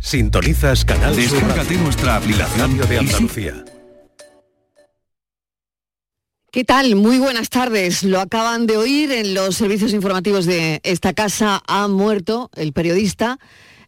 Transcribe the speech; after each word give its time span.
Sintonizas 0.00 0.84
Canal 0.86 1.14
Descárgate 1.14 1.76
nuestra 1.76 2.16
aplicación 2.16 2.78
de 2.78 2.98
Andalucía. 2.98 3.64
¿Qué 6.50 6.64
tal? 6.64 6.96
Muy 6.96 7.18
buenas 7.18 7.50
tardes. 7.50 8.02
Lo 8.02 8.18
acaban 8.18 8.66
de 8.66 8.78
oír 8.78 9.12
en 9.12 9.34
los 9.34 9.56
servicios 9.56 9.92
informativos 9.92 10.46
de 10.46 10.80
esta 10.84 11.12
casa. 11.12 11.62
Ha 11.66 11.86
muerto 11.86 12.50
el 12.56 12.72
periodista 12.72 13.38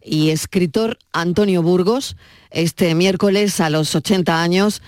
y 0.03 0.31
escritor 0.31 0.99
Antonio 1.13 1.63
Burgos 1.63 2.17
este 2.51 2.95
miércoles 2.95 3.59
a 3.61 3.71
los 3.71 3.95
80 3.95 4.43
años 4.43 4.83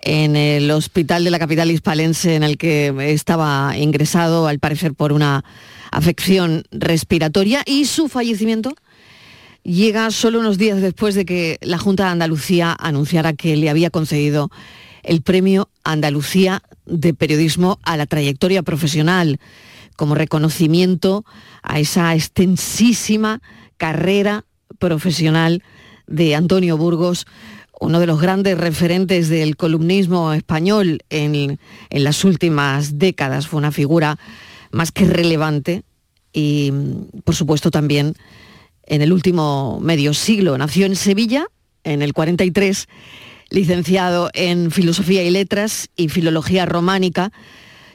en 0.00 0.36
el 0.36 0.70
hospital 0.70 1.24
de 1.24 1.30
la 1.30 1.40
capital 1.40 1.72
hispalense 1.72 2.36
en 2.36 2.44
el 2.44 2.56
que 2.56 2.94
estaba 3.12 3.76
ingresado, 3.76 4.46
al 4.46 4.60
parecer 4.60 4.94
por 4.94 5.12
una 5.12 5.44
afección 5.90 6.62
respiratoria, 6.70 7.62
y 7.66 7.86
su 7.86 8.08
fallecimiento 8.08 8.74
llega 9.62 10.10
solo 10.10 10.40
unos 10.40 10.58
días 10.58 10.80
después 10.80 11.14
de 11.14 11.24
que 11.24 11.58
la 11.62 11.78
Junta 11.78 12.04
de 12.04 12.10
Andalucía 12.10 12.76
anunciara 12.78 13.32
que 13.32 13.56
le 13.56 13.70
había 13.70 13.90
concedido 13.90 14.50
el 15.02 15.22
premio 15.22 15.68
Andalucía 15.84 16.62
de 16.86 17.14
Periodismo 17.14 17.78
a 17.82 17.96
la 17.96 18.06
trayectoria 18.06 18.62
profesional, 18.62 19.38
como 19.96 20.14
reconocimiento 20.14 21.24
a 21.62 21.80
esa 21.80 22.14
extensísima 22.14 23.40
carrera 23.76 24.44
profesional 24.78 25.62
de 26.06 26.34
Antonio 26.34 26.76
Burgos, 26.76 27.26
uno 27.80 28.00
de 28.00 28.06
los 28.06 28.20
grandes 28.20 28.58
referentes 28.58 29.28
del 29.28 29.56
columnismo 29.56 30.32
español 30.32 31.00
en, 31.10 31.58
en 31.90 32.04
las 32.04 32.24
últimas 32.24 32.98
décadas. 32.98 33.46
Fue 33.46 33.58
una 33.58 33.72
figura 33.72 34.18
más 34.70 34.92
que 34.92 35.04
relevante 35.04 35.82
y, 36.32 36.72
por 37.24 37.34
supuesto, 37.34 37.70
también 37.70 38.14
en 38.88 39.02
el 39.02 39.12
último 39.12 39.78
medio 39.80 40.14
siglo. 40.14 40.58
Nació 40.58 40.86
en 40.86 40.96
Sevilla 40.96 41.46
en 41.84 42.02
el 42.02 42.12
43, 42.12 42.88
licenciado 43.50 44.30
en 44.34 44.70
Filosofía 44.70 45.22
y 45.22 45.30
Letras 45.30 45.88
y 45.96 46.08
Filología 46.08 46.66
Románica, 46.66 47.32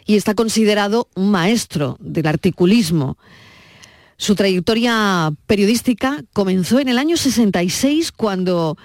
y 0.05 0.15
está 0.15 0.33
considerado 0.35 1.09
un 1.15 1.31
maestro 1.31 1.97
del 1.99 2.27
articulismo. 2.27 3.17
Su 4.17 4.35
trayectoria 4.35 5.31
periodística 5.47 6.23
comenzó 6.33 6.79
en 6.79 6.89
el 6.89 6.97
año 6.97 7.17
66 7.17 8.11
cuando 8.11 8.77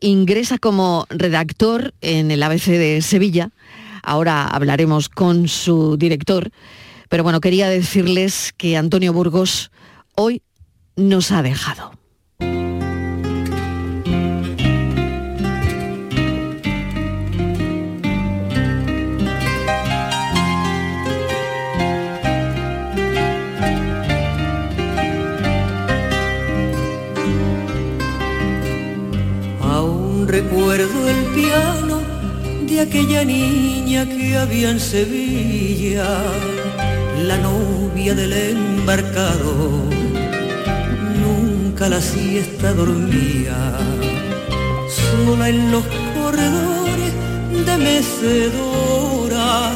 ingresa 0.00 0.58
como 0.58 1.06
redactor 1.10 1.94
en 2.00 2.30
el 2.30 2.42
ABC 2.42 2.66
de 2.66 3.00
Sevilla. 3.02 3.50
Ahora 4.02 4.46
hablaremos 4.46 5.08
con 5.08 5.48
su 5.48 5.96
director, 5.96 6.50
pero 7.08 7.22
bueno, 7.22 7.40
quería 7.40 7.68
decirles 7.68 8.52
que 8.56 8.76
Antonio 8.76 9.12
Burgos 9.12 9.70
hoy 10.14 10.42
nos 10.96 11.32
ha 11.32 11.42
dejado. 11.42 11.92
Aún 29.60 30.28
recuerdo 30.28 31.08
el 31.08 31.24
piano 31.34 32.00
de 32.68 32.80
aquella 32.80 33.24
niña 33.24 34.06
que 34.06 34.36
había 34.36 34.70
en 34.70 34.80
Sevilla, 34.80 36.22
la 37.22 37.36
novia 37.38 38.14
del 38.14 38.32
embarcado. 38.32 39.94
Nunca 41.74 41.88
la 41.88 42.00
siesta 42.00 42.72
dormía, 42.72 43.56
sola 44.88 45.48
en 45.48 45.72
los 45.72 45.82
corredores 46.14 47.12
de 47.66 47.76
mecedoras, 47.78 49.72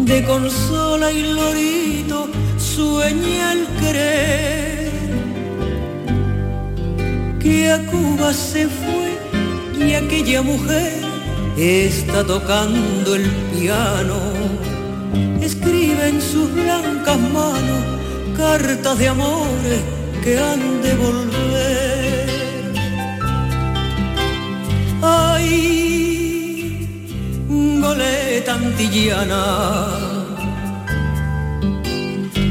de 0.00 0.24
consola 0.24 1.12
y 1.12 1.22
lorito 1.22 2.28
sueña 2.58 3.52
el 3.52 3.66
querer. 3.78 4.90
Que 7.38 7.70
a 7.70 7.78
Cuba 7.86 8.32
se 8.32 8.66
fue 8.66 9.86
y 9.86 9.94
aquella 9.94 10.42
mujer 10.42 10.94
está 11.56 12.26
tocando 12.26 13.14
el 13.14 13.30
piano, 13.54 14.18
escribe 15.40 16.08
en 16.08 16.20
sus 16.20 16.52
blancas 16.52 17.20
manos 17.20 17.95
cartas 18.36 18.98
de 18.98 19.08
amores 19.08 19.82
que 20.22 20.38
han 20.38 20.82
de 20.82 20.94
volver. 20.94 22.26
Ay, 25.02 25.38
goleta 27.48 28.54
antillana. 28.54 29.44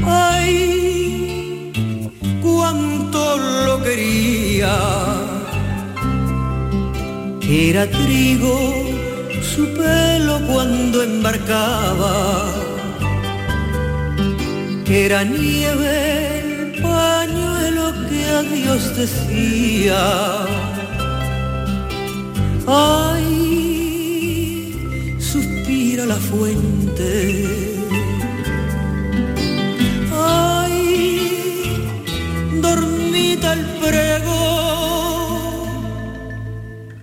Ay, 0.04 1.72
cuánto 2.42 3.36
lo 3.66 3.82
quería. 3.82 4.76
Que 7.40 7.70
era 7.70 7.86
trigo 7.86 8.56
su 9.42 9.62
pelo 9.74 10.40
cuando 10.46 11.02
embarcaba. 11.02 12.65
Era 14.88 15.24
nieve 15.24 16.38
el 16.38 16.80
pañuelo 16.80 17.92
que 18.08 18.24
a 18.24 18.42
Dios 18.42 18.96
decía. 18.96 20.46
Ay, 22.68 23.26
suspira 25.18 26.06
la 26.06 26.14
fuente. 26.14 27.44
Ay, 30.14 31.90
dormita 32.62 33.52
el 33.54 33.64
prego, 33.84 34.40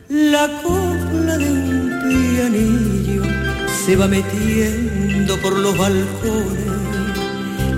la 0.10 0.48
copla 0.64 1.38
de 1.38 1.52
un 1.52 1.92
pianillo 2.04 3.24
se 3.86 3.96
va 3.98 4.08
metiendo 4.08 5.38
por 5.42 5.60
los 5.60 5.78
balcones, 5.78 6.73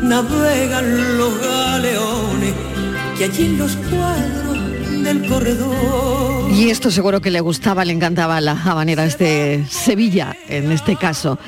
navegan 0.08 1.18
los 1.18 1.40
galeones 1.40 2.54
que 3.18 3.26
allí 3.26 3.46
en 3.46 3.58
los 3.58 3.76
cuadros 3.76 5.04
del 5.04 5.28
corredor. 5.28 6.52
Y 6.52 6.70
esto 6.70 6.92
seguro 6.92 7.22
que 7.22 7.32
le 7.32 7.42
gustaba, 7.42 7.86
le 7.86 7.94
encantaba 7.94 8.40
las 8.42 8.66
habaneras 8.66 9.18
de 9.18 9.66
Sevilla, 9.70 10.36
en 10.48 10.72
este 10.72 10.96
caso. 10.96 11.40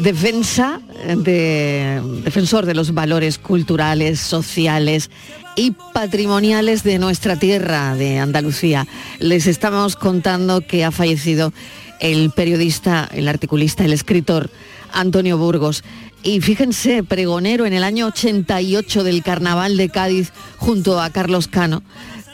Defensa 0.00 0.80
de, 1.16 2.00
defensor 2.24 2.66
de 2.66 2.74
los 2.74 2.94
valores 2.94 3.38
culturales, 3.38 4.18
sociales 4.18 5.10
y 5.56 5.72
patrimoniales 5.92 6.82
de 6.82 6.98
nuestra 6.98 7.36
tierra, 7.36 7.94
de 7.94 8.18
Andalucía. 8.18 8.86
Les 9.18 9.46
estamos 9.46 9.96
contando 9.96 10.62
que 10.62 10.84
ha 10.84 10.90
fallecido 10.90 11.52
el 12.00 12.30
periodista, 12.30 13.08
el 13.12 13.28
articulista, 13.28 13.84
el 13.84 13.92
escritor 13.92 14.50
Antonio 14.92 15.38
Burgos. 15.38 15.82
Y 16.22 16.40
fíjense, 16.40 17.02
pregonero 17.02 17.64
en 17.66 17.72
el 17.72 17.82
año 17.84 18.06
88 18.08 19.04
del 19.04 19.22
Carnaval 19.22 19.76
de 19.76 19.88
Cádiz 19.88 20.32
junto 20.58 21.00
a 21.00 21.10
Carlos 21.10 21.48
Cano, 21.48 21.82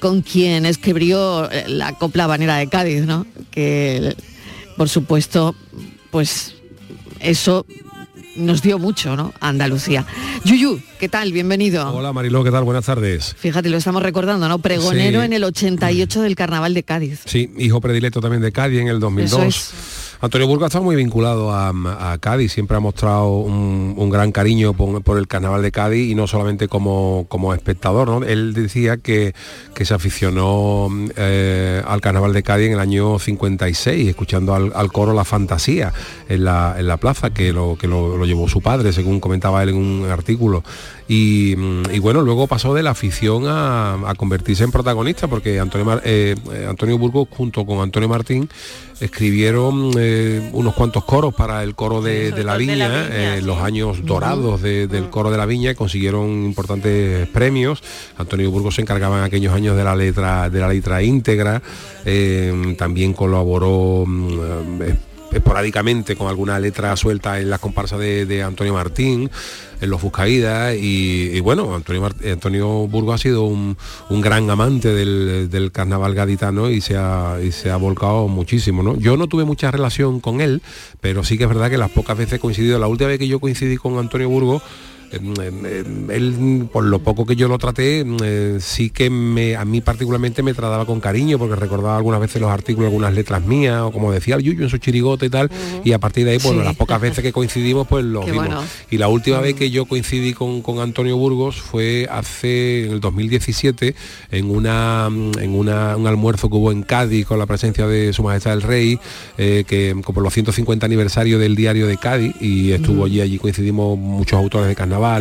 con 0.01 0.23
quien 0.23 0.67
escribió 0.67 1.51
eh, 1.51 1.65
la 1.69 1.93
copla 1.97 2.25
habanera 2.25 2.57
de 2.57 2.69
Cádiz, 2.69 3.03
¿no? 3.07 3.27
Que, 3.51 4.17
por 4.77 4.89
supuesto, 4.89 5.55
pues 6.11 6.55
eso 7.21 7.65
nos 8.35 8.61
dio 8.61 8.79
mucho, 8.79 9.17
¿no? 9.17 9.33
Andalucía. 9.41 10.05
Yuyu, 10.45 10.81
¿qué 11.01 11.09
tal? 11.09 11.33
Bienvenido. 11.33 11.91
Hola 11.95 12.13
Mariló, 12.13 12.45
¿qué 12.45 12.51
tal? 12.51 12.65
Buenas 12.65 12.85
tardes. 12.85 13.35
Fíjate, 13.39 13.71
lo 13.71 13.79
estamos 13.79 14.03
recordando, 14.03 14.47
¿no? 14.49 14.59
Pregonero 14.59 15.21
Sí. 15.21 15.25
en 15.27 15.33
el 15.33 15.45
88 15.45 16.21
del 16.23 16.35
Carnaval 16.37 16.75
de 16.75 16.83
Cádiz. 16.83 17.21
Sí, 17.25 17.51
hijo 17.57 17.81
predilecto 17.81 18.21
también 18.21 18.43
de 18.43 18.53
Cádiz 18.53 18.81
en 18.81 18.89
el 18.89 19.01
2002. 19.01 19.33
Eso 19.41 19.43
es. 19.49 19.71
Antonio 20.21 20.47
Burgos 20.47 20.69
está 20.69 20.81
muy 20.81 20.97
vinculado 20.97 21.53
a, 21.53 22.17
Cádiz, 22.21 22.53
siempre 22.53 22.77
ha 22.77 22.81
mostrado 22.81 23.39
un, 23.39 24.11
gran 24.11 24.33
cariño 24.33 24.73
por, 24.73 25.19
el 25.19 25.27
carnaval 25.29 25.63
de 25.63 25.71
Cádiz 25.71 26.11
y 26.11 26.15
no 26.15 26.27
solamente 26.27 26.69
como, 26.69 27.27
como 27.29 27.53
espectador. 27.53 28.09
¿no? 28.09 28.25
Él 28.25 28.55
decía 28.55 28.97
que, 28.97 29.35
que 29.75 29.85
se 29.85 29.95
aficionó 29.95 30.89
eh, 31.17 31.83
al 31.87 32.01
carnaval 32.01 32.33
de 32.33 32.43
Cádiz 32.43 32.69
en 32.69 32.73
el 32.75 32.81
año 32.81 33.19
56, 33.19 34.09
escuchando 34.09 34.55
al, 34.55 34.93
coro 34.93 35.13
La 35.13 35.25
Fantasía 35.25 35.93
en 36.29 36.45
la, 36.45 36.77
en 36.79 36.87
la 36.87 36.97
plaza, 36.97 37.31
que, 37.31 37.53
lo, 37.53 37.77
que 37.79 37.87
lo 37.87 38.25
llevó 38.25 38.49
su 38.49 38.63
padre, 38.63 38.93
según 38.93 39.21
comentaba 39.21 39.63
él 39.63 39.71
en 39.71 39.77
un 39.77 40.11
artículo. 40.11 40.63
Y, 41.09 41.55
bueno, 42.01 42.23
luego 42.23 42.47
pasó 42.47 42.75
de 42.75 42.83
la 42.83 42.91
afición 42.91 43.45
a, 43.47 44.13
convertirse 44.17 44.65
en 44.65 44.73
protagonista, 44.73 45.29
porque 45.29 45.61
Antonio, 45.61 46.01
eh, 46.05 46.35
Antonio 46.69 46.99
Burgos 46.99 47.29
junto 47.31 47.65
con 47.65 47.81
Antonio 47.81 48.09
Martín 48.09 48.49
escribieron 48.99 49.93
eh, 49.99 50.51
unos 50.53 50.75
cuantos 50.75 51.05
coros 51.05 51.35
para 51.35 51.63
el 51.63 51.75
coro 51.75 52.01
de, 52.01 52.33
la 52.43 52.57
Viña, 52.57 53.39
los 53.43 53.59
años 53.59 54.05
dorados 54.05 54.63
del 54.63 54.89
mm. 54.89 55.11
coro 55.11 55.31
de 55.31 55.39
la 55.39 55.47
Viña, 55.47 55.71
y 55.71 55.75
consiguieron 55.75 56.45
importantes 56.45 57.29
premios. 57.29 57.83
Antonio 58.17 58.51
Burgos 58.51 58.75
se 58.75 58.83
encargaba 58.83 59.19
en 59.19 59.25
aquellos 59.25 59.53
años 59.55 59.77
de 59.77 59.85
la 59.85 59.95
letra, 59.95 60.51
de 60.51 60.61
la 60.61 60.69
letra 60.69 61.03
íntegra, 61.03 61.63
también 62.77 63.13
colaboró 63.13 64.05
mm, 64.07 64.81
esporádicamente 65.37 66.17
con 66.17 66.29
alguna 66.29 66.59
letra 66.59 66.97
suelta 66.97 67.39
en 67.41 67.51
la 67.51 67.59
comparsa 67.59 67.99
de, 67.99 68.43
Antonio 68.43 68.75
Martín, 68.75 69.31
en 69.81 69.91
los 69.91 70.01
Fuscaídas, 70.01 70.77
y, 70.79 71.41
bueno, 71.41 71.75
Antonio, 71.75 72.09
Antonio 72.31 72.69
Burgo 72.87 73.13
ha 73.13 73.19
sido 73.19 73.45
un, 73.45 73.77
gran 74.11 74.49
amante 74.51 74.93
del, 74.93 75.71
carnaval 75.73 76.15
gaditano 76.15 76.71
y 76.71 76.81
se, 76.81 76.97
ha, 76.97 77.39
y 77.43 77.53
se 77.53 77.71
ha 77.71 77.77
volcado 77.77 78.29
muchísimo. 78.29 78.83
¿no? 78.83 78.97
Yo 78.97 79.17
no 79.17 79.27
tuve 79.27 79.45
mucha 79.45 79.71
relación 79.71 80.21
con 80.21 80.41
él, 80.41 80.63
pero 81.01 81.25
sí 81.25 81.37
que 81.37 81.45
es 81.45 81.49
verdad 81.49 81.71
que 81.71 81.79
las 81.79 81.91
pocas 81.91 82.17
veces 82.17 82.35
he 82.35 82.39
coincidido, 82.39 82.79
la 82.79 82.87
última 82.87 83.09
vez 83.09 83.19
que 83.19 83.29
yo 83.29 83.41
coincidí 83.41 83.77
con 83.77 83.99
Antonio 83.99 84.29
Burgo, 84.29 84.63
él, 85.13 86.69
por 86.73 86.85
lo 86.85 86.99
poco 87.01 87.27
que 87.27 87.37
yo 87.37 87.49
lo 87.49 87.59
traté, 87.59 88.05
eh, 88.23 88.59
sí 88.61 88.91
que 88.91 89.11
me, 89.11 89.57
a 89.57 89.65
mí 89.65 89.81
particularmente 89.81 90.43
me 90.43 90.55
trataba 90.55 90.87
con 90.87 91.01
cariño, 91.01 91.39
porque 91.39 91.57
recordaba 91.57 91.97
algunas 91.97 92.21
veces 92.21 92.41
los 92.41 92.51
artículos, 92.51 92.89
algunas 92.89 93.15
letras 93.15 93.45
mías, 93.45 93.83
o 93.83 93.93
como 93.93 94.13
decía 94.13 94.37
el 94.37 94.43
Yuyu 94.43 94.65
en 94.65 94.71
su 94.71 94.79
chirigote 94.79 95.27
y 95.27 95.31
tal, 95.31 95.51
y 95.85 95.93
a 95.93 95.99
partir 95.99 96.25
de 96.25 96.33
ahí, 96.33 96.39
bueno, 96.43 96.63
las 96.63 96.77
pocas 96.77 97.01
veces 97.01 97.23
que 97.23 97.33
coincidimos, 97.33 97.87
pues 97.87 98.05
lo 98.05 98.25
vimos. 98.25 98.65
Y 98.91 98.99
la 98.99 99.09
última 99.09 99.41
vez 99.41 99.55
que 99.55 99.71
yo 99.71 99.87
coincidí 99.87 100.33
con, 100.33 100.63
Antonio 100.81 101.17
Burgos 101.17 101.57
fue 101.57 102.07
hace, 102.11 102.87
en 102.87 102.93
el 102.93 103.01
2017, 103.01 103.95
en, 104.31 104.51
una, 104.51 105.09
en 105.41 105.55
un 105.55 105.69
almuerzo 105.69 106.49
que 106.51 106.57
hubo 106.57 106.73
en 106.73 106.83
Cádiz 106.83 107.27
con 107.27 107.39
la 107.39 107.47
presencia 107.47 107.87
de 107.87 108.13
Su 108.13 108.23
Majestad 108.23 108.55
el 108.55 108.63
Rey, 108.63 108.99
eh, 109.39 109.65
que 109.67 109.97
como 110.05 110.21
los 110.21 110.35
150 110.35 110.85
aniversario 110.85 111.39
del 111.39 111.57
diario 111.57 111.87
de 111.87 111.97
Cádiz, 111.97 112.35
y 112.41 112.73
estuvo 112.73 113.05
allí, 113.05 113.21
allí 113.21 113.39
coincidimos 113.39 113.99
muchos 113.99 114.39
autores 114.39 114.69
de 114.69 114.75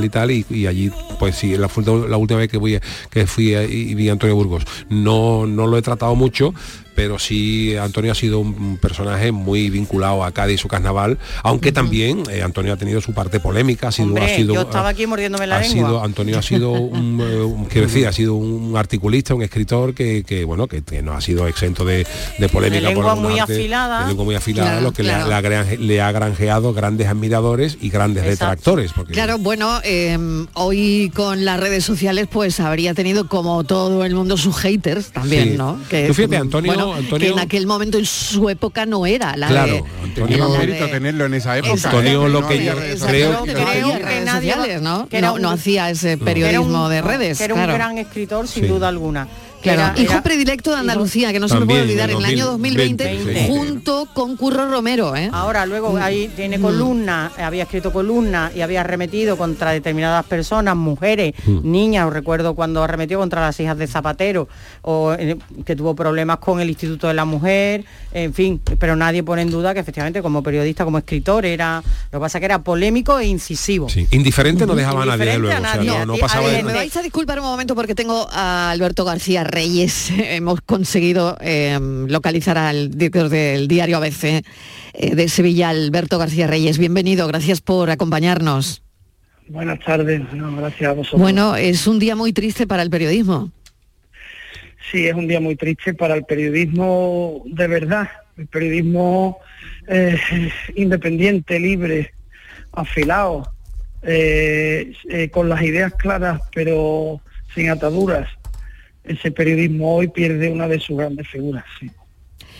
y 0.03 0.09
tal, 0.09 0.31
y, 0.31 0.67
allí, 0.67 0.91
pues 1.19 1.35
sí, 1.35 1.55
la, 1.57 1.67
última 2.17 2.39
vez 2.39 2.49
que, 2.49 2.57
voy, 2.57 2.79
que 3.09 3.27
fui 3.27 3.55
y 3.55 3.93
vi 3.95 4.09
a 4.09 4.13
Antonio 4.13 4.35
Burgos. 4.35 4.63
No, 4.89 5.45
no 5.45 5.67
lo 5.67 5.77
he 5.77 5.81
tratado 5.81 6.15
mucho, 6.15 6.53
pero 6.95 7.19
sí 7.19 7.75
Antonio 7.75 8.11
ha 8.11 8.15
sido 8.15 8.39
un 8.39 8.77
personaje 8.77 9.31
muy 9.31 9.69
vinculado 9.69 10.23
a 10.23 10.31
Cádiz 10.31 10.55
y 10.55 10.57
su 10.57 10.67
carnaval, 10.67 11.17
aunque 11.43 11.71
también 11.71 12.23
eh, 12.31 12.41
Antonio 12.41 12.73
ha 12.73 12.77
tenido 12.77 13.01
su 13.01 13.13
parte 13.13 13.39
polémica, 13.39 13.89
ha 13.89 13.91
sido, 13.91 14.15
ha 14.17 14.27
sido 14.29 14.53
yo 14.53 14.61
estaba 14.61 14.89
aquí 14.89 15.05
mordiéndome 15.05 15.47
la 15.47 15.57
ha 15.57 15.63
Sido, 15.63 16.03
Antonio 16.03 16.37
ha 16.37 16.41
sido 16.41 16.71
un, 16.71 17.67
eh, 17.73 18.07
ha 18.07 18.11
sido 18.11 18.35
un 18.35 18.77
articulista, 18.77 19.33
un 19.33 19.41
escritor 19.41 19.93
que, 19.93 20.43
bueno, 20.45 20.67
que, 20.67 20.83
no 21.01 21.13
ha 21.13 21.21
sido 21.21 21.47
exento 21.47 21.83
de, 21.83 22.05
polémica. 22.51 22.87
De 22.87 22.93
lengua 22.93 23.15
muy 23.15 23.39
afilada. 23.39 24.07
lengua 24.07 24.25
muy 24.25 24.35
afilada, 24.35 24.79
lo 24.79 24.93
que 24.93 25.03
le, 25.03 26.01
ha, 26.01 26.11
granjeado 26.11 26.73
grandes 26.73 27.07
admiradores 27.07 27.77
y 27.81 27.89
grandes 27.89 28.23
detractores. 28.23 28.91
Porque... 28.93 29.13
Claro, 29.13 29.37
bueno, 29.37 29.79
em, 29.83 30.47
hoy 30.53 31.11
con 31.13 31.43
las 31.43 31.59
redes 31.59 31.83
sociales 31.83 32.27
pues 32.31 32.59
habría 32.59 32.93
tenido 32.93 33.27
como 33.27 33.63
todo 33.63 34.05
el 34.05 34.13
mundo 34.13 34.37
sus 34.37 34.55
haters 34.57 35.11
también, 35.11 35.57
¿no? 35.57 35.79
Que, 35.89 36.13
fíjate, 36.13 36.37
Antonio, 36.37 36.84
que 37.17 37.27
en 37.27 37.39
aquel 37.39 37.67
momento 37.67 37.97
en 37.97 38.05
su 38.05 38.49
época 38.49 38.85
no 38.85 39.05
era 39.05 39.35
la 39.35 39.47
claro, 39.47 39.73
de, 39.73 39.83
Antonio 40.03 40.49
mérito 40.49 40.87
tenerlo 40.89 41.25
en 41.25 41.33
esa 41.33 41.57
época. 41.57 41.73
Antonio 41.73 42.27
lo 42.27 42.47
que 42.47 42.63
yo 42.63 42.73
creo, 43.07 43.43
que, 43.43 44.79
¿no? 44.81 45.07
no, 45.39 45.49
hacía 45.49 45.89
ese 45.89 46.17
periodismo 46.17 46.89
de 46.89 47.01
redes. 47.01 47.41
era 47.41 47.53
un 47.53 47.67
gran 47.67 47.97
escritor 47.97 48.47
sin 48.47 48.67
duda 48.67 48.87
alguna. 48.87 49.27
Claro, 49.73 50.01
hijo 50.01 50.21
predilecto 50.21 50.71
de 50.71 50.77
Andalucía, 50.77 51.33
que 51.33 51.39
no 51.39 51.47
se 51.47 51.59
me 51.59 51.65
puede 51.65 51.81
olvidar, 51.81 52.09
en 52.09 52.17
el 52.17 52.25
año 52.25 52.45
2020, 52.45 53.47
junto 53.47 54.07
con 54.13 54.37
Curro 54.37 54.69
Romero. 54.69 55.15
¿eh? 55.15 55.29
Ahora, 55.31 55.65
luego 55.65 55.93
mm. 55.93 55.97
ahí 55.97 56.31
tiene 56.35 56.59
columna, 56.59 57.31
había 57.37 57.63
escrito 57.63 57.91
columna 57.91 58.51
y 58.55 58.61
había 58.61 58.81
arremetido 58.81 59.37
contra 59.37 59.71
determinadas 59.71 60.25
personas, 60.25 60.75
mujeres, 60.75 61.33
mm. 61.45 61.59
niñas, 61.63 62.07
os 62.07 62.13
recuerdo 62.13 62.53
cuando 62.53 62.83
arremetió 62.83 63.19
contra 63.19 63.41
las 63.41 63.59
hijas 63.59 63.77
de 63.77 63.87
Zapatero, 63.87 64.47
o 64.81 65.13
eh, 65.13 65.37
que 65.65 65.75
tuvo 65.75 65.95
problemas 65.95 66.37
con 66.37 66.59
el 66.59 66.69
Instituto 66.69 67.07
de 67.07 67.13
la 67.13 67.25
Mujer, 67.25 67.85
en 68.11 68.33
fin, 68.33 68.61
pero 68.79 68.95
nadie 68.95 69.23
pone 69.23 69.41
en 69.41 69.51
duda 69.51 69.73
que 69.73 69.79
efectivamente 69.79 70.21
como 70.21 70.43
periodista, 70.43 70.85
como 70.85 70.97
escritor, 70.97 71.45
era, 71.45 71.83
lo 72.11 72.19
que 72.19 72.21
pasa 72.21 72.39
que 72.39 72.45
era 72.45 72.59
polémico 72.59 73.19
e 73.19 73.25
incisivo. 73.25 73.87
Indiferente 74.11 74.65
no 74.65 74.75
dejaba 74.75 75.03
a 75.03 75.05
nadie, 75.05 75.37
luego, 75.37 76.05
no, 76.05 76.17
pasaba 76.17 76.47
Me 76.49 76.63
vais 76.63 76.95
a 76.95 77.01
disculpar 77.01 77.39
un 77.39 77.45
momento 77.45 77.75
porque 77.75 77.95
tengo 77.95 78.27
a 78.31 78.69
Alberto 78.71 79.05
García 79.05 79.43
Reyes 79.55 80.11
hemos 80.17 80.59
conseguido 80.61 81.37
eh, 81.39 81.79
localizar 82.07 82.57
al 82.57 82.91
director 82.91 83.29
del 83.29 83.67
diario 83.67 83.97
ABC 83.97 84.23
eh, 84.23 84.43
de 85.15 85.29
Sevilla, 85.29 85.69
Alberto 85.69 86.19
García 86.19 86.45
Reyes. 86.45 86.77
Bienvenido, 86.77 87.25
gracias 87.27 87.61
por 87.61 87.89
acompañarnos. 87.89 88.83
Buenas 89.47 89.79
tardes, 89.79 90.21
gracias 90.33 90.89
a 90.89 90.93
vosotros. 90.93 91.21
Bueno, 91.21 91.55
es 91.55 91.87
un 91.87 91.99
día 91.99 92.15
muy 92.15 92.33
triste 92.33 92.67
para 92.67 92.83
el 92.83 92.89
periodismo. 92.89 93.51
Sí, 94.91 95.07
es 95.07 95.13
un 95.13 95.27
día 95.27 95.39
muy 95.39 95.55
triste 95.55 95.93
para 95.93 96.15
el 96.15 96.25
periodismo 96.25 97.43
de 97.45 97.67
verdad, 97.67 98.09
el 98.37 98.47
periodismo 98.47 99.37
eh, 99.87 100.19
independiente, 100.75 101.59
libre, 101.59 102.13
afilado, 102.73 103.49
con 105.31 105.49
las 105.49 105.61
ideas 105.63 105.91
claras 105.95 106.39
pero 106.53 107.19
sin 107.55 107.69
ataduras 107.69 108.27
ese 109.07 109.31
periodismo 109.31 109.95
hoy 109.95 110.07
pierde 110.07 110.51
una 110.51 110.67
de 110.67 110.79
sus 110.79 110.97
grandes 110.97 111.27
figuras. 111.27 111.65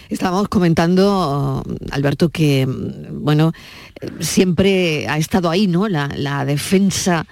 Estábamos 0.10 0.50
comentando, 0.50 1.64
Alberto, 1.92 2.30
que 2.30 2.68
bueno, 2.68 3.54
siempre 4.20 5.08
ha 5.08 5.18
estado 5.18 5.50
ahí, 5.50 5.68
¿no? 5.68 5.88
La, 5.88 6.46
defensa 6.46 7.26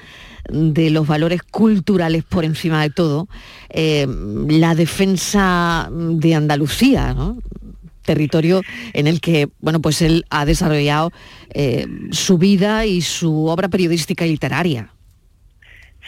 de 0.50 0.90
los 0.90 1.08
valores 1.08 1.44
culturales 1.44 2.24
por 2.24 2.44
encima 2.44 2.82
de 2.82 2.90
todo, 2.90 3.28
eh, 3.70 4.08
la 4.50 4.76
defensa 4.76 5.90
de 5.92 6.36
Andalucía, 6.36 7.16
territorio 8.04 8.62
en 8.92 9.08
el 9.08 9.22
que 9.22 9.48
bueno 9.62 9.82
pues 9.82 10.02
él 10.02 10.26
ha 10.30 10.46
desarrollado 10.46 11.14
eh, 11.54 11.88
su 12.12 12.38
vida 12.38 12.86
y 12.86 13.02
su 13.02 13.46
obra 13.46 13.70
periodística 13.70 14.26
y 14.26 14.32
literaria. 14.32 14.94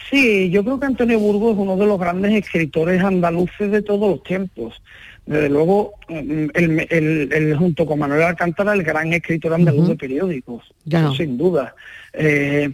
Sí, 0.10 0.50
yo 0.52 0.64
creo 0.64 0.80
que 0.80 0.86
Antonio 0.86 1.20
Burgos 1.20 1.54
es 1.54 1.60
uno 1.60 1.78
de 1.78 1.86
los 1.86 2.00
grandes 2.00 2.34
escritores 2.34 3.04
andaluces 3.04 3.72
de 3.72 3.82
todos 3.82 4.10
los 4.10 4.24
tiempos. 4.24 4.82
Desde 5.26 5.50
luego, 5.50 5.94
mm, 6.08 6.48
el, 6.54 7.56
junto 7.58 7.86
con 7.86 7.98
Manuel 7.98 8.22
Alcántara, 8.22 8.74
el 8.74 8.84
gran 8.84 9.12
escritor 9.14 9.54
andaluz 9.54 9.88
de 9.88 9.96
periódicos, 9.96 10.64
sin 11.18 11.38
duda. 11.38 11.76
Eh, 12.14 12.72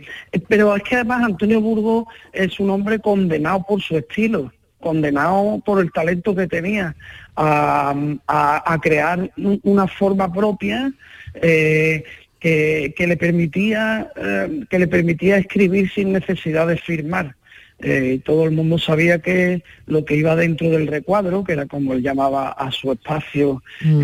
pero 0.49 0.75
es 0.75 0.83
que 0.83 0.95
además 0.95 1.23
Antonio 1.23 1.61
Burgos 1.61 2.05
es 2.33 2.59
un 2.59 2.69
hombre 2.69 2.99
condenado 2.99 3.65
por 3.67 3.81
su 3.81 3.97
estilo, 3.97 4.51
condenado 4.81 5.61
por 5.65 5.79
el 5.79 5.91
talento 5.93 6.35
que 6.35 6.47
tenía 6.47 6.93
a, 7.37 8.79
crear 8.81 9.31
una 9.63 9.87
forma 9.87 10.31
propia. 10.31 10.91
Eh, 11.35 12.03
que, 12.41 12.93
le 12.97 13.17
permitía 13.17 14.11
eh, 14.15 14.65
que 14.69 14.79
le 14.79 14.87
permitía 14.87 15.37
escribir 15.37 15.89
sin 15.91 16.11
necesidad 16.11 16.67
de 16.67 16.75
firmar. 16.75 17.35
Eh, 17.83 18.19
todo 18.23 18.45
el 18.45 18.51
mundo 18.51 18.77
sabía 18.77 19.19
que 19.19 19.63
lo 19.87 20.05
que 20.05 20.15
iba 20.15 20.35
dentro 20.35 20.69
del 20.69 20.87
recuadro, 20.87 21.43
que 21.43 21.53
era 21.53 21.65
como 21.67 21.93
él 21.93 22.01
llamaba 22.01 22.49
a 22.49 22.71
su 22.71 22.91
espacio 22.91 23.63
mm. 23.81 24.03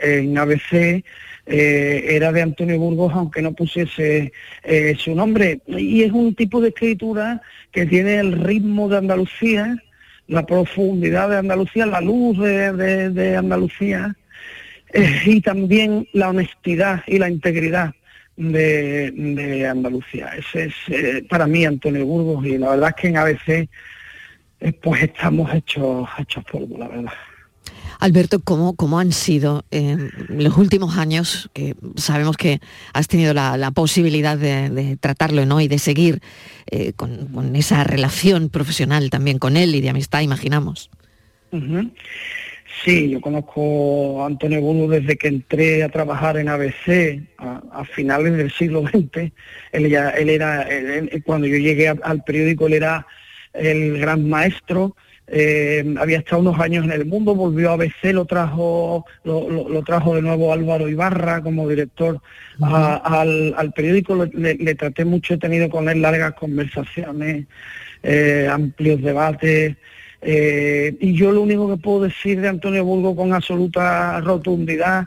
en, 0.00 0.38
ABC, 0.38 1.04
eh, 1.46 2.04
era 2.08 2.32
de 2.32 2.42
Antonio 2.42 2.78
Burgos, 2.78 3.12
aunque 3.14 3.42
no 3.42 3.52
pusiese 3.52 4.32
su 4.98 5.14
nombre. 5.14 5.60
Y 5.66 6.02
es 6.02 6.12
un 6.12 6.34
tipo 6.34 6.60
de 6.60 6.68
escritura 6.68 7.42
que 7.72 7.86
tiene 7.86 8.20
el 8.20 8.40
ritmo 8.40 8.88
de 8.88 8.98
Andalucía, 8.98 9.82
la 10.28 10.46
profundidad 10.46 11.30
de 11.30 11.38
Andalucía, 11.38 11.86
la 11.86 12.00
luz 12.00 12.38
de 12.38 13.36
Andalucía, 13.36 14.14
eh, 14.92 15.22
y 15.24 15.40
también 15.40 16.08
la 16.12 16.30
honestidad 16.30 17.02
y 17.06 17.18
la 17.18 17.28
integridad 17.28 17.94
de, 18.36 19.66
Andalucía. 19.70 20.30
Ese 20.36 20.66
es 20.66 20.74
eh, 20.88 21.24
para 21.28 21.46
mí 21.46 21.64
Antonio 21.64 22.06
Burgos 22.06 22.46
y 22.46 22.58
la 22.58 22.70
verdad 22.70 22.94
es 22.96 23.02
que 23.02 23.08
en 23.08 23.16
ABC 23.16 23.48
eh, 23.48 24.72
pues 24.80 25.02
estamos 25.02 25.52
hechos, 25.54 26.08
hechos 26.18 26.44
polvo, 26.50 26.78
la 26.78 26.88
verdad. 26.88 27.12
Alberto, 27.98 28.40
¿cómo, 28.40 28.74
cómo 28.76 28.98
han 28.98 29.12
sido 29.12 29.64
en 29.70 30.10
los 30.30 30.56
últimos 30.56 30.96
años, 30.96 31.50
que 31.52 31.74
sabemos 31.96 32.38
que 32.38 32.60
has 32.94 33.08
tenido 33.08 33.34
la, 33.34 33.70
posibilidad 33.72 34.38
de, 34.38 34.96
tratarlo 34.98 35.44
¿no? 35.44 35.60
y 35.60 35.68
de 35.68 35.78
seguir 35.78 36.22
con, 36.96 37.54
esa 37.56 37.84
relación 37.84 38.48
profesional 38.48 39.10
también 39.10 39.38
con 39.38 39.58
él 39.58 39.74
y 39.74 39.82
de 39.82 39.90
amistad, 39.90 40.22
imaginamos? 40.22 40.88
Sí, 42.84 43.10
yo 43.10 43.20
conozco 43.20 44.22
a 44.22 44.26
Antonio 44.26 44.60
Burgo 44.60 44.88
desde 44.88 45.16
que 45.16 45.28
entré 45.28 45.82
a 45.82 45.88
trabajar 45.88 46.36
en 46.36 46.48
ABC 46.48 47.20
a, 47.38 47.84
finales 47.84 48.36
del 48.36 48.50
siglo 48.50 48.82
XX. 48.86 49.32
Él, 49.72 49.88
ya, 49.90 50.10
él 50.10 50.30
era, 50.30 50.66
cuando 51.24 51.46
yo 51.46 51.56
llegué 51.56 51.88
al 51.88 52.24
periódico, 52.24 52.66
él 52.68 52.74
era 52.74 53.06
el 53.52 53.98
gran 53.98 54.28
maestro. 54.28 54.96
Eh, 55.32 55.94
había 55.98 56.18
estado 56.18 56.42
unos 56.42 56.58
años 56.58 56.84
en 56.84 56.92
el 56.92 57.04
mundo, 57.04 57.36
volvió 57.36 57.70
a 57.70 57.74
ABC, 57.74 58.12
lo 58.12 58.24
trajo, 58.24 59.04
lo, 59.22 59.82
trajo 59.84 60.16
de 60.16 60.22
nuevo 60.22 60.52
Álvaro 60.52 60.88
Ibarra 60.88 61.40
como 61.40 61.68
director 61.68 62.20
al, 62.60 63.72
periódico. 63.74 64.26
Le, 64.32 64.74
traté 64.74 65.04
mucho, 65.04 65.34
he 65.34 65.38
tenido 65.38 65.68
con 65.70 65.88
él 65.88 66.02
largas 66.02 66.34
conversaciones, 66.34 67.46
eh, 68.02 68.48
amplios 68.50 69.02
debates. 69.02 69.76
Eh, 70.22 70.96
y 71.00 71.14
yo 71.14 71.32
lo 71.32 71.42
único 71.42 71.68
que 71.68 71.82
puedo 71.82 72.02
decir 72.02 72.40
de 72.40 72.48
Antonio 72.48 72.84
Burgo 72.84 73.16
con 73.16 73.32
absoluta 73.32 74.20
rotundidad 74.20 75.06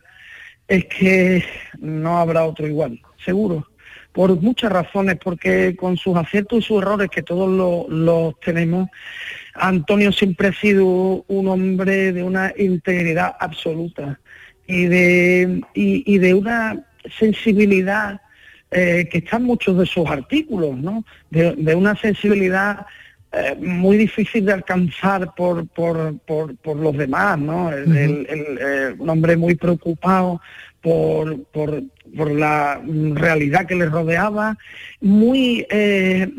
es 0.67 0.85
que 0.85 1.43
no 1.79 2.17
habrá 2.17 2.45
otro 2.45 2.65
igual, 2.65 2.99
seguro, 3.23 3.67
por 4.11 4.35
muchas 4.41 4.71
razones, 4.71 5.17
porque 5.23 5.75
con 5.75 5.97
sus 5.97 6.15
aciertos 6.17 6.59
y 6.59 6.61
sus 6.61 6.81
errores, 6.81 7.09
que 7.09 7.21
todos 7.21 7.89
los 7.89 8.39
tenemos, 8.39 8.89
Antonio 9.55 10.11
siempre 10.11 10.47
ha 10.47 10.53
sido 10.53 11.23
un 11.27 11.47
hombre 11.47 12.11
de 12.11 12.23
una 12.23 12.53
integridad 12.57 13.35
absoluta 13.39 14.19
y 14.65 14.85
de, 14.85 15.61
y, 15.73 16.17
de 16.17 16.33
una 16.33 16.85
sensibilidad 17.19 18.21
eh, 18.71 19.07
que 19.11 19.19
está 19.19 19.37
en 19.37 19.43
muchos 19.43 19.77
de 19.77 19.85
sus 19.85 20.09
artículos, 20.09 20.75
¿no? 20.77 21.03
de 21.29 21.75
una 21.75 21.95
sensibilidad 21.95 22.85
eh, 23.35 23.55
muy 23.59 23.97
difícil 23.97 24.45
de 24.45 24.53
alcanzar 24.53 25.33
por, 25.33 25.67
por, 25.69 26.15
por, 26.19 26.75
los 26.75 26.95
demás, 26.95 27.39
¿no? 27.39 27.71
Eh, 27.73 28.95
un 28.97 29.09
hombre 29.09 29.35
muy 29.37 29.55
preocupado 29.55 30.39
por, 30.81 31.43
por, 31.45 31.81
por, 32.15 32.29
la 32.29 32.79
realidad 32.85 33.65
que 33.65 33.73
le 33.73 33.87
rodeaba, 33.87 34.55
muy 35.01 35.65
eh, 35.71 36.29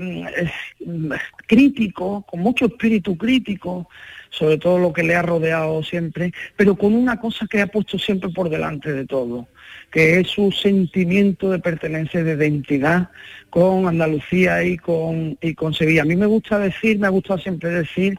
crítico, 1.48 2.24
con 2.30 2.40
mucho 2.40 2.66
espíritu 2.66 3.18
crítico, 3.18 3.88
sobre 4.30 4.58
todo 4.58 4.78
lo 4.78 4.92
que 4.92 5.02
le 5.02 5.16
ha 5.16 5.22
rodeado 5.22 5.82
siempre, 5.82 6.32
pero 6.54 6.76
con 6.76 6.94
una 6.94 7.18
cosa 7.18 7.46
que 7.50 7.60
ha 7.60 7.66
puesto 7.66 7.98
siempre 7.98 8.30
por 8.30 8.48
delante 8.48 8.92
de 8.92 9.04
todo, 9.04 9.48
que 9.94 10.18
es 10.18 10.26
su 10.26 10.50
sentimiento 10.50 11.52
de 11.52 11.60
pertenencia, 11.60 12.24
de 12.24 12.34
identidad 12.34 13.10
con 13.48 13.86
Andalucía 13.86 14.64
y 14.64 14.76
con, 14.76 15.38
y 15.40 15.54
con 15.54 15.72
Sevilla. 15.72 16.02
A 16.02 16.04
mí 16.04 16.16
me 16.16 16.26
gusta 16.26 16.58
decir, 16.58 16.98
me 16.98 17.06
ha 17.06 17.10
gustado 17.10 17.38
siempre 17.38 17.70
decir 17.70 18.18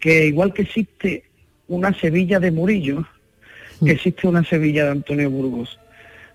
que 0.00 0.26
igual 0.26 0.52
que 0.52 0.62
existe 0.62 1.22
una 1.68 1.94
Sevilla 1.94 2.40
de 2.40 2.50
Murillo, 2.50 3.06
que 3.78 3.92
mm. 3.92 3.94
existe 3.94 4.26
una 4.26 4.42
Sevilla 4.42 4.86
de 4.86 4.90
Antonio 4.90 5.30
Burgos. 5.30 5.78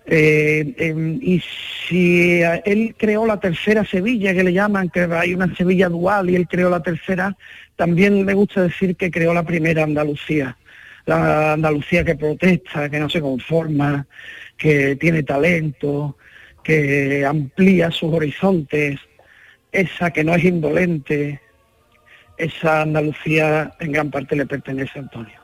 Eh, 0.05 0.74
em, 0.77 1.19
y 1.21 1.43
si 1.89 2.41
él 2.63 2.95
creó 2.98 3.25
la 3.25 3.38
tercera 3.38 3.83
Sevilla, 3.83 4.33
que 4.33 4.45
le 4.45 4.53
llaman, 4.53 4.88
que 4.88 5.01
hay 5.01 5.33
una 5.33 5.53
Sevilla 5.57 5.89
dual 5.89 6.29
y 6.29 6.38
él 6.38 6.48
creó 6.48 6.69
la 6.69 6.81
tercera, 6.81 7.36
también 7.75 8.24
me 8.24 8.33
gusta 8.33 8.63
decir 8.63 8.95
que 8.95 9.12
creó 9.12 9.33
la 9.33 9.43
primera 9.43 9.83
Andalucía, 9.83 10.55
la 11.05 11.51
Andalucía 11.51 12.05
que 12.05 12.15
protesta, 12.15 12.89
que 12.89 12.98
no 12.98 13.09
se 13.09 13.19
conforma, 13.19 14.07
que 14.59 14.95
tiene 14.97 15.23
talento, 15.23 16.17
que 16.63 17.25
amplía 17.25 17.89
sus 17.89 18.13
horizontes, 18.13 18.99
esa 19.71 20.11
que 20.11 20.23
no 20.23 20.35
es 20.35 20.43
indolente, 20.43 21.41
esa 22.37 22.81
Andalucía 22.81 23.73
en 23.79 23.91
gran 23.91 24.11
parte 24.11 24.35
le 24.35 24.45
pertenece 24.45 24.99
a 24.99 25.01
Antonio. 25.01 25.39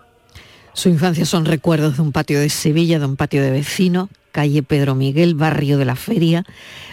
Su 0.74 0.90
infancia 0.90 1.26
son 1.26 1.46
recuerdos 1.46 1.96
de 1.96 2.02
un 2.04 2.12
patio 2.12 2.40
de 2.40 2.50
Sevilla, 2.50 3.00
de 3.00 3.06
un 3.06 3.16
patio 3.16 3.42
de 3.42 3.52
vecino, 3.52 4.10
calle 4.34 4.62
Pedro 4.62 4.94
Miguel, 4.94 5.34
barrio 5.34 5.78
de 5.78 5.86
la 5.86 5.96
Feria, 5.96 6.44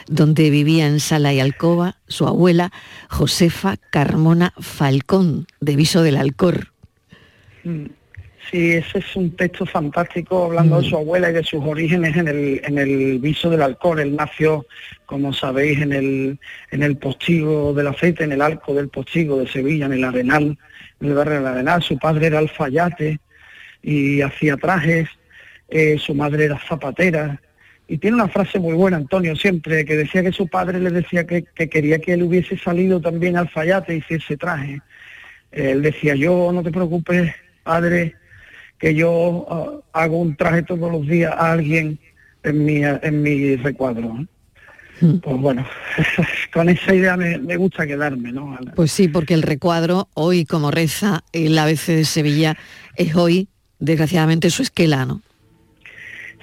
donde 0.06 0.50
vivía 0.50 0.86
en 0.86 1.00
sala 1.00 1.32
y 1.32 1.40
alcoba 1.40 1.96
su 2.06 2.28
abuela 2.28 2.70
Josefa 3.08 3.76
Carmona 3.90 4.54
Falcón, 4.60 5.46
de 5.60 5.74
Viso 5.74 6.02
del 6.02 6.16
Alcor. 6.16 6.68
Mm. 7.64 7.86
Sí, 8.50 8.72
ese 8.72 8.98
es 8.98 9.16
un 9.16 9.34
texto 9.36 9.64
fantástico 9.64 10.44
hablando 10.44 10.80
de 10.80 10.86
mm. 10.86 10.90
su 10.90 10.96
abuela 10.96 11.30
y 11.30 11.34
de 11.34 11.44
sus 11.44 11.64
orígenes 11.64 12.16
en 12.16 12.28
el, 12.28 12.60
en 12.64 12.78
el 12.78 13.18
viso 13.18 13.48
del 13.48 13.62
alcohol. 13.62 14.00
Él 14.00 14.16
nació, 14.16 14.66
como 15.06 15.32
sabéis, 15.32 15.80
en 15.80 15.92
el, 15.92 16.38
en 16.70 16.82
el 16.82 16.96
postigo 16.96 17.72
del 17.72 17.86
aceite, 17.86 18.24
en 18.24 18.32
el 18.32 18.42
arco 18.42 18.74
del 18.74 18.88
postigo 18.88 19.38
de 19.38 19.48
Sevilla, 19.48 19.86
en 19.86 19.92
el 19.92 20.04
Arenal, 20.04 20.58
en 21.00 21.08
el 21.08 21.14
barrio 21.14 21.34
del 21.34 21.46
Arenal. 21.46 21.82
Su 21.82 21.98
padre 21.98 22.26
era 22.26 22.40
alfayate 22.40 23.20
y 23.82 24.20
hacía 24.20 24.56
trajes, 24.56 25.08
eh, 25.68 25.96
su 25.98 26.14
madre 26.14 26.46
era 26.46 26.60
zapatera. 26.68 27.40
Y 27.88 27.98
tiene 27.98 28.16
una 28.16 28.28
frase 28.28 28.58
muy 28.58 28.74
buena, 28.74 28.96
Antonio, 28.96 29.36
siempre, 29.36 29.84
que 29.84 29.96
decía 29.96 30.22
que 30.22 30.32
su 30.32 30.48
padre 30.48 30.80
le 30.80 30.90
decía 30.90 31.26
que, 31.26 31.44
que 31.54 31.68
quería 31.68 31.98
que 32.00 32.14
él 32.14 32.22
hubiese 32.22 32.56
salido 32.58 33.00
también 33.00 33.36
alfayate 33.36 33.94
y 33.94 33.98
hiciese 33.98 34.36
traje. 34.36 34.80
Él 35.52 35.82
decía, 35.82 36.14
yo 36.14 36.50
no 36.52 36.62
te 36.62 36.70
preocupes, 36.70 37.34
padre, 37.62 38.14
que 38.82 38.96
yo 38.96 39.46
ah, 39.48 40.02
hago 40.02 40.18
un 40.18 40.34
traje 40.34 40.64
todos 40.64 40.90
los 40.90 41.06
días 41.06 41.32
a 41.32 41.52
alguien 41.52 42.00
en 42.42 42.64
mi, 42.64 42.82
en 42.82 43.22
mi 43.22 43.54
recuadro. 43.54 44.26
Hmm. 45.00 45.18
Pues 45.22 45.36
bueno, 45.36 45.64
con 46.52 46.68
esa 46.68 46.92
idea 46.92 47.16
me, 47.16 47.56
gusta 47.56 47.86
quedarme, 47.86 48.32
¿no? 48.32 48.58
Pues 48.74 48.90
sí, 48.90 49.06
porque 49.06 49.34
el 49.34 49.42
recuadro, 49.42 50.08
hoy 50.14 50.44
como 50.44 50.72
reza 50.72 51.22
el 51.32 51.56
ABC 51.56 51.86
de 51.86 52.04
Sevilla, 52.04 52.56
es 52.96 53.14
hoy, 53.14 53.48
desgraciadamente, 53.78 54.50
su 54.50 54.62
esquela, 54.62 55.06
¿no? 55.06 55.22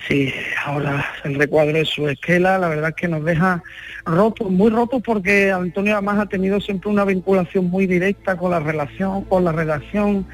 Sí, 0.08 0.34
ahora 0.66 1.06
el 1.26 1.36
recuadro 1.36 1.78
es 1.78 1.90
su 1.90 2.08
esquela, 2.08 2.58
la 2.58 2.70
verdad 2.70 2.92
es 2.92 2.96
que 2.96 3.10
nos 3.10 3.26
deja 3.26 3.62
rotos, 4.06 4.50
muy 4.50 4.70
rotos 4.70 5.02
porque 5.04 5.52
Antonio 5.52 5.92
además 5.92 6.20
ha 6.20 6.26
tenido 6.26 6.62
siempre 6.62 6.90
una 6.90 7.04
vinculación 7.04 7.66
muy 7.66 7.86
directa 7.86 8.38
con 8.38 8.52
la 8.52 8.62
relación, 8.62 9.26
con 9.26 9.44
la 9.44 9.52
redacción 9.52 10.26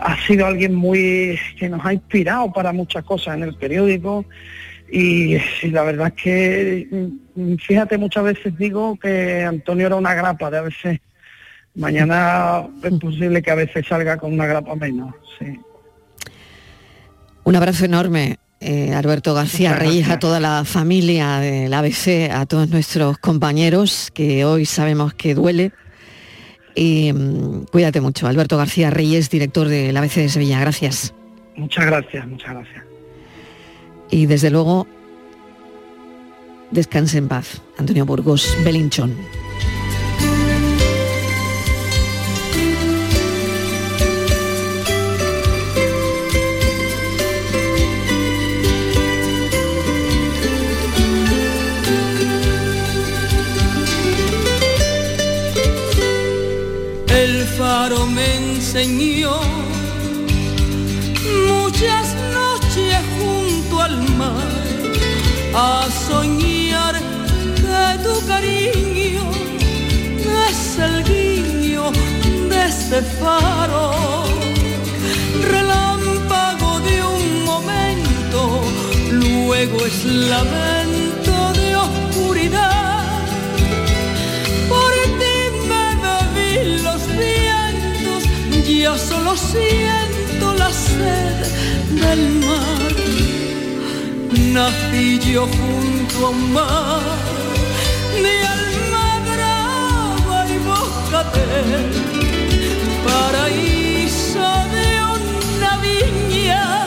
ha 0.00 0.16
sido 0.26 0.46
alguien 0.46 0.74
muy 0.74 1.38
que 1.58 1.68
nos 1.68 1.84
ha 1.84 1.92
inspirado 1.92 2.52
para 2.52 2.72
muchas 2.72 3.04
cosas 3.04 3.36
en 3.36 3.44
el 3.44 3.54
periódico 3.54 4.24
y, 4.90 5.36
la 5.70 5.82
verdad 5.82 6.12
es 6.14 6.22
que 6.22 6.88
mm, 7.34 7.56
fíjate 7.56 7.98
muchas 7.98 8.24
veces 8.24 8.56
digo 8.56 8.96
que 8.98 9.42
Antonio 9.42 9.86
era 9.86 9.96
una 9.96 10.14
grapa 10.14 10.50
de 10.50 10.58
a 10.58 10.62
veces 10.62 11.00
mañana 11.74 12.66
es 12.82 12.92
posible 12.98 13.42
que 13.42 13.50
a 13.50 13.56
veces 13.56 13.86
salga 13.86 14.16
con 14.16 14.32
una 14.32 14.46
grapa 14.46 14.74
menos 14.76 15.14
sí. 15.38 15.58
un 17.44 17.56
abrazo 17.56 17.84
enorme 17.84 18.38
eh, 18.58 18.94
Alberto 18.94 19.34
García 19.34 19.74
Reyes, 19.74 20.08
a 20.08 20.18
toda 20.18 20.40
la 20.40 20.64
familia 20.64 21.40
del 21.40 21.72
ABC, 21.74 22.30
a 22.32 22.46
todos 22.46 22.70
nuestros 22.70 23.18
compañeros 23.18 24.10
que 24.14 24.46
hoy 24.46 24.64
sabemos 24.64 25.12
que 25.12 25.34
duele 25.34 25.72
y 26.76 27.12
mm, 27.12 27.64
cuídate 27.72 28.00
mucho. 28.00 28.28
Alberto 28.28 28.56
García 28.56 28.90
Reyes, 28.90 29.30
director 29.30 29.68
del 29.68 29.96
ABC 29.96 30.16
de 30.16 30.28
Sevilla. 30.28 30.60
Gracias. 30.60 31.14
Muchas 31.56 31.86
gracias, 31.86 32.28
muchas 32.28 32.50
gracias. 32.50 32.84
Y 34.10 34.26
desde 34.26 34.50
luego, 34.50 34.86
descanse 36.70 37.18
en 37.18 37.28
paz. 37.28 37.62
Antonio 37.78 38.04
Burgos, 38.04 38.56
Belinchón. 38.62 39.14
Me 57.88 58.36
enseñó. 58.36 59.38
Muchas 61.46 62.16
noches 62.34 62.96
junto 63.16 63.80
al 63.80 63.96
mar 64.14 64.48
a 65.54 65.86
soñar 66.08 66.94
que 67.54 68.02
tu 68.02 68.26
cariño 68.26 69.30
es 70.48 70.78
el 70.78 71.04
guiño 71.04 71.92
de 72.50 72.66
este 72.66 73.02
faro, 73.20 73.92
relámpago 75.48 76.80
de 76.80 77.04
un 77.04 77.44
momento, 77.44 78.62
luego 79.12 79.86
es 79.86 80.04
lamento 80.04 80.75
solo 88.98 89.36
siento 89.36 90.54
la 90.54 90.70
sed 90.72 91.38
del 91.90 92.30
mar. 92.46 92.92
Nací 94.52 95.18
yo 95.18 95.46
junto 95.46 96.26
a 96.26 96.30
un 96.30 96.52
mar 96.52 97.02
de 98.24 98.34
almadraba 98.56 100.38
y 100.48 100.58
bocatel, 100.70 101.90
paraíso 103.06 104.46
de 104.74 104.88
una 105.16 105.72
viña 105.78 106.86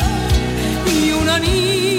y 1.01 1.11
una 1.11 1.39
niña. 1.39 1.98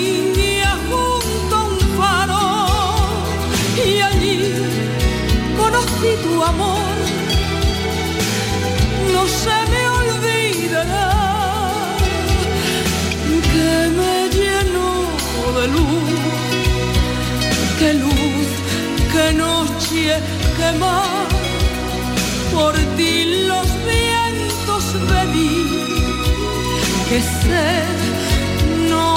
Por 22.52 22.74
ti 22.96 23.46
los 23.48 23.66
vientos 23.84 24.84
venir, 25.08 25.66
que 27.08 27.20
sé, 27.20 27.70
no 28.88 29.16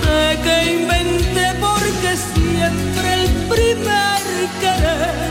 sé 0.00 0.38
qué 0.42 0.56
inventé 0.80 1.54
porque 1.60 2.16
siempre 2.34 3.06
el 3.14 3.26
primer 3.48 4.22
querer 4.60 5.28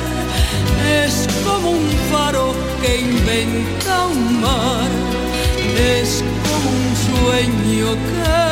es 1.04 1.28
como 1.44 1.72
un 1.72 1.90
faro 2.12 2.54
que 2.82 3.00
inventa 3.00 4.06
un 4.08 4.42
mar, 4.42 4.90
es 5.78 6.24
como 6.48 6.70
un 6.70 6.96
sueño 7.08 7.88
que 7.94 8.48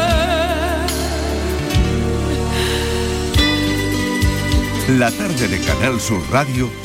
La 5.00 5.10
tarde 5.10 5.48
de 5.48 5.60
Canal 5.62 6.00
Sur 6.00 6.22
Radio 6.32 6.85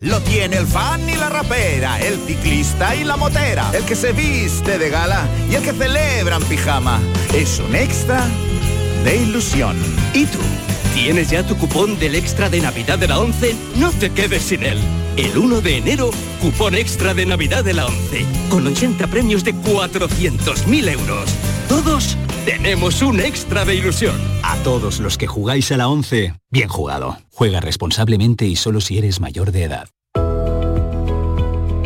Lo 0.00 0.20
tiene 0.20 0.58
el 0.58 0.66
fan 0.66 1.08
y 1.08 1.16
la 1.16 1.30
rapera, 1.30 1.98
el 2.02 2.18
ciclista 2.26 2.94
y 2.94 3.02
la 3.02 3.16
motera, 3.16 3.70
el 3.72 3.82
que 3.84 3.96
se 3.96 4.12
viste 4.12 4.78
de 4.78 4.90
gala 4.90 5.26
y 5.50 5.54
el 5.54 5.62
que 5.62 5.72
celebra 5.72 6.36
en 6.36 6.42
pijama. 6.42 7.00
Es 7.34 7.58
un 7.60 7.74
extra 7.74 8.28
de 9.04 9.16
ilusión. 9.16 9.74
¿Y 10.12 10.26
tú? 10.26 10.38
¿Tienes 10.92 11.30
ya 11.30 11.46
tu 11.46 11.56
cupón 11.56 11.98
del 11.98 12.14
extra 12.14 12.50
de 12.50 12.60
Navidad 12.60 12.98
de 12.98 13.08
la 13.08 13.18
11? 13.20 13.56
No 13.76 13.90
te 13.90 14.10
quedes 14.10 14.42
sin 14.42 14.64
él. 14.64 14.78
El 15.16 15.38
1 15.38 15.62
de 15.62 15.78
enero, 15.78 16.10
cupón 16.42 16.74
extra 16.74 17.14
de 17.14 17.24
Navidad 17.24 17.64
de 17.64 17.72
la 17.72 17.86
11, 17.86 18.26
con 18.50 18.66
80 18.66 19.06
premios 19.06 19.44
de 19.44 19.54
400.000 19.54 20.90
euros. 20.90 21.30
Todos 21.70 22.18
tenemos 22.46 23.02
un 23.02 23.18
extra 23.20 23.64
de 23.64 23.74
ilusión. 23.74 24.16
A 24.42 24.56
todos 24.62 25.00
los 25.00 25.18
que 25.18 25.26
jugáis 25.26 25.72
a 25.72 25.76
la 25.76 25.88
11, 25.88 26.34
bien 26.48 26.68
jugado. 26.68 27.18
Juega 27.32 27.60
responsablemente 27.60 28.46
y 28.46 28.54
solo 28.56 28.80
si 28.80 28.96
eres 28.96 29.20
mayor 29.20 29.50
de 29.50 29.64
edad. 29.64 29.88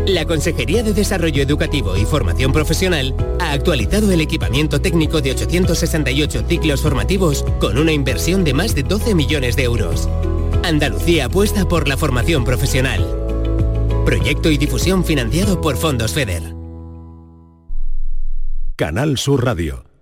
La 0.07 0.27
Consejería 0.27 0.83
de 0.83 0.93
Desarrollo 0.93 1.43
Educativo 1.43 1.97
y 1.97 2.05
Formación 2.05 2.53
Profesional 2.53 3.15
ha 3.41 3.53
actualizado 3.53 4.13
el 4.13 4.21
equipamiento 4.21 4.81
técnico 4.81 5.21
de 5.21 5.33
868 5.33 6.45
ciclos 6.47 6.83
formativos 6.83 7.45
con 7.59 7.79
una 7.79 7.93
inversión 7.93 8.45
de 8.45 8.53
más 8.53 8.75
de 8.75 8.83
12 8.83 9.15
millones 9.15 9.57
de 9.57 9.65
euros. 9.65 10.09
Andalucía 10.63 11.27
apuesta 11.27 11.67
por 11.67 11.89
la 11.89 11.97
formación 11.97 12.45
profesional. 12.45 13.07
Proyecto 14.05 14.51
y 14.51 14.59
difusión 14.59 15.05
financiado 15.05 15.61
por 15.61 15.77
Fondos 15.77 16.13
FEDER. 16.13 16.55
Canal 18.77 19.19
Sur 19.19 19.45
Radio, 19.45 19.85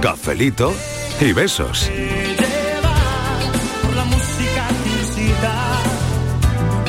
Cafelito 0.00 0.72
y 1.20 1.32
besos. 1.32 1.90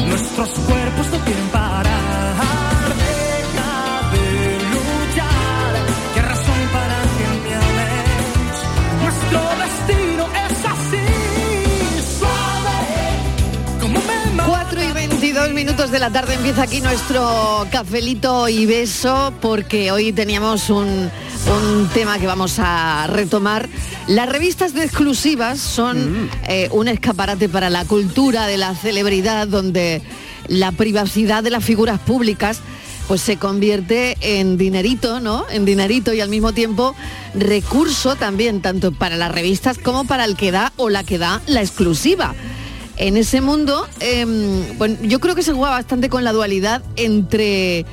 Nuestros 0.07 0.49
cuerpos 0.49 1.07
no 1.11 1.25
quieren 1.25 1.47
parar. 1.51 1.98
Minutos 15.59 15.91
de 15.91 15.99
la 15.99 16.09
tarde 16.09 16.35
empieza 16.35 16.61
aquí 16.61 16.79
nuestro 16.79 17.67
cafelito 17.69 18.47
y 18.47 18.65
beso 18.65 19.33
porque 19.41 19.91
hoy 19.91 20.13
teníamos 20.13 20.69
un, 20.69 20.87
un 20.87 21.89
tema 21.93 22.17
que 22.17 22.25
vamos 22.25 22.59
a 22.59 23.07
retomar. 23.07 23.67
Las 24.07 24.29
revistas 24.29 24.73
de 24.73 24.85
exclusivas 24.85 25.59
son 25.59 26.29
eh, 26.47 26.69
un 26.71 26.87
escaparate 26.87 27.49
para 27.49 27.69
la 27.69 27.83
cultura 27.83 28.47
de 28.47 28.55
la 28.55 28.73
celebridad 28.73 29.49
donde 29.49 30.01
la 30.47 30.71
privacidad 30.71 31.43
de 31.43 31.49
las 31.49 31.65
figuras 31.65 31.99
públicas 31.99 32.61
pues 33.09 33.19
se 33.19 33.35
convierte 33.35 34.15
en 34.21 34.57
dinerito, 34.57 35.19
¿no? 35.19 35.45
En 35.49 35.65
dinerito 35.65 36.13
y 36.13 36.21
al 36.21 36.29
mismo 36.29 36.53
tiempo 36.53 36.95
recurso 37.33 38.15
también 38.15 38.61
tanto 38.61 38.93
para 38.93 39.17
las 39.17 39.33
revistas 39.33 39.77
como 39.77 40.05
para 40.05 40.23
el 40.23 40.37
que 40.37 40.51
da 40.51 40.71
o 40.77 40.89
la 40.89 41.03
que 41.03 41.17
da 41.17 41.41
la 41.47 41.59
exclusiva 41.59 42.33
en 42.99 43.15
ese 43.15 43.39
mundo, 43.39 43.87
em, 44.01 44.77
bueno, 44.77 44.97
yo 45.01 45.19
creo 45.19 45.33
que 45.33 45.41
se 45.41 45.53
juega 45.53 45.71
bastante 45.71 46.09
con 46.09 46.25
la 46.25 46.33
dualidad 46.33 46.83
entre 46.97 47.85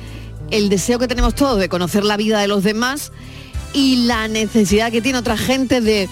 el 0.51 0.67
deseo 0.67 0.99
que 0.99 1.07
tenemos 1.07 1.33
todos 1.33 1.59
de 1.59 1.69
conocer 1.69 2.03
la 2.03 2.17
vida 2.17 2.41
de 2.41 2.49
los 2.49 2.63
demás 2.63 3.13
y 3.73 4.05
la 4.05 4.27
necesidad 4.27 4.91
que 4.91 5.01
tiene 5.01 5.17
otra 5.17 5.37
gente 5.37 5.79
de 5.79 6.09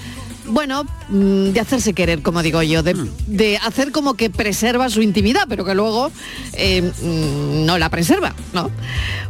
bueno, 0.47 0.85
mm, 1.09 1.49
de 1.49 1.59
hacerse 1.59 1.93
querer, 1.93 2.21
como 2.21 2.41
digo 2.41 2.61
yo, 2.61 2.81
mm. 2.83 3.09
de, 3.27 3.57
hacer 3.57 3.91
como 3.91 4.15
que 4.15 4.29
preserva 4.29 4.89
su 4.89 5.01
intimidad, 5.01 5.45
pero 5.49 5.65
que 5.65 5.73
luego 5.73 6.11
eh, 6.53 6.81
mm, 6.81 7.65
no 7.65 7.77
la 7.77 7.89
preserva, 7.89 8.33
¿no? 8.53 8.69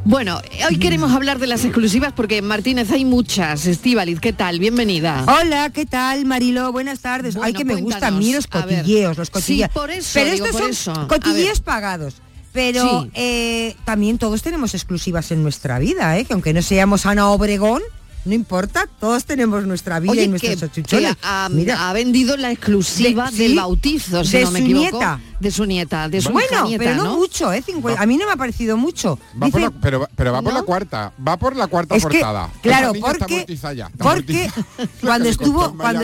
Bueno, 0.04 0.42
hoy 0.70 0.78
queremos 0.78 1.12
hablar 1.12 1.40
de 1.40 1.48
las 1.48 1.64
exclusivas 1.64 2.14
porque 2.14 2.42
Martínez 2.42 2.92
hay 2.92 3.06
muchas. 3.06 3.66
Estivaliz, 3.66 4.20
¿qué 4.20 4.34
tal? 4.34 4.60
Bienvenida. 4.60 5.26
Hola, 5.28 5.70
¿qué 5.72 5.86
tal, 5.86 6.26
Marilo? 6.26 6.72
Buenas 6.72 7.00
tardes. 7.00 7.38
Ay, 7.42 7.54
que 7.54 7.66
me 7.66 7.76
gustan 7.76 8.14
a 8.14 8.18
mí 8.18 8.34
los 8.34 8.48
cotilleos, 8.48 9.18
los 9.18 9.30
cotilleos. 9.30 9.72
Por 9.72 9.90
eso, 9.92 10.12
pero 10.14 10.32
estos 10.32 10.56
son 10.56 10.70
eso. 10.70 11.08
cotilleos 11.08 11.60
pagados. 11.62 12.16
Pero 12.54 13.04
sí. 13.04 13.12
Eh, 13.16 13.76
también 13.84 14.18
todos 14.18 14.42
tenemos 14.42 14.74
exclusivas 14.74 15.32
en 15.32 15.44
nuestra 15.44 15.78
vida, 15.78 16.18
¿eh? 16.18 16.24
que 16.24 16.34
aunque 16.34 16.54
no 16.54 16.62
seamos 16.62 17.06
Ana 17.06 17.30
Obregón, 17.30 17.82
no 18.26 18.34
importa, 18.34 18.88
todos 19.00 19.24
tenemos 19.26 19.66
nuestra 19.66 20.00
vida 20.00 20.14
Oye, 20.14 20.24
y 20.24 20.28
nuestros 20.28 20.64
achuchones. 20.64 21.16
Ha, 21.22 21.46
ha, 21.46 21.94
vendido 21.94 22.36
la 22.38 22.52
exclusiva 22.52 23.30
del 23.30 23.56
bautizo, 23.56 24.24
si 24.26 24.38
de 24.38 24.44
no 24.46 24.52
me 24.52 24.60
su 24.60 24.66
nieta. 24.66 25.20
De 25.40 25.52
su 25.52 25.66
nieta, 25.66 26.10
de 26.10 26.22
su 26.22 26.32
Bueno, 26.32 26.68
pero 26.78 26.96
no, 26.96 27.18
mucho, 27.18 27.54
¿eh? 27.54 27.64
a 27.98 28.06
mí 28.06 28.18
no 28.18 28.26
me 28.26 28.32
ha 28.32 28.36
parecido 28.36 28.78
mucho. 28.78 29.20
Va 29.42 29.50
pero, 29.80 30.08
pero, 30.16 30.32
va 30.32 30.42
por 30.42 30.54
la 30.54 30.64
cuarta, 30.64 31.14
va 31.26 31.38
por 31.38 31.56
la 31.56 31.68
cuarta 31.68 31.96
portada. 31.98 32.50
Claro, 32.62 32.94
porque, 33.00 33.46
ya, 33.76 33.92
porque 33.98 34.50
cuando 35.02 35.30
estuvo 35.30 35.76
cuando, 35.78 36.02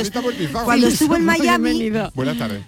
estuvo 0.87 1.15
en 1.15 1.25
Miami... 1.25 1.91
Buenas 2.13 2.37
tardes. 2.37 2.63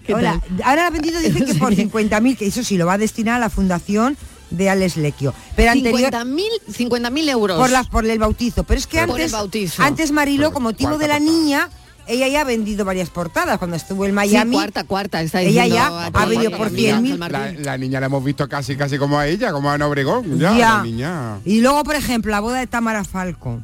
Ahora 0.64 0.88
ha 0.88 0.90
vendido, 0.90 1.20
dicen 1.20 1.46
que 1.46 1.56
por 1.56 1.74
50.000, 1.76 2.38
que 2.38 2.48
eso 2.48 2.64
sí, 2.64 2.78
lo 2.78 2.88
va 2.88 2.94
a 2.94 2.98
destinar 2.98 3.36
a 3.36 3.40
la 3.40 3.50
fundación 3.50 4.18
de 4.54 4.70
Alex 4.70 4.98
Lecchio. 4.98 5.34
Pero 5.56 5.72
anterior 5.72 6.12
50.000 6.12 6.48
50 6.72 7.32
euros. 7.32 7.58
Por, 7.58 7.70
las, 7.70 7.88
por 7.88 8.06
el 8.06 8.20
bautizo. 8.20 8.64
Pero 8.64 8.80
es 8.80 8.88
que 8.88 9.06
por 9.06 9.20
antes, 9.20 9.80
antes 9.80 10.12
Marilo, 10.12 10.46
pues 10.46 10.54
como 10.54 10.70
motivo 10.70 10.98
de 10.98 11.08
la 11.08 11.20
niña, 11.20 11.70
ella 12.08 12.28
ya 12.28 12.42
ha 12.42 12.44
vendido 12.44 12.86
varias 12.86 13.10
portadas 13.10 13.58
cuando 13.58 13.76
estuvo 13.76 14.06
en 14.06 14.14
Miami. 14.14 14.52
Sí, 14.52 14.56
cuarta, 14.56 14.84
cuarta, 14.84 15.22
está 15.22 15.42
Ella 15.42 15.66
ya 15.68 16.08
ha 16.08 16.26
vendido 16.26 16.52
por 16.52 16.70
100.000. 16.70 17.18
La, 17.30 17.52
la, 17.52 17.78
niña 17.78 18.00
la 18.00 18.06
hemos 18.06 18.24
visto 18.24 18.48
casi 18.48 18.76
casi 18.76 18.98
como 18.98 19.18
a 19.20 19.28
ella, 19.28 19.52
como 19.52 19.70
a 19.70 19.74
Ana 19.74 19.88
Obregón. 19.88 20.40
Ya, 20.40 20.82
niña. 20.84 21.40
Y 21.46 21.62
luego, 21.62 21.84
por 21.84 21.96
ejemplo, 21.96 22.32
la 22.32 22.40
boda 22.40 22.60
de 22.60 22.68
Tamara 22.68 23.04
Falco. 23.04 23.62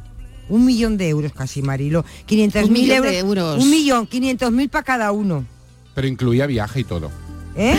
Un 0.48 0.64
millón 0.64 0.96
de 0.96 1.08
euros 1.08 1.32
casi, 1.32 1.62
Marilo. 1.62 2.04
500.000 2.28 2.92
euros, 2.92 3.12
euros. 3.12 3.62
Un 3.62 3.70
millón, 3.70 4.08
500.000 4.08 4.68
para 4.68 4.82
cada 4.82 5.12
uno. 5.12 5.44
Pero 5.94 6.08
incluía 6.08 6.46
viaje 6.46 6.80
y 6.80 6.84
todo. 6.84 7.10
¿Eh? 7.60 7.78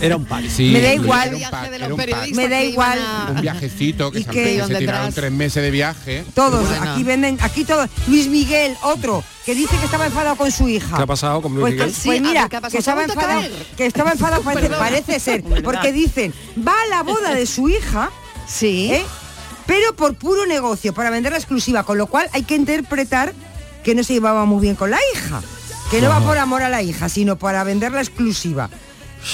Era 0.00 0.16
un 0.16 0.24
par, 0.24 0.42
sí, 0.50 0.70
Me 0.72 0.80
da 0.80 0.94
igual. 0.94 1.32
Un 1.32 2.36
me 2.36 2.48
da 2.48 2.60
igual. 2.60 2.98
Un 3.30 3.40
viajecito 3.40 4.10
que, 4.10 4.24
se, 4.24 4.66
se 4.66 4.74
tiraron 4.74 5.12
tres 5.12 5.30
meses 5.30 5.62
de 5.62 5.70
viaje. 5.70 6.24
Todos, 6.34 6.68
aquí 6.80 7.04
venden, 7.04 7.38
aquí 7.40 7.64
todos. 7.64 7.88
Luis 8.08 8.26
Miguel, 8.26 8.76
otro, 8.82 9.22
que 9.46 9.54
dice 9.54 9.76
que 9.76 9.84
estaba 9.84 10.06
enfadado 10.06 10.34
con 10.34 10.50
su 10.50 10.68
hija. 10.68 10.96
¿Qué 10.96 11.02
ha 11.04 11.06
pasado 11.06 11.40
con 11.40 11.54
Luis 11.54 11.62
pues, 11.62 11.74
Miguel? 11.74 11.94
Pues 12.04 12.20
mira, 12.20 12.48
que, 12.48 12.78
estaba 12.78 13.04
enfadado, 13.04 13.42
que 13.76 13.86
estaba 13.86 14.10
enfadado, 14.10 14.42
parece, 14.42 15.20
ser, 15.20 15.44
porque 15.64 15.92
dicen, 15.92 16.34
va 16.58 16.74
a 16.82 16.86
la 16.88 17.02
boda 17.04 17.32
de 17.32 17.46
su 17.46 17.68
hija. 17.68 18.10
Sí. 18.48 18.90
¿eh? 18.92 19.04
Pero 19.66 19.94
por 19.94 20.16
puro 20.16 20.46
negocio, 20.46 20.92
para 20.92 21.10
vender 21.10 21.30
la 21.30 21.38
exclusiva, 21.38 21.84
con 21.84 21.96
lo 21.96 22.08
cual 22.08 22.28
hay 22.32 22.42
que 22.42 22.56
interpretar 22.56 23.32
que 23.84 23.94
no 23.94 24.02
se 24.02 24.14
llevaba 24.14 24.44
muy 24.46 24.60
bien 24.60 24.74
con 24.74 24.90
la 24.90 24.98
hija. 25.14 25.42
Que 25.92 26.00
no 26.00 26.08
va 26.08 26.20
por 26.20 26.38
amor 26.38 26.62
a 26.62 26.68
la 26.68 26.82
hija, 26.82 27.08
sino 27.08 27.36
para 27.36 27.62
vender 27.62 27.92
la 27.92 28.00
exclusiva 28.00 28.68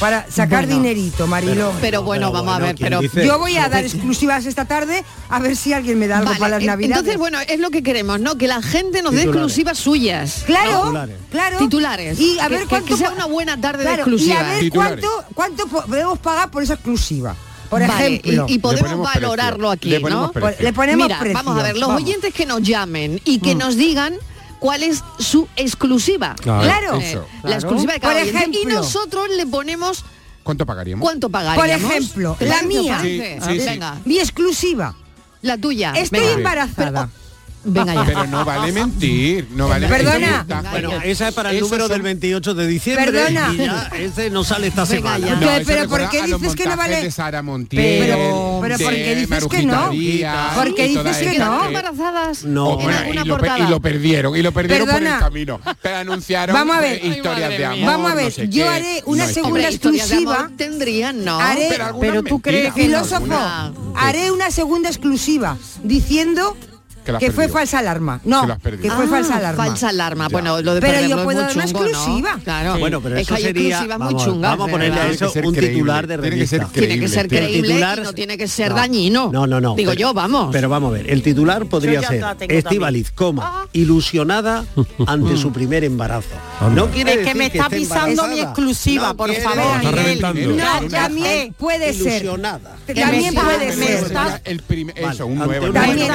para 0.01 0.31
sacar 0.31 0.67
dinerito, 0.67 1.27
Marilo. 1.27 1.73
Pero, 1.81 2.03
bueno, 2.03 2.31
vamos 2.33 2.55
a 2.55 2.59
ver, 2.59 2.77
pero 2.79 3.01
yo 3.03 3.39
voy 3.39 3.57
a 3.57 3.69
dar 3.69 3.85
exclusivas 3.85 4.47
esta 4.47 4.65
tarde 4.65 5.05
a 5.29 5.39
ver 5.39 5.57
si 5.57 5.73
alguien 5.73 5.99
me 5.99 6.07
da 6.07 6.19
algo 6.19 6.31
vale, 6.31 6.41
para 6.41 6.59
las 6.59 6.65
Navidades. 6.65 6.97
Entonces, 6.99 7.19
bueno, 7.19 7.39
es 7.47 7.61
lo 7.61 7.71
que 7.71 7.83
queremos, 7.83 8.21
¿no? 8.21 8.37
Que 8.37 8.47
la 8.47 8.63
gente 8.63 9.03
nos 9.03 9.15
dé 9.15 9.23
exclusivas 9.23 9.79
suyas. 9.79 10.45
Claro, 10.47 10.83
Titulares. 10.83 11.17
claro. 11.31 11.59
Titulares. 11.59 12.21
Y 12.21 12.39
a 12.39 12.49
ver 12.49 12.67
cuánto 12.69 12.97
sea 12.97 13.11
una 13.11 13.27
buena 13.27 13.61
tarde 13.61 13.83
claro, 13.83 13.97
de 13.97 14.03
exclusivas. 14.03 14.39
Y 14.39 14.45
a 14.45 14.61
ver 14.61 14.71
cuánto 14.71 15.09
cuánto 15.35 15.67
podemos 15.67 16.19
pagar 16.19 16.51
por 16.51 16.63
esa 16.63 16.75
exclusiva. 16.75 17.35
Por 17.69 17.83
ejemplo. 17.83 18.47
Y, 18.49 18.59
podemos 18.59 18.99
valorarlo 18.99 19.71
aquí, 19.71 19.91
le 19.91 20.01
¿no? 20.01 20.33
Le 20.59 20.73
ponemos 20.73 21.07
Mira. 21.09 21.21
Vamos 21.35 21.59
a 21.59 21.63
ver, 21.63 21.77
los 21.77 21.91
oyentes 21.91 22.33
que 22.33 22.47
nos 22.47 22.63
llamen 22.63 23.21
y 23.25 23.41
que 23.41 23.55
mm. 23.55 23.59
nos 23.59 23.77
digan 23.77 24.15
cuál 24.59 24.83
es 24.83 25.03
su 25.19 25.49
exclusiva. 25.57 26.35
Claro. 26.41 26.99
Eh, 27.01 27.21
la 27.43 27.55
exclusiva 27.55 27.95
de 27.95 28.01
cada 28.01 28.21
ejemplo, 28.21 28.61
Y 28.61 28.67
nosotros 28.67 29.29
le 29.37 29.47
ponemos... 29.47 30.05
¿Cuánto 30.43 30.65
pagaríamos? 30.67 31.03
¿Cuánto 31.03 31.29
pagaríamos? 31.29 31.83
Por 31.85 31.91
ejemplo, 31.91 32.37
la 32.41 32.63
mía, 32.63 33.01
mi 34.05 34.19
exclusiva. 34.19 34.95
La 35.43 35.59
tuya. 35.59 35.93
Estoy 35.93 36.27
embarazada. 36.27 37.11
Pero 37.73 38.27
no 38.27 38.45
vale 38.45 38.73
mentir, 38.73 39.49
no 39.55 39.69
vale 39.69 39.89
Perdona. 39.89 40.47
Bueno, 40.71 40.93
esa 41.05 41.29
es 41.29 41.35
para 41.35 41.51
el 41.51 41.61
número 41.61 41.89
del 41.89 42.03
28 42.03 42.55
de 42.55 42.67
diciembre. 42.67 43.13
Perdona. 43.13 43.91
Ese 43.99 44.31
no 44.31 44.45
sale 44.45 44.69
esta 44.69 44.87
semana. 44.87 45.37
Pero, 45.39 45.65
pero 45.67 45.89
¿por 45.89 46.09
qué 46.11 46.23
dices 46.23 46.55
que 46.55 46.67
no 46.67 46.77
vale? 46.77 47.03
De 47.03 47.11
Sara 47.11 47.43
Montiel, 47.43 48.01
pero, 48.01 48.59
pero 48.63 48.79
¿por 48.79 48.95
qué 48.95 49.17
dices 49.17 49.47
que 49.47 49.63
no? 49.63 49.91
Díaz, 49.91 50.55
¿Por 50.55 50.75
qué 50.75 50.89
dices 50.89 51.17
que 51.19 51.39
no? 51.39 51.67
embarazadas 51.67 52.45
no. 52.45 52.79
En 52.81 52.85
bueno, 52.85 52.99
y, 53.11 53.27
lo, 53.27 53.81
perdieron, 53.81 54.37
y 54.37 54.43
lo 54.43 54.53
perdieron 54.53 54.89
por 54.89 55.03
el 55.03 55.19
camino. 55.19 55.61
Pero 55.83 55.97
anunciaron 55.97 56.55
Vamos 56.55 56.77
a 56.77 56.81
ver. 56.81 57.05
historias 57.05 57.51
de 57.51 57.65
amor. 57.65 57.87
Vamos 57.87 58.13
a 58.13 58.15
ver, 58.15 58.49
yo 58.49 58.69
haré 58.69 59.03
una 59.07 59.27
segunda 59.27 59.69
exclusiva. 59.69 60.51
Tendrían, 60.57 61.25
¿no? 61.25 61.39
Pero, 62.01 62.23
tú 62.23 62.41
crees 62.41 62.73
que 62.75 62.83
filósofo, 62.83 63.35
haré 63.95 64.31
una 64.31 64.51
segunda 64.51 64.89
exclusiva 64.89 65.57
diciendo 65.83 66.57
que, 67.19 67.33
fue 67.33 67.49
falsa 67.49 67.79
alarma. 67.79 68.21
No, 68.25 68.47
que, 68.63 68.91
fue 68.91 69.05
ah, 69.05 69.09
falsa 69.09 69.37
alarma. 69.37 69.65
Falsa 69.65 69.89
alarma. 69.89 70.29
Bueno, 70.29 70.61
lo 70.61 70.75
de 70.75 70.81
Pero 70.81 71.07
yo 71.07 71.25
puedo 71.25 71.41
dar 71.41 71.53
una 71.55 71.65
exclusiva. 71.65 72.39
Claro. 72.43 72.75
Sí. 72.75 72.81
Bueno, 72.81 73.01
pero 73.01 73.17
eso 73.17 73.35
es 73.35 73.41
que 73.41 73.47
sería 73.47 73.85
vamos, 73.87 74.13
muy 74.13 74.25
chunga. 74.25 74.51
Vamos 74.51 74.69
a 74.69 74.71
ponerle 74.71 75.01
a 75.01 75.09
eso 75.09 75.33
un 75.45 75.55
titular 75.55 76.07
de 76.07 76.17
revista. 76.17 76.29
Tiene 76.29 76.39
que 76.39 76.49
ser 76.49 76.69
creíble, 76.71 76.89
tiene 76.89 77.01
que 77.01 77.09
ser 77.09 77.29
creíble 77.29 77.79
y 77.79 78.05
no 78.05 78.13
tiene 78.13 78.39
que 78.39 78.49
ser 78.49 78.75
dañino. 78.75 79.31
No, 79.33 79.47
no, 79.47 79.61
no. 79.61 79.75
Digo 79.75 79.93
yo, 79.93 80.15
vamos. 80.15 80.51
Pero 80.53 80.69
vamos 80.69 80.91
a 80.91 80.95
ver, 80.95 81.11
el 81.11 81.23
titular 81.23 81.67
podría 81.67 82.03
ser 82.03 82.25
Estivaliz, 82.49 83.11
coma, 83.11 83.43
ah. 83.45 83.67
ilusionada 83.73 84.65
ante 85.07 85.37
su 85.37 85.53
primer 85.53 85.85
embarazo. 85.85 86.29
No 86.75 86.91
quiere 86.91 87.15
es 87.15 87.27
que 87.27 87.35
me 87.35 87.47
está 87.47 87.69
pisando 87.69 88.27
mi 88.29 88.41
exclusiva, 88.41 89.15
por 89.15 89.33
favor. 89.35 89.85
No, 89.85 90.89
también 90.89 91.55
puede 91.55 91.93
ser. 91.93 92.27
También 92.95 93.35
puede 93.35 93.73
ser. 93.73 94.13
Eso, 94.97 95.27
un 95.27 95.39
nuevo. 95.39 95.73
También 95.73 96.11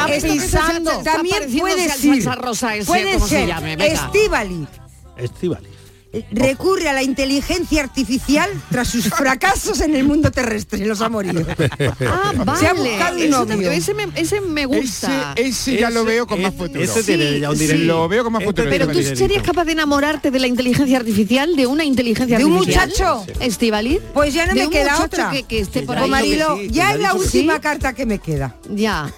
también 1.04 1.58
puede 1.60 1.89
ser. 1.89 2.38
Rosa 2.39 2.76
ese, 2.76 2.86
puede 2.86 3.19
ser. 3.19 3.41
Se 3.41 3.48
llame? 3.48 3.76
Venga. 3.76 3.93
Estivali. 3.93 4.67
Estivali 5.17 5.72
recurre 6.32 6.89
a 6.89 6.93
la 6.93 7.04
inteligencia 7.04 7.82
artificial 7.82 8.49
tras 8.69 8.88
sus 8.88 9.06
fracasos 9.10 9.82
en 9.82 9.95
el 9.95 10.04
mundo 10.04 10.32
terrestre, 10.32 10.86
los 10.86 11.02
amoríos. 11.02 11.45
Ah, 12.06 12.32
vale. 12.36 12.60
Se 12.60 12.67
ha 12.67 12.73
buscado 12.73 13.17
un 13.17 13.30
novio. 13.30 13.71
Ese, 13.71 13.93
me, 14.41 14.65
gusta. 14.65 15.34
Ese, 15.36 15.78
ya 15.78 15.89
lo 15.89 16.04
veo 16.04 16.28
con 16.28 16.41
más 16.41 16.54
futuro. 16.54 16.84
Ese 16.84 17.04
tiene 17.04 17.39
ya 17.39 17.49
un 17.49 17.58
sí, 17.58 17.67
Lo 17.80 18.08
veo 18.08 18.23
con 18.23 18.34
más 18.34 18.41
eh, 18.41 18.45
futuro. 18.45 18.69
Pero 18.69 18.88
tú 18.88 19.02
serías 19.02 19.43
capaz 19.43 19.65
de 19.65 19.71
enamorarte 19.73 20.32
de 20.32 20.39
la 20.39 20.47
inteligencia 20.47 20.97
artificial, 20.97 21.56
de 21.56 21.65
una 21.65 21.84
inteligencia 21.84 22.38
artificial. 22.38 22.39
¿De 22.39 22.45
un 22.45 22.93
muchacho? 22.93 23.26
¿Estivaliz? 23.39 23.99
Pues 24.13 24.34
ya 24.34 24.45
no 24.45 24.54
me 24.54 24.69
queda 24.69 25.04
otra. 25.04 25.32
Que, 25.47 25.60
esté 25.60 25.84
por 25.84 25.97
ahí. 25.97 26.10
Marilo, 26.10 26.62
ya 26.63 26.93
es 26.93 26.99
la 26.99 27.13
última 27.13 27.60
carta 27.60 27.93
que 27.93 28.06
me 28.06 28.19
queda. 28.19 28.56
Ya. 28.69 29.12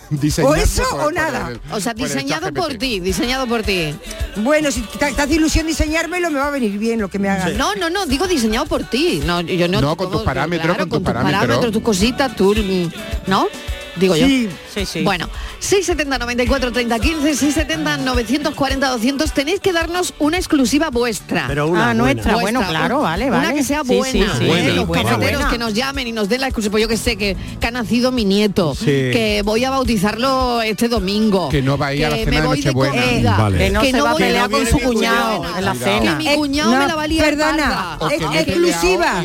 o 0.44 0.56
eso 0.56 0.84
o 0.92 1.12
nada. 1.12 1.54
O 1.72 1.80
sea, 1.80 1.94
diseñado 1.94 2.54
por, 2.54 2.76
ti, 2.76 3.00
diseñado 3.00 3.48
por 3.48 3.64
ti. 3.64 3.94
Bueno, 4.38 4.72
si 4.72 4.82
te 4.82 5.06
hace 5.06 5.34
ilusión 5.34 5.68
diseñármelo, 5.68 6.30
me 6.30 6.40
va 6.40 6.48
a 6.48 6.52
venir 6.52 6.78
bien 6.78 6.85
lo 6.96 7.10
que 7.10 7.20
me 7.20 7.30
hagan. 7.30 7.58
No, 7.58 7.76
no, 7.76 7.90
no, 7.90 8.06
digo 8.06 8.28
diseñado 8.28 8.66
por 8.66 8.84
ti. 8.84 9.22
No, 9.26 9.42
yo 9.42 9.68
no, 9.68 9.96
con, 9.96 10.12
tus 10.12 10.22
parámetros, 10.22 10.76
claro, 10.76 10.90
con 10.90 11.00
tus 11.00 11.06
parámetros, 11.06 11.40
con 11.40 11.48
tus 11.48 11.48
parámetros, 11.48 11.74
tus 11.74 11.84
cositas, 11.84 12.36
tú, 12.36 12.54
mm, 12.54 13.30
¿no? 13.30 13.48
digo 13.96 14.16
sí. 14.16 14.50
yo. 14.50 14.56
Sí, 14.74 14.86
sí. 14.86 15.04
Bueno, 15.04 15.30
670 15.60 16.18
94 16.20 16.72
30 16.72 17.00
15, 17.00 17.22
670 17.36 17.98
940 17.98 18.90
200, 18.90 19.32
tenéis 19.32 19.60
que 19.60 19.74
darnos 19.74 20.14
una 20.20 20.38
exclusiva 20.38 20.90
vuestra. 20.90 21.46
Pero 21.48 21.68
una 21.68 21.92
ah, 21.92 21.94
nuestra, 21.94 22.36
bueno, 22.38 22.62
claro, 22.68 23.02
vale, 23.02 23.30
vale. 23.30 23.48
Una 23.48 23.54
que 23.54 23.64
sea 23.64 23.84
buena. 23.84 24.12
Sí, 24.12 24.26
sí, 24.38 24.46
¿eh? 24.46 24.48
buena. 24.48 24.74
Los 24.74 24.88
buena, 24.88 25.18
buena. 25.18 25.50
que 25.50 25.58
nos 25.58 25.74
llamen 25.74 26.08
y 26.08 26.12
nos 26.12 26.30
den 26.30 26.42
la 26.42 26.48
exclusiva, 26.48 26.72
pues 26.72 26.82
yo 26.82 26.88
que 26.88 26.98
sé 26.98 27.16
que, 27.16 27.36
que 27.60 27.68
ha 27.68 27.72
nacido 27.72 28.12
mi 28.12 28.26
nieto, 28.26 28.76
que 28.84 29.42
voy 29.46 29.64
a 29.64 29.70
bautizarlo 29.70 30.62
este 30.62 30.88
domingo. 30.88 31.50
Que 31.50 31.62
no 31.62 31.78
va 31.78 31.88
a 31.88 31.94
ir 31.94 32.06
a 32.06 32.10
la 32.10 32.18
cena 32.18 32.42
de 32.42 32.48
Nochebuena. 32.48 33.06
Eh, 33.06 33.24
vale. 33.24 33.58
Que 33.58 33.70
no, 33.72 33.82
que 33.82 33.92
se 33.92 33.98
no 33.98 34.08
a 34.08 34.16
pelear 34.16 34.50
con 34.50 34.66
su 34.68 34.80
cuñado 34.80 35.58
en 35.58 35.66
la 35.66 35.76
cena. 35.76 36.18
Que 36.18 36.30
mi 36.30 36.36
cuñado 36.36 36.78
me 36.78 36.88
la 36.88 36.96
valía 36.96 37.24
Perdona, 37.24 37.98
exclusiva. 38.34 39.24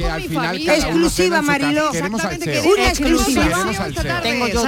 Exclusiva, 0.56 1.42
Mariló. 1.42 1.90
Una 1.90 2.88
exclusiva. 2.88 3.42
Tengo 4.22 4.48
yo 4.48 4.59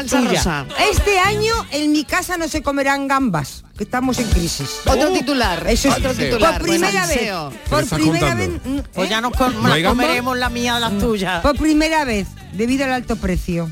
este 0.90 1.18
año 1.18 1.54
en 1.70 1.92
mi 1.92 2.04
casa 2.04 2.36
no 2.36 2.48
se 2.48 2.62
comerán 2.62 3.08
gambas, 3.08 3.64
que 3.76 3.84
estamos 3.84 4.18
en 4.18 4.28
crisis. 4.28 4.80
Otro 4.86 5.08
oh. 5.08 5.12
titular. 5.12 5.66
Eso 5.68 5.88
es 5.88 5.96
otro 5.96 6.14
titular. 6.14 6.58
Por 6.58 6.68
primera 6.68 7.06
vez. 7.06 7.32
Por 7.68 7.86
primera 7.86 8.34
vez. 8.34 8.50
Mm, 8.64 8.78
pues 8.92 9.08
ya 9.08 9.18
¿eh? 9.18 9.22
nos, 9.22 9.32
comeremos 9.36 10.38
la 10.38 10.48
mía 10.48 10.76
o 10.76 10.78
las 10.80 10.92
mm. 10.92 10.98
tuyas. 11.00 11.42
Por 11.42 11.56
primera 11.56 12.04
vez, 12.04 12.28
debido 12.52 12.84
al 12.84 12.92
alto 12.92 13.16
precio. 13.16 13.70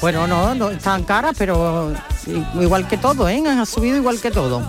Bueno, 0.00 0.26
no, 0.26 0.54
no 0.54 0.70
están 0.70 1.04
caras, 1.04 1.34
pero 1.38 1.92
igual 2.60 2.86
que 2.88 2.98
todo, 2.98 3.28
¿eh? 3.28 3.42
Ha 3.46 3.64
subido 3.64 3.96
igual 3.96 4.20
que 4.20 4.30
todo. 4.30 4.62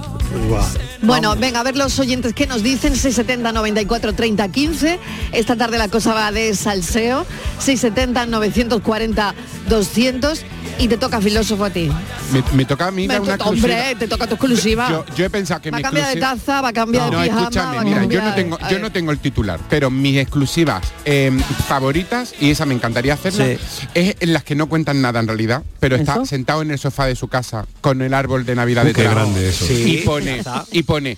Bueno, 1.01 1.35
venga, 1.35 1.59
a 1.59 1.63
ver 1.63 1.75
los 1.75 1.99
oyentes 1.99 2.33
que 2.33 2.47
nos 2.47 2.63
dicen 2.63 2.93
670 2.93 3.51
94 3.51 4.13
30 4.13 4.47
15. 4.47 4.99
Esta 5.33 5.55
tarde 5.55 5.77
la 5.77 5.87
cosa 5.89 6.13
va 6.13 6.31
de 6.31 6.55
salseo. 6.55 7.25
670 7.59 8.25
940 8.27 9.35
200 9.67 10.45
y 10.79 10.87
te 10.87 10.97
toca 10.97 11.21
filósofo 11.21 11.65
a 11.65 11.69
ti. 11.69 11.89
Me, 12.31 12.43
me 12.53 12.65
toca 12.65 12.87
a 12.87 12.91
mí 12.91 13.07
Me 13.07 13.13
dar 13.15 13.21
una 13.21 13.35
hombre, 13.45 13.95
te 13.97 14.07
toca 14.07 14.27
tu 14.27 14.35
exclusiva. 14.35 14.89
Yo, 14.89 15.05
yo 15.15 15.25
he 15.25 15.29
pensado 15.29 15.61
que 15.61 15.71
va 15.71 15.77
a 15.77 15.81
cambiar 15.81 16.13
de 16.13 16.19
taza, 16.19 16.61
va 16.61 16.69
a 16.69 16.73
cambiar 16.73 17.11
no, 17.11 17.19
de 17.19 17.25
pijama. 17.25 17.41
escúchame, 17.43 17.75
va 17.75 17.81
a 17.81 17.85
mira, 17.85 18.05
yo 18.05 18.21
no 18.21 18.33
tengo, 18.35 18.57
yo 18.59 18.65
ver. 18.67 18.81
no 18.81 18.91
tengo 18.91 19.11
el 19.11 19.19
titular, 19.19 19.59
pero 19.69 19.89
mis 19.89 20.17
exclusivas 20.17 20.83
eh, 21.05 21.31
favoritas, 21.67 22.33
y 22.39 22.51
esa 22.51 22.65
me 22.65 22.73
encantaría 22.73 23.13
hacerla, 23.13 23.45
es 23.93 24.15
en 24.19 24.33
las 24.33 24.43
que 24.43 24.55
no 24.55 24.67
cuentan 24.67 25.01
nada 25.01 25.19
en 25.19 25.27
realidad, 25.27 25.63
pero 25.79 25.95
está 25.95 26.13
¿Eso? 26.15 26.25
sentado 26.25 26.61
en 26.61 26.71
el 26.71 26.79
sofá 26.79 27.05
de 27.05 27.15
su 27.15 27.27
casa 27.27 27.65
con 27.81 28.01
el 28.01 28.13
árbol 28.13 28.45
de 28.45 28.55
Navidad 28.55 28.83
Uh, 28.83 28.87
detrás. 28.87 29.07
qué 29.07 29.13
grande 29.13 29.49
eso. 29.49 29.65
Y 29.71 29.97
pone, 30.05 30.41
y 30.71 30.83
pone 30.83 31.17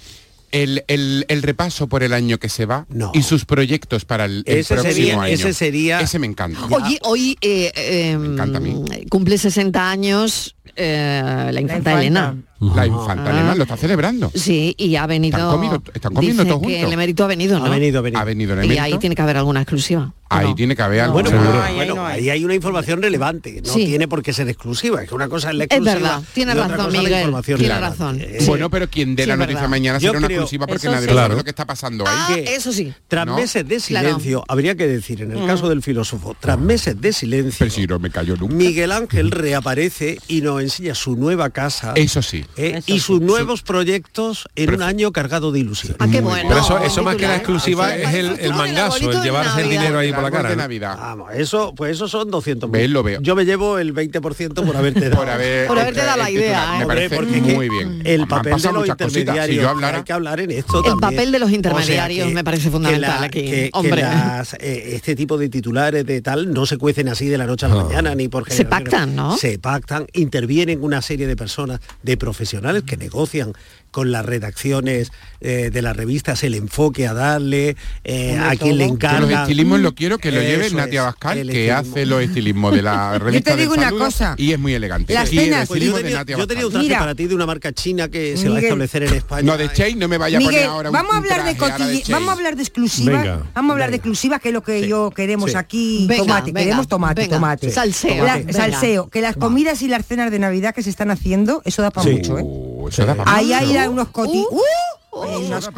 el, 0.52 0.84
el- 0.88 1.26
el 1.28 1.42
repaso 1.44 1.88
por 1.88 2.04
el 2.04 2.14
año 2.14 2.38
que 2.38 2.50
se 2.50 2.66
va 2.66 2.86
y 3.14 3.24
sus 3.24 3.46
proyectos 3.46 4.06
para 4.06 4.26
el, 4.26 4.44
el 4.46 4.58
Ese 4.60 4.74
próximo 4.76 4.94
sería- 4.96 5.22
año. 5.22 5.34
ese 5.34 5.54
sería- 5.54 6.00
Ese 6.02 6.20
me 6.20 6.28
encanta. 6.28 6.60
Oye, 6.70 7.00
hoy 7.04 7.38
eh, 7.42 7.72
eh, 7.76 9.06
cumple 9.10 9.38
60 9.38 9.90
años 9.90 10.56
eh, 10.76 11.22
la 11.52 11.60
infanta 11.62 11.92
infanta. 11.92 12.00
Elena. 12.02 12.36
La 12.76 12.86
infanta 12.88 13.24
Ah. 13.28 13.32
Elena 13.32 13.56
lo 13.56 13.64
está 13.64 13.78
celebrando. 13.78 14.32
Sí, 14.34 14.76
y 14.78 14.96
ha 14.96 15.08
venido. 15.08 15.38
Están 15.38 15.52
comiendo- 15.52 15.84
están 15.94 16.14
comiendo 16.14 16.44
dice 16.44 16.50
todos 16.54 16.62
que 16.68 16.74
juntos. 16.74 16.88
el 16.88 16.94
emérito 16.94 17.24
ha 17.24 17.28
venido, 17.28 17.60
¿no? 17.60 17.66
Ha 17.66 17.70
venido, 17.70 18.00
ha 18.00 18.02
venido. 18.02 18.22
Ha 18.22 18.24
venido 18.24 18.60
el 18.62 18.72
Y 18.72 18.78
ahí 18.78 18.98
tiene 19.00 19.16
que 19.16 19.22
haber 19.22 19.38
alguna 19.38 19.62
exclusiva. 19.62 20.14
Ahí 20.30 20.54
tiene 20.56 20.76
que 20.76 20.82
haber 20.82 21.02
algo. 21.02 21.14
Bueno, 21.14 21.30
seguro. 21.30 21.52
bueno, 21.52 21.76
bueno, 21.76 22.06
ahí 22.06 22.30
hay 22.30 22.44
una 22.46 22.54
información 22.56 23.02
relevante, 23.02 23.62
no 23.66 23.74
Sí. 23.74 23.86
tiene 23.86 24.08
por 24.08 24.22
qué 24.24 24.34
ser 24.34 24.48
exclusiva, 24.50 25.02
es 25.04 25.10
que 25.10 25.16
una 25.16 25.28
cosa 25.30 25.50
es 25.52 25.56
la 25.56 25.64
Es 25.66 25.72
exclusiva. 25.72 25.94
verdad, 26.00 26.24
tiene 26.34 26.52
y 26.52 26.56
razón, 26.56 26.94
la 26.94 27.02
información 27.20 27.58
tiene 27.60 27.74
relevante. 27.74 27.98
razón. 28.04 28.22
Eh, 28.22 28.44
Bueno, 28.48 28.70
pero 28.70 28.90
quien 28.90 29.16
dé 29.16 29.24
Sí, 29.24 29.28
la 29.28 29.34
es 29.34 29.40
noticia 29.40 29.56
verdad. 29.62 29.70
mañana 29.70 30.00
será 30.00 30.18
una 30.18 30.28
creo- 30.28 30.40
exclusiva 30.42 30.68
porque 30.68 30.88
nadie 30.88 31.08
sí. 31.08 31.14
sabe 31.16 31.36
lo 31.36 31.44
que 31.44 31.50
está 31.50 31.66
pasando 31.66 32.06
ahí. 32.08 32.16
Ah, 32.18 32.36
eso 32.52 32.72
sí. 32.74 32.94
Tras 33.08 33.26
¿No? 33.26 33.36
meses 33.36 33.68
de 33.68 33.78
Claro. 33.78 34.08
silencio, 34.10 34.44
habría 34.48 34.76
que 34.76 34.88
decir, 34.88 35.22
en 35.22 35.32
el 35.32 35.40
Mm. 35.40 35.48
caso 35.48 35.70
del 35.70 35.82
filósofo, 35.82 36.36
tras 36.40 36.60
meses 36.60 37.00
de 37.00 37.14
silencio, 37.14 37.58
Pero 37.60 37.72
si 37.72 37.88
no 37.88 38.00
me 38.00 38.10
cayó 38.10 38.36
nunca. 38.36 38.54
Miguel 38.56 38.92
Ángel 38.92 39.32
reaparece 39.32 40.20
y 40.28 40.42
nos 40.42 40.62
enseña 40.62 40.96
su 40.96 41.16
nueva 41.16 41.50
casa 41.50 41.94
Eso 41.96 42.22
sí. 42.22 42.46
eh, 42.58 42.82
y 42.86 43.00
sus 43.00 43.22
nuevos 43.22 43.62
proyectos 43.62 44.48
en 44.56 44.74
un 44.76 44.82
año 44.82 45.12
cargado 45.12 45.52
de 45.52 45.60
ilusión. 45.60 45.96
Ah, 46.00 46.08
qué 46.12 46.22
bueno. 46.22 46.50
Pero 46.50 46.62
eso, 46.86 47.04
más 47.04 47.16
que 47.16 47.24
la 47.28 47.36
titular. 47.36 47.36
exclusiva 47.38 47.96
es 47.96 48.14
el, 48.14 48.40
el 48.40 48.54
mangazo, 48.54 49.12
el 49.12 49.22
llevarse 49.22 49.62
el 49.62 49.70
dinero 49.70 50.00
ahí 50.00 50.12
por 50.22 50.32
la 50.32 50.38
cara. 50.38 50.50
de. 50.50 50.56
Navidad. 50.56 50.98
Vamos, 50.98 51.32
eso, 51.34 51.74
pues 51.76 51.92
eso 51.94 52.08
son 52.08 52.30
200 52.32 52.70
Ves, 52.72 52.90
lo 52.90 53.04
veo. 53.04 53.22
Yo 53.22 53.36
me 53.36 53.46
llevo 53.46 53.78
el 53.80 53.94
20% 53.94 54.66
por 54.66 54.76
haberte 54.76 55.10
dado. 55.10 55.16
Por 55.18 55.30
haber, 55.30 55.68
Por 55.68 55.80
haberte 55.80 56.02
dado 56.04 56.18
la 56.18 56.30
idea, 56.32 56.60
titular. 56.60 56.76
¿eh? 56.76 56.80
Me 56.80 56.86
parece 56.88 57.16
porque 57.16 57.42
muy 57.42 57.70
bien. 57.70 58.02
El 58.06 58.28
papel 58.28 58.62
de 58.62 58.72
los 58.74 58.88
intermediarios. 58.88 59.46
Si 59.48 59.56
yo 59.56 59.70
hablara, 59.70 59.98
hay 60.00 60.04
que 60.04 60.14
hablar 60.14 60.40
en 60.40 60.52
esto 60.52 60.78
El 60.80 60.84
también. 60.84 61.00
papel 61.00 61.32
de 61.32 61.40
los 61.40 61.48
O 61.48 61.50
sea, 61.50 61.56
intermediarios 61.58 62.32
me 62.34 62.44
parece 62.44 62.70
fundamental 62.70 63.24
aquí, 63.24 63.42
que, 63.46 63.52
que 63.52 63.70
hombre. 63.74 64.02
las, 64.02 64.54
eh, 64.56 64.96
este 64.96 65.16
tipo 65.16 65.38
de 65.38 65.50
titulares 65.50 66.06
de 66.06 66.22
tal 66.22 66.54
no 66.54 66.66
se 66.66 66.78
cuecen 66.78 67.10
así 67.10 67.28
de 67.28 67.38
la 67.38 67.46
noche 67.46 67.66
a 67.66 67.70
la 67.70 67.84
mañana 67.84 68.16
ni 68.16 68.28
por 68.28 68.50
Se 68.52 68.66
pactan, 68.66 69.16
¿no? 69.16 69.38
Se 69.38 69.60
pactan, 69.60 70.08
intervienen 70.14 70.84
una 70.84 71.02
serie 71.02 71.28
de 71.28 71.36
personas, 71.36 71.80
de 72.04 72.18
profesionales 72.18 72.84
que 72.84 72.98
negocian 72.98 73.54
con 73.92 74.12
las 74.12 74.26
redacciones 74.26 75.12
eh, 75.42 75.70
de 75.72 75.82
las 75.82 75.96
revistas 75.96 76.44
el 76.44 76.54
enfoque 76.56 77.08
a 77.08 77.14
darle, 77.14 77.76
eh, 78.04 78.38
a 78.38 78.56
quien 78.56 78.78
le 78.78 78.86
encarga. 78.86 79.20
Los 79.22 79.32
estilismos 79.42 79.80
lo 79.80 79.96
quiero 79.96 80.07
que 80.18 80.32
lo 80.32 80.42
lleve 80.42 80.68
Eso 80.68 80.78
Natia 80.78 81.02
es, 81.02 81.06
Bascal, 81.08 81.50
que 81.50 81.72
hace 81.72 82.06
los 82.06 82.22
estilismos 82.22 82.74
de 82.74 82.82
la 82.82 83.20
revista 83.20 83.52
te 83.56 83.58
digo 83.62 83.74
una 83.74 83.92
cosa. 83.92 84.36
y 84.38 84.54
es 84.54 84.60
muy 84.60 84.74
elegante. 84.74 85.14
Las 85.14 85.32
y 85.34 85.40
el 85.40 85.44
cenas- 85.46 85.68
Pues 85.68 85.82
yo 85.82 85.88
estilismo 85.88 85.98
de 85.98 86.04
tenía, 86.04 86.18
Natia 86.20 86.38
yo 86.38 86.48
tenía 86.48 86.66
un 86.66 86.72
traje 86.72 86.86
Mira. 86.88 87.00
para 87.00 87.16
ti 87.16 87.26
de 87.28 87.36
una 87.36 87.46
marca 87.46 87.74
china 87.74 88.08
que 88.10 88.38
se 88.38 88.44
va 88.48 88.52
a 88.52 88.56
Miguel. 88.56 88.64
establecer 88.66 89.04
en 89.04 89.14
España. 89.16 89.42
No, 89.44 89.58
de 89.58 89.72
Chain 89.74 90.00
no 90.00 90.08
me 90.08 90.18
vaya 90.18 90.38
a 90.38 90.42
poner 90.42 90.54
Miguel, 90.54 90.70
ahora 90.70 90.90
un- 90.90 90.94
vamos 90.94 91.14
a 91.14 91.18
hablar 91.18 91.44
de 91.44 91.58
Chain. 91.58 92.04
vamos 92.10 92.30
a 92.30 92.32
hablar 92.34 92.56
de 92.56 92.62
exclusivas, 92.64 93.22
Venga. 93.24 93.44
vamos 93.54 93.70
a 93.70 93.74
hablar 93.74 93.90
de 93.90 93.96
exclusivas 93.98 94.40
que 94.42 94.48
es 94.50 94.54
lo 94.54 94.62
que 94.64 94.88
yo 94.88 95.12
queremos 95.12 95.52
Sí. 95.52 95.58
aquí, 95.58 96.06
Venga, 96.08 96.24
tomate, 96.24 96.46
venga, 96.52 96.60
queremos 96.62 96.88
tomate, 96.88 97.22
venga. 97.22 97.36
tomate. 97.36 97.72
Salseo, 97.72 98.24
La- 98.24 98.42
salseo, 98.54 99.10
que 99.10 99.22
las 99.22 99.36
comidas 99.36 99.82
y 99.82 99.88
las 99.88 100.06
cenas 100.06 100.32
de 100.32 100.40
Navidad 100.40 100.74
que 100.76 100.84
se 100.84 100.90
están 100.90 101.12
haciendo, 101.12 101.62
eso 101.66 101.82
da 101.82 101.92
para 101.92 102.08
Sí. 102.08 102.14
mucho, 102.16 102.38
¿eh? 102.38 102.44
Uh, 102.46 102.88
eso 102.90 103.06
da 103.06 103.16
pa' 103.16 103.24
Ahí 103.36 103.52
hay 103.54 103.88
unos 103.88 104.10
coti. 104.10 104.46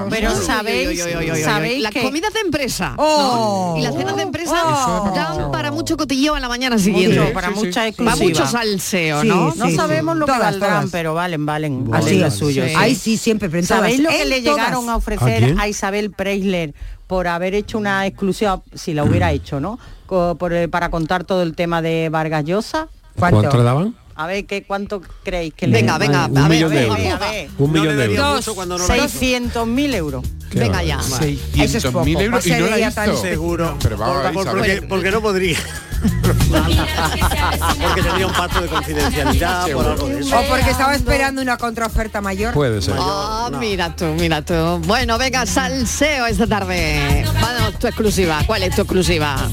Pero 0.09 0.35
sabéis, 0.35 1.81
las 1.81 1.93
comidas 1.93 2.33
de 2.33 2.39
empresa 2.41 2.93
Oh. 2.97 3.73
¿no? 3.75 3.79
y 3.79 3.83
las 3.83 3.95
cenas 3.95 4.15
de 4.15 4.21
empresa 4.23 4.55
Oh. 4.65 5.11
dan 5.15 5.51
para 5.51 5.71
mucho 5.71 5.97
cotilleo 5.97 6.35
a 6.35 6.39
la 6.39 6.47
mañana 6.49 6.77
siguiente 6.77 7.19
Mucho, 7.19 7.33
para 7.33 7.49
Sí, 7.49 7.53
mucha 7.55 7.81
va 7.81 7.87
exclusiva. 7.87 8.25
mucho 8.25 8.47
salseo 8.47 9.21
Sí, 9.21 9.27
no 9.27 9.53
No 9.55 9.67
sí, 9.67 9.75
sabemos 9.75 10.17
lo 10.17 10.25
que 10.25 10.31
Todas, 10.31 10.51
valdrán, 10.51 10.71
todas. 10.79 10.91
pero 10.91 11.13
valen, 11.13 11.45
valen. 11.45 11.89
Vale, 11.89 12.03
Valen 12.05 12.21
lo 12.21 12.31
suyo. 12.31 12.63
Ahí 12.77 12.95
sí, 12.95 13.17
siempre, 13.17 13.49
en 13.51 13.65
¿Sabéis 13.65 13.99
lo 13.99 14.09
que 14.09 14.25
le 14.25 14.41
todas. 14.41 14.57
llegaron 14.57 14.89
a 14.89 14.93
¿A 14.93 14.95
ofrecer 14.97 15.55
a, 15.59 15.67
Isabel 15.67 16.11
Preisler 16.11 16.73
por 17.07 17.27
haber 17.27 17.53
hecho 17.55 17.77
una 17.77 18.05
exclusiva, 18.05 18.61
si 18.73 18.93
la 18.93 19.03
hubiera 19.03 19.31
hecho, 19.31 19.59
¿no? 19.59 19.79
Por 20.07 20.53
el- 20.53 20.69
para 20.69 20.89
contar 20.89 21.23
todo 21.23 21.41
el 21.43 21.55
tema 21.55 21.81
de 21.81 22.09
Vargas 22.09 22.43
Llosa? 22.45 22.87
¿Cuánto? 23.17 23.39
¿Cuánto 23.41 23.57
le 23.57 23.63
daban? 23.63 23.95
A 24.19 24.27
ver, 24.27 24.45
¿qué, 24.45 24.63
¿cuánto 24.63 25.01
creéis 25.23 25.53
que 25.53 25.65
le 25.65 25.77
venga 25.77 25.97
venga 25.97 26.25
Un 26.25 26.37
a 26.37 26.41
ver, 26.49 26.57
millón 26.57 26.71
de 26.73 26.79
a 26.79 26.93
ver, 26.93 27.05
euros. 27.05 27.21
a 27.21 27.31
ver. 27.31 27.49
Un 27.57 27.71
No 27.73 27.79
millón 27.81 27.97
de 27.97 28.03
euros. 28.03 28.35
mucho 28.35 28.53
cuando 28.53 28.77
no 28.77 28.85
lo 28.85 28.95
hizo. 28.97 29.05
600.000 29.05 29.95
euros. 29.95 30.25
Qué 30.51 30.59
venga 30.59 30.83
ya 30.83 30.99
Eso 30.99 31.77
es 31.77 31.85
poco. 31.85 32.03
600.000 32.03 32.21
euros 32.23 32.45
y 32.45 32.51
no 32.51 32.67
la 32.67 32.91
tan. 32.91 33.15
Seguro. 33.17 33.77
Pero 33.81 33.95
vamos 33.97 34.33
Por- 34.33 34.51
porque, 34.57 34.81
porque 34.81 35.11
no 35.11 35.21
podría. 35.21 35.57
porque 37.81 38.01
tenía 38.01 38.27
un 38.27 38.33
pacto 38.33 38.61
de 38.61 38.67
confidencialidad 38.67 39.71
por 39.71 39.85
algo 39.87 40.07
de 40.09 40.19
eso. 40.19 40.37
O 40.37 40.43
porque 40.49 40.69
estaba 40.69 40.95
esperando 40.95 41.41
una 41.41 41.55
contraoferta 41.57 42.19
mayor. 42.19 42.53
Puede 42.53 42.81
ser. 42.81 42.95
Ah, 42.99 43.49
mira 43.57 43.95
tú, 43.95 44.03
mira 44.19 44.41
tú. 44.41 44.53
Bueno, 44.85 45.17
venga, 45.17 45.45
salseo 45.45 46.25
esta 46.25 46.45
tarde. 46.45 47.23
Vamos, 47.41 47.79
tu 47.79 47.87
exclusiva. 47.87 48.41
¿Cuál 48.45 48.63
es 48.63 48.75
tu 48.75 48.81
exclusiva? 48.81 49.49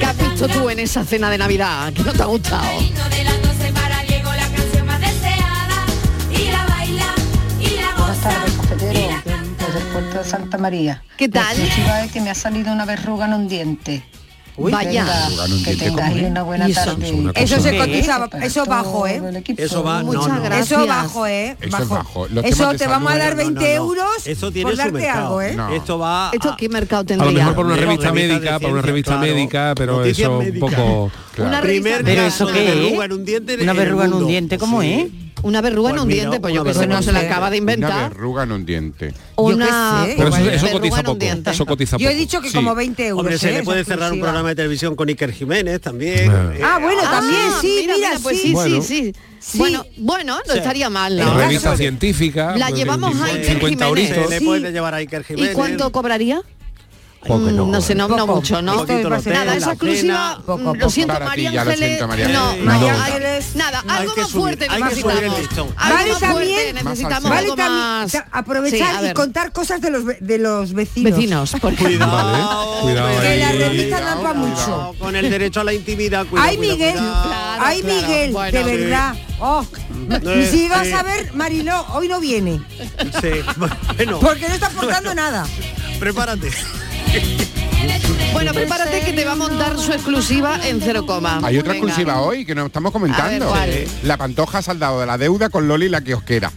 ¿Qué 0.00 0.06
has 0.06 0.16
visto 0.16 0.48
tú 0.48 0.70
en 0.70 0.78
esa 0.78 1.04
cena 1.04 1.28
de 1.30 1.36
Navidad? 1.36 1.92
que 1.92 2.02
no 2.02 2.12
te 2.12 2.22
ha 2.22 2.26
gustado? 2.26 2.64
Buenas 7.98 8.20
tardes, 8.22 8.52
cafetero, 8.54 9.00
desde 9.58 9.78
el 9.78 9.86
puerto 9.92 10.18
de 10.18 10.24
Santa 10.24 10.58
María. 10.58 11.02
¿Qué 11.18 11.28
tal? 11.28 11.44
La 11.44 11.64
exclusiva 11.64 12.04
es 12.04 12.12
que 12.12 12.20
me 12.22 12.30
ha 12.30 12.34
salido 12.34 12.72
una 12.72 12.86
verruga 12.86 13.26
en 13.26 13.34
un 13.34 13.48
diente. 13.48 14.02
Vaya. 14.60 15.06
Que 15.64 15.70
diente, 15.70 15.76
tengáis 15.76 16.12
¿cómo 16.14 16.24
es? 16.26 16.30
una 16.30 16.42
buena 16.42 16.68
¿Y 16.68 16.72
eso? 16.72 16.84
tarde. 16.84 17.06
Es 17.06 17.12
una 17.12 17.30
Eso 17.32 17.60
se 17.60 17.72
Para 18.28 18.44
eso 18.44 18.66
bajo, 18.66 19.06
¿eh? 19.06 19.22
Eso 19.56 19.82
va, 19.82 20.02
no, 20.02 20.12
Muchas 20.12 20.28
no. 20.36 20.42
gracias. 20.42 20.70
Eso 20.72 20.86
bajo, 20.86 21.26
¿eh? 21.26 21.56
Eso 21.60 21.78
es 21.82 21.88
bajo. 21.88 22.28
Los 22.28 22.44
Eso 22.44 22.74
te 22.74 22.86
vamos 22.86 23.12
a 23.12 23.16
dar 23.18 23.36
No, 23.36 23.42
no, 23.42 23.48
20 23.48 23.60
no. 23.60 23.66
euros 23.66 24.26
Eso 24.26 24.50
tiene 24.52 24.70
por 24.70 24.76
darte 24.78 25.08
algo, 25.08 25.42
¿eh? 25.42 25.54
No. 25.54 25.68
Esto 25.70 25.98
va 25.98 26.30
¿Esto 26.32 26.54
qué 26.58 26.68
mercado 26.68 27.00
A 27.00 27.02
lo 27.02 27.06
tendría? 27.06 27.38
mejor 27.38 27.54
por 27.54 27.66
una 27.66 27.76
revista 27.76 28.12
médica, 28.12 28.58
para 28.60 28.72
una 28.72 28.82
revista 28.82 29.18
claro. 29.18 29.34
médica, 29.34 29.72
pero 29.76 29.96
Noticias 29.98 30.28
eso 30.28 30.38
un 30.38 30.58
poco... 30.58 31.10
Una 31.38 31.60
revista 31.60 32.00
Pero 32.04 32.22
eso 32.22 32.46
qué 32.46 32.68
es? 32.68 32.74
verruga 32.74 33.04
en 33.06 33.12
un 33.12 33.24
diente 33.24 33.56
Una 33.62 33.72
verruga 33.72 34.04
en 34.04 34.12
un 34.12 34.26
diente, 34.26 34.58
¿cómo 34.58 34.82
es? 34.82 35.06
Una 35.42 35.60
verruga 35.60 35.90
en 35.90 35.94
Pues 35.96 36.02
un 36.04 36.08
diente, 36.10 36.40
pues 36.40 36.54
yo 36.54 36.62
una 36.62 36.72
que 36.72 36.78
sé, 36.78 36.86
no 36.86 37.02
se 37.02 37.12
la 37.12 37.20
acaba 37.20 37.50
de 37.50 37.60
Una 37.60 37.72
inventar. 37.72 38.10
verruga 38.10 38.42
en 38.44 38.52
un 38.52 38.66
diente. 38.66 39.14
Una 39.36 40.04
Pero 40.16 40.28
eso, 40.36 40.68
cotiza 40.70 40.94
en 41.00 41.00
un 41.00 41.04
poco. 41.04 41.18
diente. 41.18 41.50
Eso 41.50 41.66
cotiza 41.66 41.96
Yo 41.96 42.10
he 42.10 42.14
dicho 42.14 42.40
que 42.40 42.48
Sí. 42.50 42.54
como 42.54 42.74
20 42.74 43.06
euros. 43.06 43.20
Hombre, 43.20 43.38
se 43.38 43.50
¿eh? 43.50 43.52
le 43.54 43.62
puede 43.62 43.80
Esa 43.80 43.94
cerrar 43.94 44.12
un 44.12 44.20
programa 44.20 44.48
de 44.50 44.54
televisión 44.56 44.94
con 44.96 45.08
Iker 45.08 45.32
Jiménez 45.32 45.80
también. 45.80 46.30
Ah. 46.30 46.52
Eh, 46.54 46.60
Ah, 46.62 46.78
bueno, 46.80 47.02
también 47.02 47.42
sí, 47.60 47.86
mira, 47.94 48.10
pues 48.22 48.36
sí. 48.36 48.48
sí, 48.48 48.52
Bueno. 48.52 48.82
sí. 48.82 49.12
Bueno, 49.54 49.86
bueno, 49.96 50.38
no 50.46 50.52
Sí. 50.52 50.58
estaría 50.58 50.90
mal, 50.90 51.16
La 51.16 51.32
revista 51.34 51.76
científica. 51.76 52.56
La 52.56 52.68
pues, 52.68 52.78
llevamos 52.78 53.14
a 53.20 53.26
50 53.26 53.36
Iker 53.36 53.58
Jiménez. 53.58 53.80
euritos. 53.88 54.24
Se 54.24 54.30
le 54.30 54.38
Sí. 54.40 54.44
puede 54.44 54.72
llevar 54.72 54.94
a 54.94 54.98
Iker 54.98 55.24
¿Y 55.36 55.48
cuánto 55.48 55.90
cobraría? 55.92 56.42
Poco, 57.20 57.38
Mm, 57.38 57.54
no. 57.56 57.66
no 57.66 57.80
sé, 57.82 57.94
no, 57.94 58.08
no 58.08 58.16
Poco. 58.16 58.36
mucho, 58.36 58.62
¿no? 58.62 58.72
Un 58.72 58.78
poquito 58.86 59.08
el 59.08 59.12
hotel, 59.12 59.32
Nada, 59.34 59.54
esa 59.54 59.66
la 59.66 59.72
exclusiva. 59.74 60.36
Poco, 60.38 60.56
mm, 60.58 60.64
poco. 60.64 60.76
lo 60.76 60.90
siento, 60.90 61.20
María 61.20 61.48
Ángeles. 61.60 61.78
siento, 61.78 62.08
María 62.08 62.28
No, 62.28 62.44
Ángeles. 62.48 62.64
María 62.64 62.92
No. 62.94 63.02
Ángeles, 63.02 63.56
nada, 63.56 63.84
algo 63.88 64.12
más 64.16 64.28
subir, 64.28 64.40
fuerte 64.42 64.64
hay 64.70 64.78
que 64.78 64.84
necesitamos. 64.84 65.18
subir 65.18 65.24
el 65.34 65.40
listón. 65.42 65.68
Algo 65.76 65.94
Vale, 65.98 66.10
más 66.12 66.20
también- 66.20 66.74
necesitamos 66.76 67.30
algo 67.30 67.56
también 67.56 67.78
más... 67.78 68.16
aprovechar 68.32 69.04
y 69.04 69.12
contar 69.12 69.52
cosas 69.52 69.80
de 69.82 69.90
los, 69.90 70.04
de 70.18 70.38
los 70.38 70.72
vecinos. 70.72 71.12
Vecinos, 71.12 71.50
por 71.60 71.76
Cuidado, 71.76 72.10
Vale, 72.10 72.80
cuidado 72.82 73.20
Que 73.20 73.36
la 73.36 73.52
revista 73.52 73.96
cuidado, 73.98 74.34
mucho. 74.34 74.94
Con 74.98 75.14
el 75.16 75.28
derecho 75.30 75.60
a 75.60 75.64
la 75.64 75.74
intimidad. 75.74 76.24
Cuidado, 76.26 76.48
Ay, 76.48 76.56
Miguel. 76.56 76.96
Ay. 77.60 77.82
Miguel, 77.82 78.32
de 78.50 78.64
verdad. 78.64 79.14
Oh. 79.40 79.62
Eh, 80.10 80.42
Y 80.42 80.46
si 80.56 80.68
vas 80.70 80.86
eh. 80.86 80.94
a 80.94 81.02
ver, 81.02 81.34
Mariló, 81.34 81.84
hoy 81.92 82.08
no 82.08 82.18
viene. 82.18 82.62
Sí, 83.20 83.28
bueno, 83.56 84.18
Porque 84.20 84.48
no 84.48 84.54
está 84.54 84.68
aportando 84.68 85.14
nada. 85.14 85.46
prepárate. 85.98 86.50
yeah. 87.12 87.46
Bueno, 88.32 88.52
prepárate 88.54 89.00
que 89.00 89.12
te 89.12 89.24
va 89.24 89.32
a 89.32 89.36
montar 89.36 89.78
su 89.78 89.92
exclusiva 89.92 90.60
en 90.66 90.80
cero 90.80 91.04
coma. 91.04 91.40
Hay 91.42 91.58
otra 91.58 91.72
Venga. 91.72 91.86
exclusiva 91.86 92.20
hoy 92.20 92.44
que 92.46 92.54
nos 92.54 92.66
estamos 92.66 92.92
comentando. 92.92 93.52
A 93.54 93.66
ver, 93.66 93.84
¿cuál? 93.84 93.88
La 94.04 94.16
pantoja 94.16 94.58
ha 94.58 94.62
saldado 94.62 95.00
de 95.00 95.06
la 95.06 95.18
deuda 95.18 95.48
con 95.50 95.66
Loli 95.68 95.88
la 95.88 96.00
kiosquera. 96.00 96.50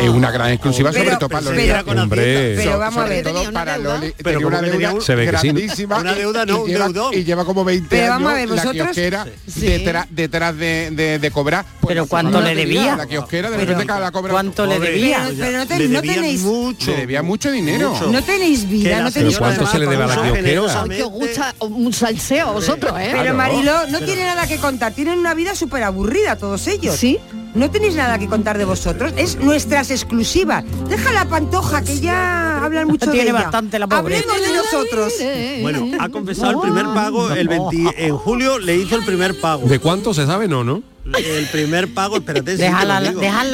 es 0.00 0.08
una 0.10 0.30
gran 0.30 0.50
exclusiva 0.50 0.90
Pero- 0.90 1.04
sobre 1.04 1.16
todo 1.16 1.28
para 1.30 1.44
Loli. 1.44 1.62
pero- 1.84 2.02
Hombre. 2.02 2.54
pero 2.56 2.78
vamos 2.78 2.98
a 2.98 3.02
sobre 3.02 3.22
ver. 3.22 3.24
todo 3.32 3.52
para 3.52 3.78
deuda. 3.78 3.94
Loli. 3.94 4.14
Pero 4.18 4.38
Tenía 4.40 4.46
una 4.46 4.60
que 4.60 4.70
deuda 4.78 5.00
Se 5.00 5.14
ve 5.14 5.30
que 5.30 5.38
sí. 5.38 5.46
grandísima. 5.48 5.98
Una 5.98 6.14
deuda, 6.14 6.44
no, 6.46 6.56
y 6.56 6.60
un 6.60 6.66
lleva, 6.68 6.84
deudón. 6.88 7.14
y 7.14 7.24
lleva 7.24 7.44
como 7.46 7.64
20 7.64 7.88
Pero 7.88 8.02
años 8.02 8.14
vamos 8.14 8.32
a 8.32 8.34
ver, 8.34 8.48
la 8.50 8.72
kiosquera 8.72 9.26
Sí. 9.46 9.60
detrás, 9.60 10.06
detrás 10.10 10.56
de, 10.58 10.90
de, 10.90 11.18
de 11.18 11.30
cobrar. 11.30 11.64
Pues 11.80 11.88
Pero 11.94 12.06
¿cuánto 12.06 12.40
le 12.40 12.54
debía? 12.54 12.96
La 12.96 13.06
kiosquera 13.06 13.50
de 13.50 13.56
repente 13.64 13.86
la 13.86 14.10
cobra. 14.10 14.32
¿cuánto 14.32 14.66
le 14.66 14.78
debía? 14.78 15.30
Pero, 15.38 15.58
no, 15.58 15.66
tenéis 16.02 16.42
mucho. 16.42 16.90
Le 16.90 16.96
debía 16.98 17.22
mucho 17.22 17.50
dinero. 17.50 17.94
No 18.10 18.22
tenéis 18.22 18.60
Que 18.60 18.66
vida, 18.66 19.00
no 19.00 19.10
tenéis 19.10 19.38
¿cuánto 19.38 19.62
nada. 19.62 19.72
se 19.72 19.78
le 19.78 19.86
debe 19.86 20.02
a 20.04 20.06
la 20.08 20.21
Kiosquera? 20.22 20.46
generosamente- 20.48 21.02
os 21.02 21.10
gusta 21.10 21.54
un 21.60 21.92
salseo 21.92 22.48
a 22.48 22.52
vosotros, 22.52 22.92
¿eh? 22.98 23.10
Pero. 23.12 23.34
Mariló, 23.34 23.86
no 23.88 24.00
tiene 24.00 24.24
nada 24.24 24.46
que 24.46 24.58
contar, 24.58 24.92
tienen 24.92 25.18
una 25.18 25.34
vida 25.34 25.54
súper 25.54 25.82
aburrida 25.82 26.36
todos 26.36 26.66
ellos. 26.68 26.94
¿Sí? 26.96 27.18
No 27.54 27.70
tenéis 27.70 27.94
nada 27.96 28.18
que 28.18 28.28
contar 28.28 28.56
de 28.56 28.64
vosotros, 28.64 29.12
es 29.16 29.36
nuestras 29.36 29.90
exclusivas. 29.90 30.64
Deja 30.88 31.12
la 31.12 31.26
pantoja, 31.26 31.82
que 31.82 32.00
ya 32.00 32.64
hablan 32.64 32.86
mucho 32.88 33.06
de 33.06 33.12
Tiene 33.12 33.30
ella. 33.30 33.40
bastante 33.42 33.78
la 33.78 33.86
pobre. 33.86 34.16
Hablemos 34.16 34.40
de 34.40 34.56
nosotros. 34.56 35.12
Bueno, 35.60 35.88
ha 36.00 36.08
confesado 36.08 36.52
el 36.52 36.58
primer 36.60 36.84
pago 36.94 37.30
el 37.30 37.48
20 37.48 38.06
en 38.06 38.16
julio 38.16 38.58
le 38.58 38.76
hizo 38.76 38.96
el 38.96 39.04
primer 39.04 39.38
pago. 39.40 39.66
¿De 39.68 39.78
cuánto 39.78 40.14
se 40.14 40.24
sabe? 40.26 40.48
No, 40.48 40.64
¿no? 40.64 40.82
El 41.04 41.46
primer 41.46 41.92
pago, 41.92 42.18
espérate, 42.18 42.56
sí 42.56 42.62
Déjala, 42.62 43.02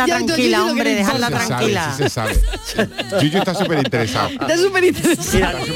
Ya, 0.06 0.18
entonces 0.18 0.26
tranquila, 0.26 0.64
hombre, 0.64 1.04
sabe, 1.04 1.46
tranquila. 1.46 1.94
sí 1.96 2.02
se 2.02 2.10
sabe. 2.10 2.40
Yuyu 3.22 3.38
está 3.38 3.54
súper 3.54 3.78
interesado. 3.78 4.28
Está 4.28 4.56
súper 4.56 4.84
interesante. 4.84 5.36
Mira, 5.36 5.52
le 5.54 5.68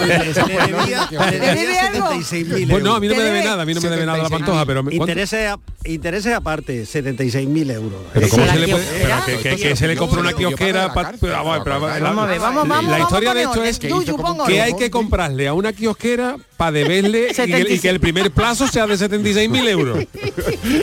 debía, 0.72 1.08
le 1.10 1.30
¿Te 1.30 1.38
debe 1.40 1.54
debía 1.54 1.86
algo? 1.88 2.10
76.000 2.12 2.70
Pues 2.70 2.84
no, 2.84 2.94
a 2.94 3.00
mí 3.00 3.08
no 3.08 3.14
me 3.14 3.22
debe 3.22 3.44
nada, 3.44 3.62
a 3.62 3.66
mí 3.66 3.74
no 3.74 3.80
me 3.80 3.88
debe 3.88 4.06
nada 4.06 4.22
la 4.22 4.28
pantoja, 4.28 4.66
pero. 4.66 4.84
Intereses, 4.90 5.54
intereses 5.84 6.34
aparte, 6.34 6.82
76.000 6.84 7.70
euros. 7.70 8.00
Pero 8.12 8.28
¿cómo 8.28 8.44
la 8.44 8.52
se 8.52 8.58
le 8.60 8.68
puede, 8.68 9.56
que, 9.56 9.76
se 9.76 9.88
le 9.88 9.96
compra 9.96 10.20
una 10.20 10.32
kiosquera 10.34 10.92
la- 10.92 12.98
historia 13.00 13.34
de 13.34 13.42
esto 13.42 13.64
es 13.64 13.78
que, 13.78 14.60
hay 14.60 14.74
que 14.74 14.90
comprarle 14.90 15.48
a 15.48 15.54
una 15.54 15.72
kiosquera 15.72 16.36
para 16.56 16.72
deberle 16.72 17.28
y, 17.30 17.78
que, 17.78 17.88
el 17.88 18.00
primer 18.00 18.30
plazo 18.30 18.68
sea 18.68 18.86
de 18.86 18.94
76.000 18.94 19.68
euros. 19.68 19.98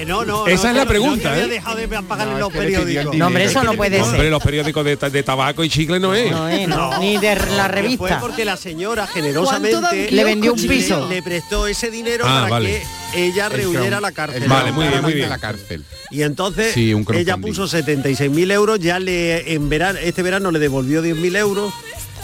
No, 0.07 0.25
no, 0.25 0.47
Esa 0.47 0.73
no, 0.73 0.78
es 0.78 0.78
la 0.83 0.89
pregunta, 0.89 1.15
no, 1.15 1.21
que 1.21 1.27
había 1.29 1.43
¿eh? 1.45 1.47
dejado 1.49 1.77
de 1.77 1.87
No, 1.87 2.39
los 2.39 2.53
periódicos. 2.53 3.15
No, 3.15 3.27
hombre, 3.27 3.43
eso 3.45 3.63
no 3.63 3.73
puede 3.73 4.01
Hombre, 4.01 4.19
ser. 4.21 4.29
los 4.31 4.43
periódicos 4.43 4.85
de, 4.85 4.95
de 4.95 5.23
tabaco 5.23 5.63
y 5.63 5.69
chicle 5.69 5.99
no 5.99 6.13
es. 6.13 6.31
No, 6.31 6.49
eh, 6.49 6.67
no, 6.67 6.97
ni 6.99 7.17
de 7.17 7.35
la 7.35 7.35
Que 7.35 7.45
Fue 7.45 7.67
revista. 7.67 8.19
porque 8.19 8.45
la 8.45 8.57
señora 8.57 9.03
¿Cuánto 9.03 9.11
da 9.11 9.13
generosamente 9.13 10.11
Le 10.11 10.23
vendió 10.23 10.53
un 10.53 10.59
piso. 10.67 11.07
Le, 11.09 11.21
prestó 11.21 11.67
ese 11.67 11.89
dinero 11.91 12.25
Ah, 12.27 12.39
para 12.41 12.49
vale. 12.49 12.83
que 13.13 13.25
ella 13.27 13.47
El 13.47 13.67
cron- 13.67 14.01
la 14.01 14.11
cárcel. 14.11 14.43
el 14.43 14.49
Vale, 14.49 14.71
muy 14.71 14.87
bien, 14.87 15.01
muy 15.01 15.13
bien. 15.13 15.29
la 15.29 15.37
cárcel. 15.37 15.83
Y 16.11 16.21
entonces 16.23 16.73
Sí, 16.73 16.93
ella 17.13 17.37
puso 17.37 17.67
76.000 17.67 18.51
euros, 18.51 18.79
ya 18.79 18.99
le 18.99 19.53
en 19.53 19.69
verano, 19.69 19.99
este 20.01 20.21
verano 20.23 20.51
le 20.51 20.59
devolvió 20.59 21.01
10.000 21.03 21.35
euros 21.37 21.73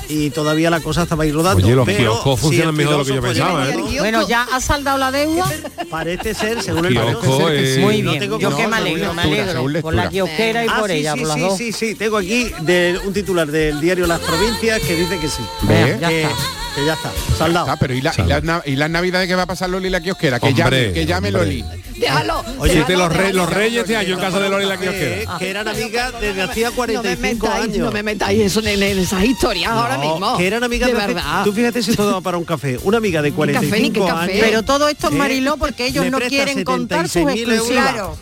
y 0.09 0.29
todavía 0.29 0.69
la 0.69 0.79
cosa 0.79 1.03
estaba 1.03 1.23
ahí 1.23 1.31
rodando. 1.31 1.65
Oye, 1.65 1.75
los 1.75 1.85
Pero 1.85 1.97
kioscos 1.97 2.39
si 2.39 2.41
funcionan 2.45 2.69
el 2.69 2.75
mejor 2.75 2.91
de 2.93 2.97
lo 2.99 3.05
que 3.05 3.15
yo 3.15 3.21
pensaba, 3.21 3.69
¿eh? 3.69 3.77
Bueno, 3.99 4.27
ya 4.27 4.43
ha 4.51 4.59
saldado 4.61 4.97
la 4.97 5.11
deuda. 5.11 5.45
Parece 5.89 6.33
ser, 6.33 6.61
según 6.61 6.85
el 6.85 6.93
Kiosco 6.93 7.49
es- 7.49 7.75
sí. 7.75 7.79
Muy 7.81 8.01
No 8.01 8.11
bien. 8.11 8.21
tengo 8.23 8.39
Yo 8.39 8.49
que- 8.55 8.63
me 8.63 8.69
no, 8.69 8.75
alegro, 8.75 9.13
me 9.13 9.21
alegro. 9.21 9.81
Por 9.81 9.93
la 9.93 10.09
kiosquera 10.09 10.65
y 10.65 10.67
Ah, 10.69 10.77
por 10.79 10.89
sí, 10.89 10.95
ella, 10.97 11.13
sí, 11.13 11.19
por 11.19 11.27
las 11.27 11.35
sí, 11.37 11.41
dos. 11.41 11.57
sí, 11.57 11.71
sí, 11.71 11.95
tengo 11.95 12.17
aquí 12.17 12.51
de 12.61 12.99
un 13.05 13.13
titular 13.13 13.47
del 13.47 13.79
diario 13.81 14.07
Las 14.07 14.19
Provincias 14.19 14.81
que 14.81 14.95
dice 14.95 15.17
que 15.19 15.27
sí. 15.29 15.41
Ya 15.67 16.07
que, 16.09 16.23
está. 16.23 16.35
que 16.75 16.85
ya 16.85 16.93
está, 16.93 17.11
saldado. 17.37 17.67
Ah, 17.69 17.77
pero 17.79 17.93
¿y, 17.93 18.01
la, 18.01 18.13
y, 18.17 18.21
las 18.23 18.43
na- 18.43 18.61
y 18.65 18.75
las 18.75 18.89
navidades 18.89 19.27
que 19.27 19.35
va 19.35 19.43
a 19.43 19.47
pasar 19.47 19.69
Loli 19.69 19.89
la 19.89 20.01
kiosquera? 20.01 20.39
Que 20.39 20.47
Hombre, 20.47 20.63
llame, 20.63 20.93
que 20.93 21.05
llame 21.05 21.27
hombre. 21.29 21.43
Loli. 21.45 21.65
Déjalo. 21.97 22.43
Oye, 22.59 22.73
déjalo, 22.73 22.87
de 22.87 22.97
los, 22.97 23.15
re- 23.17 23.33
los 23.33 23.49
reyes 23.49 23.87
de 23.87 23.95
año 23.95 24.15
en 24.15 24.19
casa 24.19 24.39
de 24.39 24.49
Loli 24.49 24.65
la 24.65 24.77
que, 24.77 24.83
kiosquera. 24.85 25.37
que 25.37 25.49
eran 25.49 25.67
amigas 25.67 26.13
desde 26.19 26.41
hacía 26.41 26.65
No 26.65 26.71
me 26.71 26.75
45 26.75 27.45
metáis, 27.47 27.63
años. 27.63 27.77
no 27.77 27.91
me 27.91 28.03
metáis 28.03 28.41
eso 28.41 28.59
en, 28.61 28.83
en 28.83 28.99
esas 28.99 29.23
historias 29.23 29.71
ahora 29.71 29.97
mismo. 29.97 30.37
Que 30.37 30.47
eran 30.47 30.63
amigas 30.63 30.89
de 30.89 30.95
verdad. 30.95 31.43
Tú 31.43 31.53
fíjate 31.53 31.81
si 31.83 31.95
todo 31.95 32.13
va 32.13 32.21
para 32.21 32.37
un 32.37 32.43
café. 32.45 32.77
Una 32.83 32.97
amiga 32.97 33.21
de 33.21 33.29
café, 33.29 33.35
45 33.37 33.81
ni 33.81 33.91
qué 33.91 33.99
café. 33.99 34.31
años. 34.33 34.45
Pero 34.45 34.63
todo 34.63 34.87
esto 34.89 35.07
es 35.07 35.13
¿eh? 35.13 35.17
Mariló 35.17 35.57
porque 35.57 35.85
ellos 35.87 36.05
no 36.11 36.19
quieren 36.19 36.63
contar 36.63 37.07
sus 37.07 37.21
76.000 37.23 37.39
euros. 37.39 37.53
exclusivas. 37.55 37.91
Claro. 37.93 38.17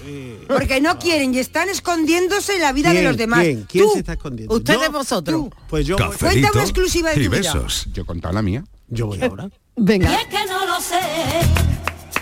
Porque 0.48 0.82
no 0.82 1.00
quieren 1.00 1.34
y 1.34 1.40
están 1.40 1.70
escondiéndose 1.70 2.60
la 2.60 2.74
vida 2.74 2.94
de 2.94 3.02
los 3.02 3.18
demás. 3.18 3.40
¿Quién? 3.42 3.64
¿Quién 3.64 3.90
se 3.94 4.00
está 4.00 4.14
escondiendo? 4.14 4.54
Ustedes 4.54 4.92
vosotros. 4.92 5.46
Pues 5.70 5.88
yo, 5.88 5.96
Cuenta 6.20 6.52
una 6.54 6.62
exclusiva 6.64 7.10
de 7.10 7.16
tu 7.16 7.22
vida. 7.32 7.54
besos. 7.54 7.88
Yo 7.94 8.04
he 8.04 8.06
contado 8.06 8.34
la 8.34 8.42
mía. 8.42 8.64
yo 8.90 9.08
voy 9.08 9.22
ahora. 9.22 9.50
Venga. 9.76 10.12
Y 10.12 10.14
es 10.14 10.26
que 10.28 10.46
no 10.48 10.66
lo 10.68 10.80
sé, 10.80 11.00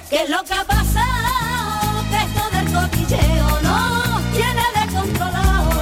qué 0.09 0.23
es 0.23 0.29
lo 0.29 0.43
que 0.43 0.53
ha 0.53 0.63
pasado, 0.63 1.20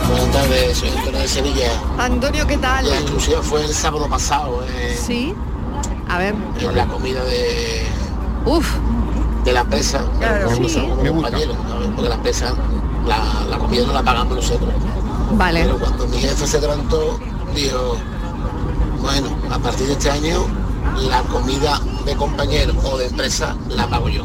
Buenas 0.09 0.31
tardes, 0.33 0.77
soy 0.77 0.89
Antonio 0.89 1.19
de 1.19 1.27
Sevilla. 1.27 1.71
Antonio, 1.99 2.47
¿qué 2.47 2.57
tal? 2.57 2.89
La 2.89 2.95
exclusiva 2.95 3.41
fue 3.43 3.63
el 3.65 3.73
sábado 3.73 4.07
pasado, 4.09 4.63
eh, 4.67 4.97
Sí. 4.99 5.35
A 6.07 6.17
ver. 6.17 6.33
en 6.59 6.75
la 6.75 6.87
comida 6.87 7.23
de, 7.23 7.85
Uf. 8.45 8.67
de 9.45 9.53
la 9.53 9.61
empresa. 9.61 10.01
Claro. 10.17 10.49
Sí. 10.55 10.79
compañeros, 11.07 11.55
¿sabes? 11.69 11.87
Porque 11.95 12.09
la 12.09 12.15
empresa, 12.15 12.53
la, 13.05 13.45
la 13.47 13.57
comida 13.59 13.85
no 13.85 13.93
la 13.93 14.01
pagamos 14.03 14.35
nosotros. 14.37 14.73
Vale. 15.33 15.63
Pero 15.65 15.77
cuando 15.77 16.07
mi 16.07 16.17
jefe 16.17 16.47
se 16.47 16.59
levantó, 16.59 17.19
dijo, 17.53 17.97
bueno, 19.01 19.27
a 19.51 19.59
partir 19.59 19.85
de 19.87 19.93
este 19.93 20.09
año 20.09 20.45
la 20.97 21.21
comida 21.23 21.79
de 22.05 22.15
compañero 22.15 22.73
o 22.83 22.97
de 22.97 23.05
empresa 23.07 23.55
la 23.69 23.87
pago 23.87 24.09
yo. 24.09 24.23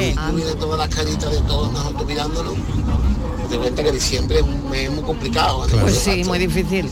Y 0.00 0.14
tú 0.14 0.32
vienes 0.34 0.58
todas 0.58 0.78
las 0.78 0.94
caritas 0.94 1.30
de 1.30 1.38
todos 1.42 1.72
nosotros 1.72 2.06
mirándolo. 2.06 2.54
Te 3.48 3.56
cuenta 3.58 3.82
que 3.84 3.92
diciembre 3.92 4.38
es 4.38 4.42
un 4.42 4.68
mes 4.70 4.90
muy 4.90 5.02
complicado. 5.04 5.66
¿no? 5.66 5.76
Pues 5.78 5.98
sí, 5.98 6.24
muy 6.24 6.38
difícil. 6.38 6.90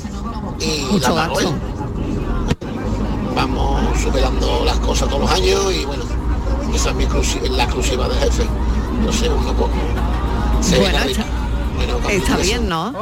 y 0.60 0.82
Mucho 0.92 1.14
la 1.14 1.28
pago. 1.28 1.54
Vamos 3.34 3.80
superando 4.00 4.62
las 4.64 4.78
cosas 4.80 5.08
todos 5.08 5.22
los 5.22 5.30
años 5.32 5.72
y 5.74 5.84
bueno, 5.86 6.04
esa 6.74 6.90
es 6.90 6.96
mi 6.96 7.04
exclusi- 7.06 7.48
la 7.50 7.64
exclusiva 7.64 8.08
del 8.08 8.18
jefe. 8.18 8.44
No 9.04 9.12
sé, 9.12 9.28
uno 9.28 9.52
poco. 9.54 9.70
Se 10.60 10.78
Bueno, 10.78 10.98
arriba. 10.98 11.24
Bueno, 11.76 12.08
Está 12.08 12.36
bien, 12.36 12.68
¿no? 12.68 12.92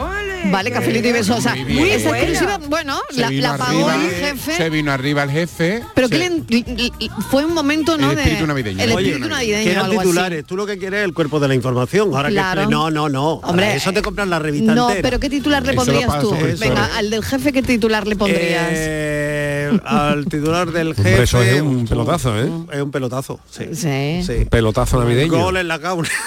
Vale, 0.47 0.71
cafelito 0.71 1.09
y 1.09 1.13
besos. 1.13 1.39
O 1.39 1.41
sea, 1.41 1.55
Muy 1.55 1.65
bien. 1.65 1.89
esa 1.89 2.09
Buena. 2.09 2.25
exclusiva, 2.25 2.59
bueno, 2.69 3.01
Se 3.11 3.21
la, 3.21 3.29
vino 3.29 3.43
la 3.43 3.57
pagó 3.59 3.89
arriba, 3.89 3.95
el 4.05 4.11
jefe. 4.39 4.57
Se 4.57 4.71
vino 4.71 4.93
arriba 4.93 5.23
el 5.25 5.31
jefe. 5.31 5.83
Pero 5.95 6.09
se- 6.09 6.19
que 6.19 6.31
le, 6.31 6.93
fue 7.31 7.45
un 7.45 7.55
momento, 7.55 7.97
¿no? 7.99 8.11
El 8.11 8.17
de- 8.17 8.23
espíritu 8.23 8.47
navideño. 8.47 8.83
El 8.83 8.93
Oye, 8.93 9.09
espíritu 9.09 9.29
navideño. 9.29 9.65
que 9.65 9.71
eran 9.73 9.85
algo 9.87 10.01
así. 10.01 10.09
titulares. 10.09 10.45
Tú 10.47 10.57
lo 10.57 10.67
que 10.67 10.79
quieres 10.79 11.01
es 11.01 11.05
el 11.05 11.13
cuerpo 11.15 11.41
de 11.41 11.49
la 11.49 11.55
información. 11.55 12.15
Ahora 12.15 12.29
Claro. 12.31 12.63
que 12.63 12.67
no, 12.69 12.91
no, 12.91 13.09
no. 13.09 13.33
Hombre, 13.35 13.77
eso 13.77 13.93
te 13.93 14.03
compras 14.03 14.29
la 14.29 14.39
revista 14.39 14.75
No, 14.75 14.89
entera. 14.89 15.03
pero 15.09 15.21
¿qué 15.21 15.29
titular 15.31 15.63
le 15.65 15.73
Eso 15.73 15.81
lo 15.81 15.85
pondrías 15.87 16.11
paso, 16.11 16.29
tú? 16.31 16.37
Venga, 16.59 16.97
al 16.97 17.11
del 17.11 17.25
jefe, 17.25 17.53
¿qué 17.53 17.63
titular 17.63 18.07
le 18.07 18.17
pondrías? 18.17 18.69
Eh, 18.71 19.60
al 19.85 20.25
titular 20.27 20.71
del 20.71 20.95
jefe. 20.95 21.23
Eso 21.23 21.43
es 21.43 21.61
un 21.61 21.87
pelotazo, 21.87 22.39
¿eh? 22.39 22.51
Es 22.73 22.81
un 22.83 22.91
pelotazo, 22.91 23.41
sí. 23.51 23.67
Sí. 23.75 24.23
Sí. 24.25 24.45
Pelotazo 24.51 24.99
navideño. 25.01 25.33
Gol 25.39 25.57
en 25.59 25.69
la 25.69 25.79
cauna. 25.79 26.09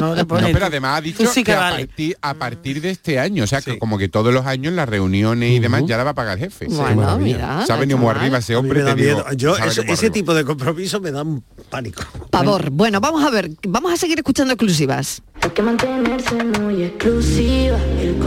No, 0.00 0.14
No, 0.16 0.26
pero 0.26 0.66
además 0.66 0.98
ha 0.98 1.00
dicho 1.00 1.26
sí 1.26 1.40
que 1.40 1.44
que 1.48 1.52
a, 1.52 1.60
vale. 1.60 1.86
partir, 1.86 2.16
a 2.22 2.34
partir 2.34 2.80
de 2.80 2.90
este 2.90 3.18
año, 3.18 3.44
o 3.44 3.46
sea, 3.46 3.60
que 3.60 3.78
como 3.78 3.98
que 3.98 4.08
todos 4.08 4.32
los 4.32 4.46
años 4.46 4.72
las 4.72 4.88
reuniones 4.88 5.50
y 5.52 5.58
demás 5.58 5.82
ya 5.86 5.96
la 5.96 6.04
va 6.04 6.10
a 6.10 6.14
pagar 6.14 6.38
el 6.38 6.44
jefe. 6.44 6.66
Bueno, 6.68 7.18
mira. 7.18 7.64
Se 7.66 7.72
ha 7.72 7.76
venido 7.76 7.98
muy 7.98 8.08
arriba 8.10 8.38
ese 8.38 8.54
A 8.54 8.58
hombre. 8.58 8.82
te 8.82 8.94
digo, 8.94 9.16
miedo. 9.18 9.24
Yo, 9.36 9.56
eso- 9.56 9.82
ese 9.82 9.92
arriba. 9.92 10.12
tipo 10.12 10.34
de 10.34 10.44
compromiso 10.44 11.00
me 11.00 11.10
da 11.10 11.22
un 11.22 11.42
pánico. 11.70 12.02
Pavor. 12.30 12.70
Bueno, 12.70 13.00
vamos 13.00 13.22
a 13.24 13.30
ver, 13.30 13.50
vamos 13.66 13.92
a 13.92 13.96
seguir 13.96 14.18
escuchando 14.18 14.52
exclusivas. 14.54 15.22
Hay 15.42 15.50
que 15.50 15.62
mantenerse 15.62 16.34
muy 16.44 16.82
exclusiva, 16.84 17.78
el 18.00 18.17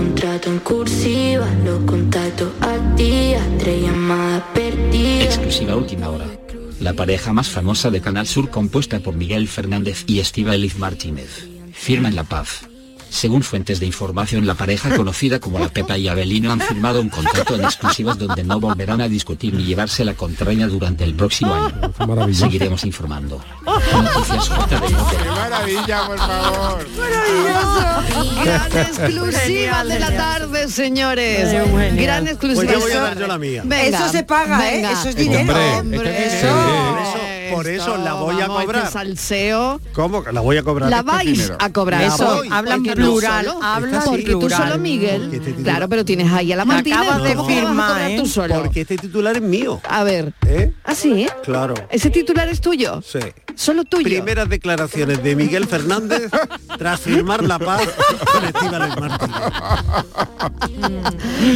en 0.45 0.59
cursiva, 0.59 1.47
los 1.63 1.79
contactos 1.83 2.49
activos, 2.61 3.41
tres 3.59 3.81
llamadas 3.81 4.43
perdidas. 4.53 5.25
Exclusiva 5.25 5.75
última 5.75 6.09
hora. 6.09 6.25
La 6.79 6.93
pareja 6.93 7.31
más 7.31 7.49
famosa 7.49 7.91
de 7.91 8.01
Canal 8.01 8.25
Sur 8.25 8.49
compuesta 8.49 8.99
por 8.99 9.15
Miguel 9.15 9.47
Fernández 9.47 10.03
y 10.07 10.19
Estíbaliz 10.19 10.77
Martínez. 10.77 11.47
Firman 11.73 12.15
la 12.15 12.23
paz. 12.23 12.70
Según 13.11 13.43
fuentes 13.43 13.81
de 13.81 13.85
información, 13.85 14.47
la 14.47 14.53
pareja 14.55 14.95
conocida 14.95 15.39
como 15.41 15.59
la 15.59 15.67
Pepa 15.67 15.97
y 15.97 16.07
Abelino 16.07 16.49
han 16.51 16.61
firmado 16.61 17.01
un 17.01 17.09
contrato 17.09 17.55
en 17.55 17.65
exclusivas 17.65 18.17
donde 18.17 18.41
no 18.45 18.57
volverán 18.59 19.01
a 19.01 19.09
discutir 19.09 19.53
ni 19.53 19.63
llevarse 19.65 20.05
la 20.05 20.13
contraña 20.13 20.65
durante 20.67 21.03
el 21.03 21.13
próximo 21.13 21.53
año. 21.53 21.73
Maravilloso. 22.07 22.45
Seguiremos 22.45 22.85
informando. 22.85 23.43
Noticias. 23.65 24.49
¡Qué 24.69 25.29
maravilla, 25.29 26.07
por 26.07 26.17
favor! 26.17 26.87
Gran 28.45 28.77
exclusiva 28.77 29.83
de 29.83 29.99
la 29.99 30.15
tarde, 30.15 30.67
señores. 30.69 31.51
Gran 32.01 32.27
exclusiva. 32.29 32.63
Pues 32.63 32.71
yo 32.73 32.79
voy 32.79 32.91
a 32.93 33.01
dar 33.01 33.19
yo 33.19 33.27
la 33.27 33.37
mía. 33.37 33.61
Venga, 33.65 33.97
Eso 33.99 34.09
se 34.09 34.23
paga, 34.23 34.69
¿eh? 34.69 34.75
venga. 34.77 34.91
Eso 34.93 35.09
es 35.09 35.15
dinero. 35.17 35.41
Hombre, 35.41 35.97
Hombre, 35.97 36.25
es 36.27 36.31
dinero. 36.41 36.97
Eso- 37.01 37.40
por 37.53 37.67
eso 37.67 37.97
la 37.97 38.13
voy 38.13 38.35
a 38.41 38.47
vamos, 38.47 38.63
cobrar. 38.63 38.83
este 38.83 38.93
salseo. 38.93 39.79
¿Cómo? 39.93 40.23
que 40.23 40.31
La 40.31 40.41
voy 40.41 40.57
a 40.57 40.63
cobrar. 40.63 40.89
La 40.89 40.99
Esto 40.99 41.11
es 41.19 41.47
vais 41.49 41.51
a 41.59 41.69
cobrar. 41.71 42.01
Eso, 42.03 42.43
hablan 42.51 42.83
plural, 42.83 43.45
solo, 43.45 43.63
hablan 43.63 44.01
porque 44.05 44.31
tú 44.31 44.39
plural. 44.39 44.63
solo, 44.69 44.77
Miguel. 44.79 45.29
Este 45.33 45.53
Claro, 45.55 45.87
pero 45.89 46.05
tienes 46.05 46.31
ahí 46.31 46.51
a 46.51 46.55
la 46.55 46.65
Martina. 46.65 47.01
Acabas 47.01 47.23
de 47.23 47.35
¿cómo 47.35 47.47
que 47.47 47.55
vas 47.55 47.63
a 47.63 47.67
firmar, 47.67 48.11
¿eh? 48.11 48.17
tú 48.17 48.25
solo? 48.25 48.55
Porque 48.61 48.81
este 48.81 48.97
titular 48.97 49.35
es 49.35 49.41
mío. 49.41 49.79
A 49.87 50.03
ver. 50.03 50.33
¿Eh? 50.47 50.73
¿Ah, 50.83 50.95
sí? 50.95 51.27
Claro. 51.43 51.73
¿Ese 51.89 52.09
titular 52.09 52.47
es 52.49 52.61
tuyo? 52.61 53.01
Sí. 53.01 53.19
Solo 53.55 53.83
tuyo. 53.83 54.03
Primeras 54.05 54.47
declaraciones 54.49 55.21
de 55.23 55.35
Miguel 55.35 55.67
Fernández 55.67 56.31
tras 56.77 57.01
firmar 57.01 57.43
la 57.43 57.59
paz 57.59 57.81
Martínez. 58.99 59.41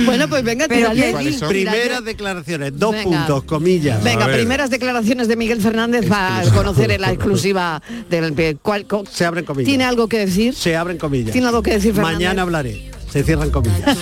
Bueno, 0.06 0.28
pues 0.28 0.44
venga, 0.44 0.68
tírale. 0.68 1.14
Primeras 1.48 2.04
declaraciones, 2.04 2.78
dos 2.78 2.92
Venga. 2.92 3.04
puntos, 3.04 3.44
comillas. 3.44 4.04
Venga, 4.04 4.28
primeras 4.28 4.70
declaraciones 4.70 5.28
de 5.28 5.36
Miguel 5.36 5.62
Fernández 5.62 5.85
va 6.12 6.40
a 6.40 6.44
conocer 6.52 6.92
en 6.92 7.02
la 7.02 7.12
exclusiva 7.12 7.82
del 8.10 8.58
co- 8.62 9.04
Se 9.12 9.26
abren 9.26 9.46
comillas. 9.46 9.68
¿Tiene 9.68 9.84
algo 9.84 10.08
que 10.08 10.20
decir? 10.20 10.54
Se 10.54 10.76
abren 10.76 10.98
comillas. 10.98 11.32
¿Tiene 11.32 11.48
algo 11.48 11.62
que 11.64 11.72
decir 11.72 11.94
Fernández? 11.94 12.16
Mañana 12.18 12.42
hablaré. 12.42 12.92
Se 13.12 13.24
cierran 13.24 13.50
comillas. 13.50 13.98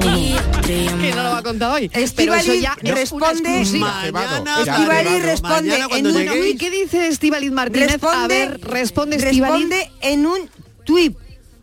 que 0.00 1.12
no 1.14 1.22
lo 1.22 1.30
va 1.30 1.38
a 1.38 1.42
contar 1.42 1.72
hoy. 1.72 1.90
Eso 1.92 2.22
ya 2.54 2.76
es 2.82 2.94
responde-. 2.94 3.64
Mañana 3.80 4.60
Estíbaliz 4.60 5.22
responde 5.22 5.76
en 5.92 6.06
un 6.06 6.46
¿Y 6.46 6.56
qué 6.56 6.70
dice 6.70 7.08
Estíbaliz 7.08 7.52
Martínez? 7.52 8.02
a 8.02 8.26
ver, 8.26 8.60
responde 8.62 9.18
responde 9.18 9.90
en 10.00 10.26
un 10.26 10.50
tweet. 10.84 11.14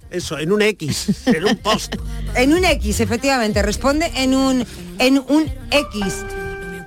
Eso, 0.10 0.38
en 0.38 0.52
un 0.52 0.62
X, 0.62 1.08
en 1.26 1.44
un 1.46 1.58
post. 1.58 1.96
En 2.36 2.52
un 2.54 2.64
X, 2.66 3.00
efectivamente, 3.00 3.62
responde 3.62 4.12
en 4.16 4.34
un 4.34 4.66
en 4.98 5.20
un 5.28 5.52
X. 5.72 6.14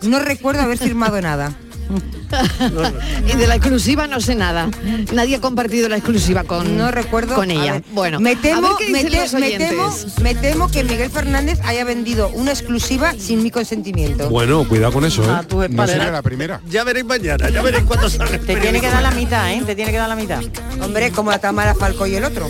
No 0.03 0.19
recuerdo 0.19 0.63
haber 0.63 0.79
firmado 0.79 1.21
nada. 1.21 1.55
y 3.33 3.37
de 3.37 3.47
la 3.47 3.55
exclusiva 3.57 4.07
no 4.07 4.21
sé 4.21 4.35
nada. 4.35 4.69
Nadie 5.13 5.37
ha 5.37 5.41
compartido 5.41 5.89
la 5.89 5.97
exclusiva 5.97 6.45
con, 6.45 6.77
No 6.77 6.91
recuerdo 6.91 7.35
con 7.35 7.51
a 7.51 7.53
ella. 7.55 7.73
ver, 7.75 7.85
bueno, 7.93 8.21
me 8.21 8.33
a 8.33 8.41
temo, 8.41 8.63
ver 8.63 8.71
qué 8.79 8.91
me, 8.91 9.05
te- 9.05 9.17
los 9.17 9.33
me 9.35 9.51
temo, 9.53 9.95
me 10.23 10.35
temo 10.35 10.69
que 10.71 10.85
Miguel 10.85 11.11
Fernández 11.11 11.61
haya 11.65 11.85
vendido 11.85 12.29
una 12.31 12.51
exclusiva 12.53 13.15
sin 13.19 13.43
mi 13.43 13.51
consentimiento. 13.51 14.29
Bueno, 14.29 14.67
cuidado 14.69 14.93
con 14.93 15.05
eso, 15.05 15.23
A 15.33 15.41
¿eh? 15.41 15.45
tu 15.47 15.63
espalda. 15.63 16.11
la 16.11 16.23
primera. 16.23 16.61
Ya 16.69 16.85
veréis 16.85 17.07
mañana, 17.07 17.49
ya 17.51 17.63
veréis 17.63 17.85
cuánto 17.85 18.09
sale. 18.11 18.39
Te 18.39 18.57
tiene 18.57 18.81
que 18.81 18.89
dar 18.89 19.03
la 19.03 19.11
mitad, 19.13 19.53
¿eh? 19.53 19.63
Te 19.65 19.75
tiene 19.75 19.93
que 19.93 19.99
dar 19.99 20.09
la 20.09 20.17
mitad. 20.17 20.43
Hombre, 20.83 21.11
como 21.13 21.31
a 21.31 21.39
Tamara 21.39 21.75
Falco 21.75 22.07
y 22.07 22.15
el 22.17 22.25
otro. 22.25 22.49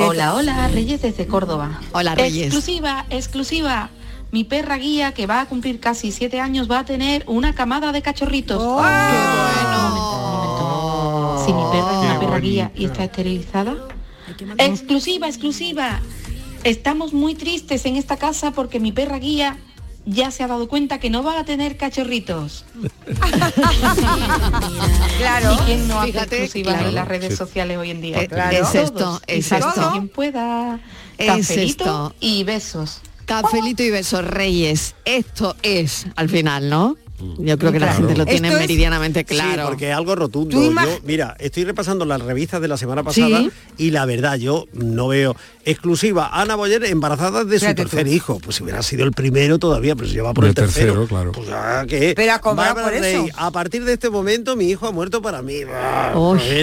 Hola, 0.00 0.34
hola, 0.34 0.68
Reyes 0.68 1.02
desde 1.02 1.26
Córdoba. 1.26 1.80
Hola, 1.92 2.14
Reyes. 2.14 2.46
Exclusiva, 2.46 3.04
exclusiva. 3.10 3.90
Mi 4.32 4.44
perra 4.44 4.76
guía, 4.76 5.12
que 5.12 5.26
va 5.26 5.40
a 5.42 5.46
cumplir 5.46 5.78
casi 5.80 6.10
siete 6.12 6.40
años, 6.40 6.68
va 6.70 6.80
a 6.80 6.84
tener 6.84 7.24
una 7.26 7.54
camada 7.54 7.92
de 7.92 8.02
cachorritos. 8.02 8.60
Oh, 8.60 8.82
Si 11.46 11.52
mi 11.52 11.62
perra 11.70 11.92
es 11.92 11.98
una 11.98 12.18
perra 12.20 12.38
guía 12.40 12.72
y 12.74 12.84
está 12.86 13.04
esterilizada. 13.04 13.74
Exclusiva, 14.58 15.28
exclusiva. 15.28 16.00
Estamos 16.64 17.12
muy 17.12 17.34
tristes 17.36 17.86
en 17.86 17.94
esta 17.96 18.16
casa 18.16 18.50
porque 18.50 18.80
mi 18.80 18.90
perra 18.92 19.18
guía 19.20 19.56
ya 20.04 20.30
se 20.30 20.42
ha 20.42 20.48
dado 20.48 20.68
cuenta 20.68 20.98
que 20.98 21.10
no 21.10 21.22
va 21.22 21.38
a 21.40 21.44
tener 21.44 21.76
cachorritos. 21.76 22.64
Claro. 25.18 25.52
¿Y 25.54 25.56
quién 25.64 25.88
no 25.88 25.98
hace 26.00 26.12
Fíjate, 26.12 26.42
exclusivas 26.44 26.74
claro. 26.74 26.88
en 26.90 26.94
las 26.94 27.08
redes 27.08 27.30
Sí. 27.30 27.36
sociales 27.36 27.78
hoy 27.78 27.90
en 27.90 28.00
día? 28.02 28.20
Eh, 28.22 28.28
es 28.52 28.74
esto, 28.74 29.20
es 29.26 29.50
esto. 29.50 29.90
quien 29.92 30.08
pueda. 30.08 30.78
Es 31.18 31.50
esto. 31.50 32.14
y 32.20 32.44
besos. 32.44 33.00
Cafelito 33.26 33.82
y 33.82 33.90
besos, 33.90 34.24
Reyes. 34.24 34.94
Esto 35.04 35.56
es, 35.62 36.06
al 36.16 36.28
final, 36.28 36.70
¿no? 36.70 36.96
Yo 37.38 37.58
creo 37.58 37.72
que 37.72 37.80
la 37.80 37.92
gente 37.94 38.16
lo 38.16 38.24
tiene 38.26 38.48
Esto 38.48 38.58
es- 38.58 38.62
meridianamente 38.66 39.24
claro. 39.24 39.62
Sí, 39.62 39.68
porque 39.68 39.90
es 39.90 39.96
algo 39.96 40.14
rotundo. 40.14 40.60
Yo, 40.62 40.72
mira, 41.04 41.36
estoy 41.38 41.64
repasando 41.64 42.04
las 42.04 42.20
revistas 42.20 42.60
de 42.60 42.68
la 42.68 42.76
semana 42.76 43.02
pasada 43.02 43.38
Sí. 43.38 43.50
y 43.78 43.90
la 43.90 44.04
verdad, 44.06 44.36
yo 44.36 44.66
no 44.72 45.08
veo 45.08 45.36
exclusiva. 45.64 46.30
Ana 46.32 46.54
Boyer 46.54 46.84
embarazada 46.84 47.44
de 47.44 47.58
Fíjate 47.58 47.82
su 47.82 47.88
tú. 47.88 47.96
tercer 47.96 48.12
hijo. 48.12 48.38
Pues 48.40 48.56
si 48.56 48.62
hubiera 48.62 48.82
sido 48.82 49.04
el 49.04 49.12
primero 49.12 49.58
todavía, 49.58 49.96
pero 49.96 50.08
se 50.08 50.14
lleva 50.14 50.32
por 50.32 50.44
el, 50.44 50.50
El 50.50 50.54
tercero, 50.54 50.86
tercero. 50.92 51.06
claro. 51.08 51.32
Pues 51.32 51.48
Pero 52.14 52.32
a 52.32 52.40
por 52.40 52.92
eso. 52.94 53.52
partir 53.52 53.84
de 53.84 53.94
este 53.94 54.10
momento 54.10 54.54
mi 54.56 54.66
hijo 54.70 54.86
ha 54.86 54.92
muerto 54.92 55.20
para 55.22 55.42
mí. 55.42 55.60
Ah, 55.72 56.12
esto- 56.12 56.36
es 56.36 56.44
decir, 56.44 56.62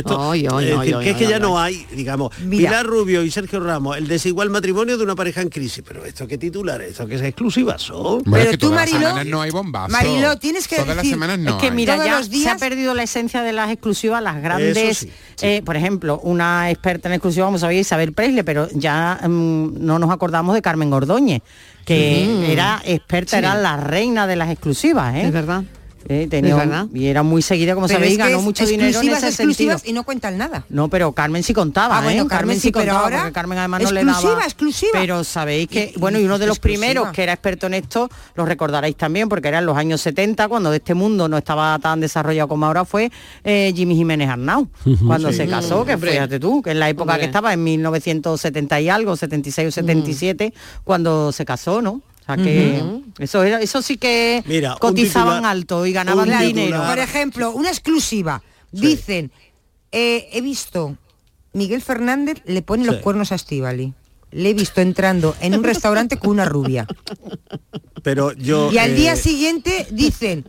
que 0.82 1.10
es 1.10 1.16
ay, 1.16 1.16
que 1.16 1.28
ya 1.28 1.40
no 1.40 1.60
ay. 1.60 1.86
hay, 1.90 1.96
digamos, 1.96 2.32
Mira. 2.40 2.70
Pilar 2.70 2.86
Rubio 2.86 3.24
y 3.24 3.32
Sergio 3.32 3.60
Ramos, 3.60 3.98
el 3.98 4.08
desigual 4.08 4.50
matrimonio 4.50 4.98
de 4.98 5.04
una 5.04 5.16
pareja 5.16 5.42
en 5.42 5.50
crisis. 5.50 5.84
Pero 5.86 6.06
esto 6.06 6.28
qué 6.28 6.38
titular, 6.38 6.82
esto 6.82 7.06
que 7.08 7.16
es 7.16 7.22
exclusiva 7.22 7.78
son. 7.78 8.24
Bueno, 8.24 8.38
es 8.38 8.44
Pero 8.46 8.52
que 8.52 8.58
tú, 8.58 8.72
Mariló- 8.72 9.24
no 9.26 9.42
hay 9.42 9.52
bombazo. 9.52 9.92
Mariló, 9.92 10.38
tienes 10.44 10.68
que 10.68 10.76
Todas 10.76 10.90
las 10.90 10.98
decir- 10.98 11.12
semanas 11.14 11.40
no 11.40 11.52
es 11.52 11.56
que 11.56 11.68
hay. 11.68 11.72
mira, 11.72 11.94
Todos 11.96 12.06
ya 12.06 12.18
los 12.18 12.26
se 12.28 12.32
días- 12.34 12.54
ha 12.54 12.58
perdido 12.58 12.94
la 12.94 13.04
esencia 13.04 13.42
de 13.42 13.54
las 13.54 13.72
exclusivas, 13.72 14.22
las 14.22 14.42
grandes, 14.42 14.76
Eso 14.78 15.00
sí, 15.06 15.12
sí. 15.36 15.46
eh, 15.48 15.62
por 15.64 15.78
ejemplo, 15.78 16.20
una 16.22 16.70
experta 16.70 17.08
en 17.08 17.14
exclusiva, 17.16 17.46
como 17.46 17.58
sabía 17.58 17.80
Isabel 17.80 18.12
Presley, 18.12 18.44
pero 18.44 18.68
ya 18.74 19.20
mm, 19.24 19.84
no 19.86 19.98
nos 20.00 20.12
acordamos 20.12 20.54
de 20.54 20.62
Carmen 20.62 20.92
Ordóñez, 20.92 21.42
que 21.86 22.28
Mm. 22.28 22.44
era 22.52 22.82
experta, 22.86 23.32
Sí. 23.32 23.38
era 23.38 23.56
la 23.56 23.78
reina 23.78 24.28
de 24.28 24.36
las 24.36 24.50
exclusivas, 24.52 25.16
¿eh? 25.16 25.24
Es 25.28 25.32
verdad. 25.32 25.64
Eh, 26.10 26.28
tenía 26.30 26.56
un- 26.56 26.90
y 26.94 27.08
era 27.08 27.24
muy 27.24 27.42
seguida, 27.42 27.76
como 27.76 27.88
Pero 27.88 27.98
sabéis, 28.00 28.14
es 28.14 28.18
que 28.18 28.24
ganó 28.26 28.38
es 28.40 28.44
mucho 28.44 28.66
dinero 28.66 28.84
en 28.84 28.90
exclusivas, 28.90 29.24
ese 29.24 29.32
sentido. 29.38 29.50
exclusivas 29.72 29.82
y 29.90 29.94
no 29.94 30.04
cuentan 30.04 30.38
nada. 30.38 30.66
No, 30.70 30.90
pero 30.90 31.12
Carmen 31.14 31.44
sí 31.44 31.54
contaba, 31.54 32.00
Ah, 32.00 32.02
bueno, 32.02 32.24
¿eh? 32.24 32.28
Carmen 32.28 32.60
sí, 32.60 32.72
pero 32.72 32.86
contaba, 32.86 33.04
ahora, 33.04 33.18
porque 33.20 33.32
Carmen 33.34 33.58
además 33.58 33.82
no 33.84 33.92
le 33.92 34.02
exclusiva, 34.02 34.32
daba... 34.34 34.44
exclusiva. 34.46 34.92
Pero 34.94 35.24
sabéis 35.24 35.68
que, 35.70 35.94
Y- 35.96 36.00
bueno, 36.00 36.20
y 36.20 36.26
uno 36.26 36.38
de 36.40 36.48
los 36.48 36.58
exclusiva. 36.58 36.82
primeros 36.88 37.12
que 37.14 37.24
era 37.24 37.34
experto 37.34 37.68
en 37.68 37.76
esto, 37.76 38.10
lo 38.36 38.46
recordaréis 38.46 38.96
también, 38.98 39.30
porque 39.30 39.48
era 39.48 39.60
en 39.60 39.66
los 39.66 39.78
años 39.78 40.02
70, 40.02 40.48
cuando 40.48 40.74
este 40.74 40.94
mundo 40.94 41.28
no 41.30 41.38
estaba 41.38 41.78
tan 41.80 42.00
desarrollado 42.00 42.48
como 42.48 42.66
ahora 42.66 42.84
fue 42.86 43.12
eh, 43.44 43.72
Jimmy 43.76 43.96
Jiménez 43.96 44.30
Arnau, 44.30 44.68
cuando 45.06 45.30
Sí. 45.32 45.38
se 45.38 45.48
casó, 45.48 45.86
que 45.86 45.94
Hombre. 45.94 46.12
fíjate 46.12 46.40
tú, 46.40 46.62
que 46.62 46.72
en 46.72 46.80
la 46.80 46.90
época 46.90 47.14
Hombre. 47.14 47.20
que 47.22 47.26
estaba, 47.28 47.54
en 47.54 47.64
1970 47.64 48.82
y 48.82 48.90
algo, 48.90 49.16
76 49.16 49.68
o 49.68 49.72
77, 49.72 50.54
cuando 50.84 51.32
se 51.32 51.46
casó, 51.46 51.82
¿no? 51.82 52.02
O 52.24 52.26
sea 52.26 52.38
que 52.38 52.82
eso 53.20 53.44
era, 53.44 53.60
eso 53.60 53.82
sí 53.82 53.98
que 53.98 54.44
Mira, 54.46 54.78
cotizaban 54.80 55.40
titular- 55.40 55.52
alto 55.52 55.86
y 55.86 55.92
ganaban 55.92 56.40
dinero. 56.40 56.82
Por 56.88 57.00
ejemplo, 57.00 57.52
una 57.52 57.70
exclusiva. 57.70 58.42
Dicen, 58.72 59.32
eh, 59.92 60.30
he 60.32 60.42
visto, 60.42 60.96
Miguel 61.52 61.82
Fernández 61.82 62.38
le 62.46 62.62
pone 62.62 62.86
los 62.86 62.98
cuernos 62.98 63.32
a 63.34 63.36
Estivali. 63.36 63.94
Le 64.32 64.50
he 64.50 64.54
visto 64.54 64.82
entrando 64.82 65.36
en 65.42 65.54
un 65.54 65.64
restaurante 65.64 66.18
con 66.18 66.32
una 66.32 66.46
rubia. 66.46 66.88
Pero 68.04 68.32
yo. 68.34 68.72
Y 68.72 68.78
al 68.78 68.92
eh, 68.92 68.96
día 68.96 69.16
siguiente 69.16 69.86
dicen, 69.92 70.46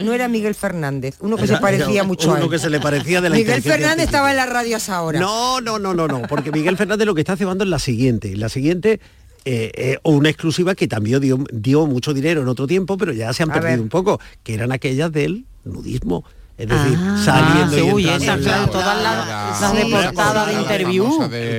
no 0.00 0.12
era 0.12 0.28
Miguel 0.28 0.54
Fernández, 0.54 1.16
uno 1.20 1.36
que 1.36 1.46
se 1.46 1.56
parecía 1.58 1.94
era 1.94 2.04
mucho 2.04 2.30
a 2.30 2.34
uno 2.34 2.44
él. 2.44 2.50
que 2.50 2.58
se 2.58 2.70
le 2.70 2.80
parecía 2.80 3.20
de 3.20 3.28
la 3.28 3.36
Miguel 3.36 3.60
Fernández 3.62 4.06
estaba 4.06 4.30
en 4.30 4.36
las 4.36 4.48
radios 4.48 4.88
ahora. 4.88 5.18
No, 5.18 5.60
no, 5.60 5.78
no, 5.78 5.94
no, 5.94 6.06
no, 6.06 6.22
porque 6.22 6.52
Miguel 6.52 6.76
Fernández 6.76 7.06
lo 7.06 7.14
que 7.14 7.22
está 7.22 7.36
cebando 7.36 7.64
es 7.64 7.70
la 7.70 7.78
siguiente. 7.78 8.36
La 8.36 8.48
siguiente, 8.48 9.00
eh, 9.44 9.70
eh, 9.74 9.98
o 10.02 10.12
una 10.12 10.28
exclusiva 10.30 10.74
que 10.74 10.88
también 10.88 11.20
dio, 11.20 11.38
dio 11.52 11.86
mucho 11.86 12.12
dinero 12.14 12.42
en 12.42 12.48
otro 12.48 12.66
tiempo, 12.66 12.96
pero 12.98 13.12
ya 13.12 13.32
se 13.32 13.42
han 13.42 13.50
A 13.50 13.54
perdido 13.54 13.72
ver. 13.72 13.80
un 13.80 13.88
poco, 13.88 14.20
que 14.42 14.54
eran 14.54 14.72
aquellas 14.72 15.10
del 15.12 15.44
nudismo. 15.64 16.24
Es 16.56 16.66
decir, 16.68 16.98
Ah. 17.00 17.22
saliendo 17.24 17.76
Ah, 17.96 18.00
y 18.00 18.08
entrando 18.08 18.32
en 18.32 18.40
claro, 18.42 18.62
la- 18.66 18.72
todas 18.72 19.02
las, 19.02 19.28
la- 19.28 19.58
las 19.60 19.72
de 19.76 19.84
portada 19.92 20.46
de 20.46 20.52
la 20.54 20.60
interview. 20.60 21.06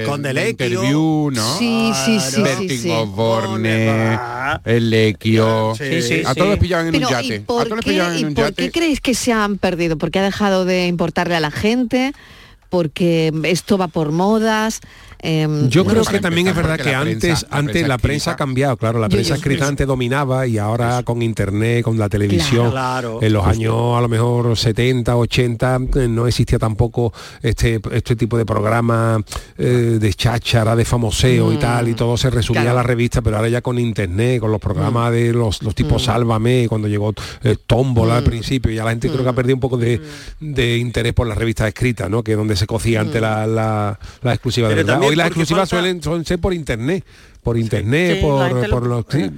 Con 0.06 0.22
de 0.22 0.28
Delequio. 0.34 0.50
interview, 0.68 1.32
¿no? 1.32 1.58
Sí, 1.58 1.92
sí, 2.06 2.20
sí, 2.20 2.32
sí, 2.36 2.42
Bertín 2.42 2.70
sí. 2.82 2.90
Osborne, 2.92 4.20
el 4.66 4.90
Lequio. 4.90 5.74
Sí, 5.78 6.02
sí, 6.02 6.22
a 6.26 6.36
todos 6.36 6.50
les 6.50 6.60
pillaban 6.60 6.88
en 6.88 6.92
Pero 6.92 7.08
un 7.08 7.14
¿y 7.14 7.16
yate. 7.16 7.36
A 7.38 7.46
por, 7.46 7.64
todos 7.64 7.78
les 7.78 7.86
qué, 7.86 7.92
pillaban 7.92 8.14
en 8.14 8.20
y 8.20 8.24
un 8.26 8.34
por 8.34 8.44
yate. 8.46 8.56
qué 8.64 8.72
creéis 8.72 9.00
que 9.00 9.14
se 9.14 9.32
han 9.32 9.58
perdido? 9.58 9.98
¿Porque 9.98 10.20
ha 10.20 10.24
dejado 10.24 10.66
de 10.66 10.88
importarle 10.88 11.36
a 11.36 11.40
la 11.40 11.52
gente? 11.52 12.12
¿Porque 12.70 13.32
esto 13.44 13.78
va 13.78 13.88
por 13.88 14.12
modas? 14.12 14.82
Em, 15.22 15.68
Yo 15.70 15.84
creo 15.86 16.04
que 16.06 16.20
también 16.20 16.48
es 16.48 16.56
verdad 16.56 16.78
que 16.78 16.92
la 16.92 17.02
antes, 17.02 17.18
prensa- 17.20 17.48
la 17.52 17.58
antes 17.58 17.72
prensa 17.74 17.88
la 17.90 17.98
prensa 17.98 18.32
ha 18.32 18.36
cambiado, 18.38 18.78
claro, 18.78 19.00
la 19.00 19.08
Yo- 19.08 19.12
prensa 19.18 19.30
yo- 19.30 19.36
escrita 19.36 19.68
antes 19.68 19.86
dominaba 19.86 20.48
y 20.48 20.58
ahora 20.58 21.04
con 21.04 21.22
internet, 21.22 21.84
con 21.84 21.98
la 21.98 22.08
televisión, 22.08 22.72
Claro. 22.72 23.20
en 23.22 23.34
los 23.34 23.46
años 23.46 23.76
a 23.98 24.02
lo 24.02 24.08
mejor 24.08 24.56
70, 24.58 25.18
80, 25.18 25.78
eh, 25.96 26.08
no 26.08 26.26
existía 26.26 26.58
tampoco 26.58 27.12
este, 27.42 27.82
este 27.92 28.16
tipo 28.16 28.38
de 28.38 28.46
programa 28.46 29.22
eh, 29.58 29.98
de 30.00 30.14
cháchara, 30.14 30.76
de 30.76 30.86
famoseo 30.86 31.52
y 31.52 31.58
tal, 31.58 31.90
y 31.90 31.94
todo 31.96 32.16
se 32.16 32.30
resumía 32.30 32.62
Claro. 32.62 32.78
a 32.80 32.82
la 32.82 32.88
revista, 32.88 33.22
pero 33.22 33.36
ahora 33.38 33.50
ya 33.50 33.62
con 33.62 33.78
internet, 33.78 34.40
con 34.40 34.52
los 34.52 34.62
programas 34.62 35.12
de 35.12 35.34
los, 35.34 35.62
los 35.64 35.76
tipos 35.76 36.04
Sálvame, 36.04 36.68
cuando 36.70 36.88
llegó 36.88 37.14
eh, 37.44 37.58
Tómbola 37.68 38.18
al 38.18 38.24
principio, 38.24 38.72
ya 38.72 38.86
la 38.86 38.92
gente 38.92 39.10
creo 39.10 39.24
que 39.24 39.30
ha 39.30 39.34
perdido 39.34 39.56
un 39.56 39.60
poco 39.60 39.76
de, 39.78 40.00
de 40.40 40.78
interés 40.78 41.14
por 41.14 41.28
las 41.28 41.38
revistas 41.38 41.68
escritas, 41.68 42.10
¿no? 42.10 42.24
Que 42.24 42.32
es 42.32 42.38
donde 42.38 42.56
se 42.56 42.66
cocía 42.68 43.02
antes 43.02 43.22
la, 43.22 43.46
la, 43.46 44.00
la 44.22 44.34
exclusiva 44.34 44.70
de 44.70 44.76
verdad. 44.76 45.09
Hoy 45.10 45.16
las 45.16 45.28
exclusivas 45.28 45.70
falta- 45.70 45.82
suelen 45.84 46.02
son 46.04 46.26
ser 46.26 46.40
por 46.40 46.54
internet, 46.54 47.04
por 47.44 47.58
internet, 47.58 48.18
Sí, 48.18 48.22
por, 48.26 48.52
lo- 48.52 48.70
por 48.70 48.86
los 48.88 49.06
sí. 49.10 49.30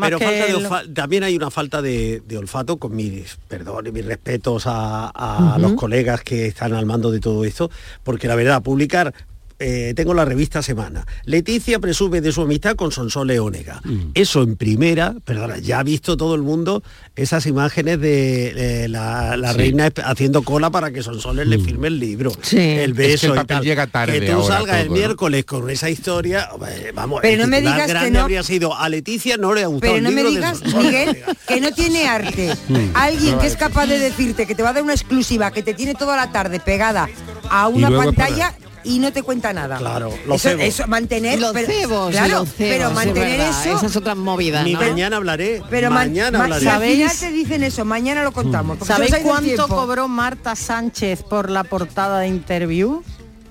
Pero 0.00 0.18
falta 0.18 0.46
de 0.46 0.54
olfa- 0.56 0.94
también 0.94 1.24
hay 1.24 1.36
una 1.36 1.50
falta 1.50 1.82
de, 1.82 2.22
de 2.26 2.36
olfato 2.38 2.78
con 2.78 2.94
mis 2.96 3.36
perdón 3.48 3.86
y 3.86 3.92
mis 3.92 4.04
respetos 4.04 4.64
a, 4.66 5.08
a 5.54 5.58
los 5.58 5.72
colegas 5.74 6.22
que 6.22 6.46
están 6.46 6.72
al 6.74 6.86
mando 6.86 7.10
de 7.10 7.20
todo 7.20 7.44
esto, 7.44 7.70
porque 8.02 8.28
la 8.28 8.34
verdad, 8.34 8.62
publicar 8.62 9.14
eh, 9.62 9.92
tengo 9.94 10.14
la 10.14 10.24
revista 10.24 10.62
Semana. 10.62 11.06
Leticia 11.26 11.78
presume 11.78 12.22
de 12.22 12.32
su 12.32 12.40
amistad 12.42 12.76
con 12.76 12.92
Sonsole 12.92 13.34
Leónega. 13.34 13.82
Mm. 13.84 14.12
Eso 14.14 14.42
en 14.42 14.56
primera, 14.56 15.14
perdona, 15.24 15.58
ya 15.58 15.80
ha 15.80 15.82
visto 15.82 16.16
todo 16.16 16.34
el 16.34 16.40
mundo 16.40 16.82
esas 17.14 17.44
imágenes 17.44 18.00
de 18.00 18.86
la, 18.88 19.36
reina 19.52 19.90
haciendo 20.04 20.42
cola 20.42 20.70
para 20.70 20.90
que 20.90 21.02
Sonsoles 21.02 21.46
mm. 21.46 21.50
le 21.50 21.58
firme 21.58 21.88
el 21.88 22.00
libro. 22.00 22.32
Sí. 22.40 22.58
El 22.58 22.94
beso 22.94 23.26
que 23.26 23.26
el 23.26 23.34
papel 23.34 23.44
y 23.44 23.58
tal. 23.58 23.64
llega 23.64 23.86
tarde. 23.86 24.20
Que 24.20 24.32
tú 24.32 24.42
salgas 24.42 24.80
el 24.80 24.90
miércoles 24.90 25.44
con 25.44 25.68
esa 25.68 25.90
historia, 25.90 26.48
vamos, 26.94 27.20
pero 27.20 27.42
no 27.42 27.48
me 27.48 27.60
digas 27.60 27.86
grande 27.86 28.08
que 28.08 28.14
no... 28.14 28.20
habría 28.20 28.42
sido 28.42 28.74
a 28.74 28.88
Leticia 28.88 29.36
no 29.36 29.52
le 29.52 29.62
ha 29.62 29.66
gustado. 29.66 29.92
Pero 29.92 30.02
no 30.02 30.10
me 30.10 30.24
digas, 30.24 30.62
Miguel, 30.64 31.18
que 31.46 31.60
no 31.60 31.70
tiene 31.72 32.08
arte. 32.08 32.54
Mm. 32.68 32.76
Alguien 32.94 33.38
que 33.38 33.46
es 33.46 33.56
capaz 33.56 33.86
de 33.86 33.98
decirte 33.98 34.46
que 34.46 34.54
te 34.54 34.62
va 34.62 34.70
a 34.70 34.72
dar 34.72 34.82
una 34.82 34.94
exclusiva, 34.94 35.50
que 35.50 35.62
te 35.62 35.74
tiene 35.74 35.94
toda 35.94 36.16
la 36.16 36.32
tarde 36.32 36.60
pegada 36.60 37.08
a 37.50 37.68
una 37.68 37.90
pantalla 37.90 38.54
y 38.84 38.98
no 38.98 39.12
te 39.12 39.22
cuenta 39.22 39.52
nada. 39.52 39.78
Claro, 39.78 40.12
lo 40.26 40.34
eso, 40.34 40.50
eso, 40.50 40.86
mantener 40.86 41.40
los 41.40 41.52
pero, 41.52 41.66
cebos, 41.66 42.10
claro, 42.10 42.46
pero 42.56 42.90
mantener 42.90 43.40
es 43.40 43.66
eso. 43.66 43.76
Esas 43.76 43.96
otras 43.96 44.16
movidas. 44.16 44.66
¿no? 44.66 44.78
mañana 44.78 45.16
hablaré. 45.16 45.62
Pero 45.70 45.90
mañana 45.90 46.38
ma 46.38 46.44
hablaré. 46.44 46.64
¿Sabéis? 46.64 47.20
te 47.20 47.30
dicen 47.30 47.62
eso, 47.62 47.84
mañana 47.84 48.22
lo 48.22 48.32
contamos. 48.32 48.78
¿Sabéis 48.84 49.16
cuánto 49.22 49.68
cobró 49.68 50.08
Marta 50.08 50.56
Sánchez 50.56 51.22
por 51.22 51.50
la 51.50 51.64
portada 51.64 52.20
de 52.20 52.28
interview? 52.28 53.02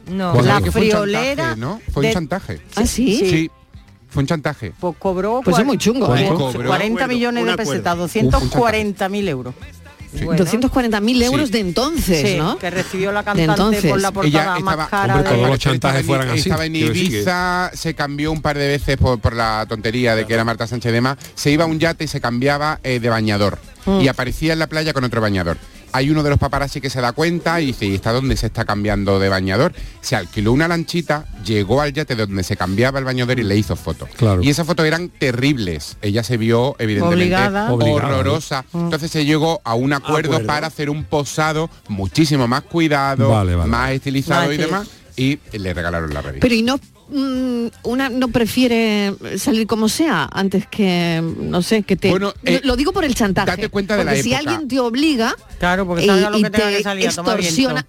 No, 0.10 0.34
pues 0.34 0.46
la 0.46 0.60
friolera. 0.62 1.56
Fue 1.56 1.58
un 1.58 1.58
chantaje. 1.58 1.58
¿no? 1.58 1.82
Fue 1.94 2.08
un 2.08 2.14
chantaje. 2.14 2.62
¿Ah, 2.76 2.86
sí? 2.86 3.50
Fue 4.10 4.22
un 4.24 4.28
chantaje. 4.28 4.74
Pues 4.80 4.96
cobró 4.98 5.42
pues 5.44 5.60
es 5.60 5.66
muy 5.66 5.78
chungo, 5.78 6.16
¿eh? 6.16 6.32
Pues 6.36 6.56
40 6.56 7.08
millones 7.08 7.46
de 7.46 7.56
pesetas, 7.56 7.98
240.000 7.98 9.28
euros. 9.30 9.54
240.000 10.14 11.24
euros 11.24 11.51
de 11.51 11.60
entonces, 11.60 12.38
¿no? 12.38 12.57
Que 12.57 12.70
recibió 12.70 13.12
la 13.12 13.24
cantante 13.24 13.82
por 13.89 14.01
la 14.01 14.12
portada 14.12 14.57
estaba, 14.57 14.76
más 14.76 14.89
cara. 14.89 15.16
Hombre, 15.16 15.47
los 15.47 15.60
chantajes 15.60 16.05
fueran 16.05 16.30
así. 16.30 16.49
En 16.49 16.76
Ibiza, 16.76 17.72
se 17.74 17.93
cambió 17.93 18.32
un 18.32 18.41
par 18.41 18.57
de 18.57 18.68
veces 18.68 18.97
por, 18.97 19.20
por 19.20 19.36
la 19.36 19.66
tontería 19.68 20.16
de 20.16 20.26
que 20.26 20.34
era 20.34 20.43
Marta 20.43 20.68
Sánchez 20.68 20.91
de 20.91 21.01
más. 21.01 21.18
Se 21.36 21.51
iba 21.51 21.64
a 21.64 21.68
un 21.68 21.80
yate 21.80 22.03
y 22.03 22.07
se 22.07 22.20
cambiaba 22.20 22.80
eh, 22.84 22.99
de 22.99 23.10
bañador. 23.10 23.60
Mm. 23.86 24.01
Y 24.01 24.07
aparecía 24.07 24.53
en 24.53 24.60
la 24.60 24.68
playa 24.68 24.93
con 24.93 25.03
otro 25.03 25.22
bañador 25.22 25.57
hay 25.92 26.10
uno 26.10 26.24
de 26.24 26.30
los 26.30 26.40
paparazzi 26.40 26.82
que 26.82 26.90
se 26.90 27.02
da 27.02 27.12
cuenta 27.14 27.60
y 27.62 27.68
dice, 27.68 27.86
¿y 27.86 27.96
está 27.96 28.12
dónde 28.12 28.36
se 28.38 28.48
está 28.48 28.66
cambiando 28.66 29.20
de 29.20 29.30
bañador? 29.30 29.74
Se 30.02 30.16
alquiló 30.16 30.52
una 30.52 30.68
lanchita, 30.68 31.26
llegó 31.46 31.82
al 31.82 31.94
yate 31.94 32.16
donde 32.16 32.44
se 32.44 32.58
cambiaba 32.58 33.00
el 33.00 33.06
bañador 33.06 33.40
y 33.40 33.44
le 33.44 33.56
hizo 33.58 33.76
fotos. 33.76 34.10
Claro. 34.16 34.42
Y 34.44 34.50
esas 34.50 34.66
fotos 34.66 34.86
eran 34.86 35.10
terribles. 35.10 35.98
Ella 36.02 36.24
se 36.24 36.38
vio, 36.38 36.76
evidentemente, 36.80 37.24
Obligada. 37.24 37.72
horrorosa. 37.72 38.66
Mm. 38.72 38.80
Entonces 38.86 39.12
se 39.12 39.26
llegó 39.26 39.62
a 39.64 39.76
un 39.76 39.94
acuerdo, 39.94 40.40
para 40.46 40.68
hacer 40.68 40.90
un 40.90 41.04
posado 41.04 41.70
muchísimo 41.88 42.48
más 42.48 42.64
cuidado, 42.64 43.30
más 43.68 43.92
estilizado 43.92 44.52
y 44.54 44.58
demás. 44.58 44.88
Y 45.16 45.40
le 45.52 45.74
regalaron 45.74 46.14
la 46.14 46.22
revista. 46.22 46.42
Pero 46.42 46.56
y 46.56 46.62
no 46.62 46.80
Mm, 47.12 47.68
una 47.84 48.10
no 48.10 48.28
prefiere 48.28 49.16
salir 49.38 49.66
como 49.66 49.89
sea 49.89 50.30
antes 50.32 50.68
que, 50.68 51.24
no 51.39 51.64
sé, 51.64 51.82
que 51.82 51.95
te... 51.95 52.10
Bueno, 52.10 52.34
lo 52.64 52.74
eh, 52.74 52.78
digo 52.78 52.93
por 52.93 53.03
el 53.03 53.16
chantaje. 53.16 53.49
Date 53.49 53.70
cuenta 53.70 53.95
de 53.95 54.03
porque 54.03 54.18
la 54.18 54.24
si 54.24 54.34
alguien 54.36 54.68
te 54.68 54.80
obliga... 54.80 55.36
Claro, 55.57 55.88
porque 55.88 56.05
lo 56.05 56.32
que 56.32 56.51
que 56.51 56.84
salir, 56.84 57.10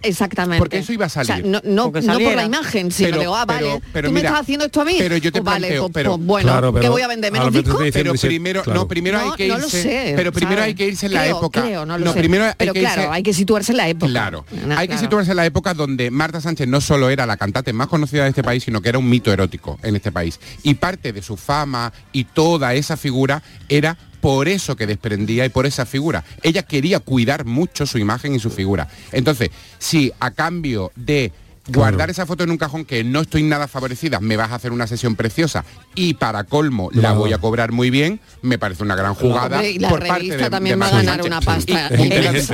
exactamente. 0.01 0.59
Porque 0.59 0.79
eso 0.79 0.91
iba 0.91 1.05
a 1.05 1.09
salir. 1.09 1.45
No, 1.45 1.61
no, 1.63 1.91
por 1.91 2.03
la 2.03 2.45
imagen, 2.45 2.91
sino 2.91 3.09
pero, 3.09 3.19
digo, 3.19 3.35
ah, 3.35 3.45
vale, 3.45 3.81
pero, 3.93 4.09
tú 4.09 4.13
me 4.13 4.21
estás 4.21 4.41
haciendo 4.41 4.65
esto 4.65 4.81
a 4.81 4.85
mí. 4.85 4.95
Pero 4.97 5.17
yo 5.17 5.31
te 5.31 5.41
pues 5.41 5.53
vale, 5.53 5.79
pues, 5.79 5.91
pero, 5.93 6.17
pues, 6.17 6.25
bueno, 6.25 6.51
claro, 6.51 6.73
¿qué 6.73 6.89
voy 6.89 7.01
a 7.01 7.07
vender? 7.07 7.31
¿Menos 7.31 7.53
discos? 7.53 7.81
Pero 7.93 8.13
primero, 8.15 8.63
no, 8.65 8.87
primero 8.87 9.19
hay 9.19 9.31
que 9.37 9.47
irse... 9.47 10.13
Pero 10.15 10.31
primero 10.31 10.63
hay 10.63 10.73
que 10.73 10.87
irse 10.87 11.05
en 11.05 11.13
la 11.13 11.27
época. 11.27 11.63
no 11.85 12.13
primero 12.13 12.45
Pero 12.57 12.73
claro, 12.73 13.11
hay 13.11 13.21
que 13.21 13.33
situarse 13.33 13.71
en 13.71 13.77
la 13.77 13.87
época. 13.87 14.11
Claro, 14.11 14.45
hay 14.75 14.87
que 14.87 14.97
situarse 14.97 15.31
en 15.31 15.37
la 15.37 15.45
época 15.45 15.75
donde 15.75 16.09
Marta 16.09 16.41
Sánchez 16.41 16.67
no 16.67 16.81
solo 16.81 17.09
era 17.09 17.27
la 17.27 17.37
cantante 17.37 17.71
más 17.71 17.87
conocida 17.87 18.23
de 18.23 18.29
este 18.29 18.43
país, 18.43 18.63
sino 18.63 18.81
que 18.81 18.89
era 18.89 18.97
un 18.97 19.10
mito 19.11 19.31
erótico 19.31 19.77
en 19.83 19.95
este 19.95 20.11
país. 20.11 20.39
Y 20.63 20.75
parte 20.75 21.11
de 21.11 21.21
su 21.21 21.37
fama 21.37 21.91
y 22.13 22.23
toda 22.23 22.73
esa 22.73 22.97
figura 22.97 23.43
era 23.69 23.97
por 24.21 24.47
eso 24.47 24.75
que 24.75 24.87
desprendía 24.87 25.45
y 25.45 25.49
por 25.49 25.65
esa 25.65 25.85
figura. 25.85 26.23
Ella 26.43 26.63
quería 26.63 26.99
cuidar 26.99 27.45
mucho 27.45 27.85
su 27.85 27.97
imagen 27.97 28.33
y 28.33 28.39
su 28.39 28.49
figura. 28.49 28.87
Entonces, 29.11 29.49
si 29.79 30.13
a 30.19 30.31
cambio 30.31 30.91
de 30.95 31.33
guardar 31.67 32.09
esa 32.09 32.25
foto 32.25 32.43
en 32.43 32.51
un 32.51 32.57
cajón 32.57 32.85
que 32.85 33.03
no 33.03 33.21
estoy 33.21 33.43
nada 33.43 33.67
favorecida, 33.67 34.19
me 34.19 34.37
vas 34.37 34.51
a 34.51 34.55
hacer 34.55 34.71
una 34.71 34.87
sesión 34.87 35.15
preciosa 35.15 35.63
y 35.95 36.15
para 36.15 36.43
colmo 36.43 36.89
la 36.93 37.13
voy 37.13 37.33
a 37.33 37.37
cobrar 37.37 37.71
muy 37.71 37.89
bien, 37.89 38.19
me 38.41 38.57
parece 38.57 38.83
una 38.83 38.95
gran 38.95 39.13
jugada 39.13 39.63
y 39.65 39.79
la 39.79 39.89
revista 39.91 40.37
de, 40.37 40.49
también 40.49 40.79
de 40.79 40.85
va 40.85 40.91
a 40.91 41.03
ganar 41.03 41.21
una 41.23 41.41
pasta. 41.41 41.89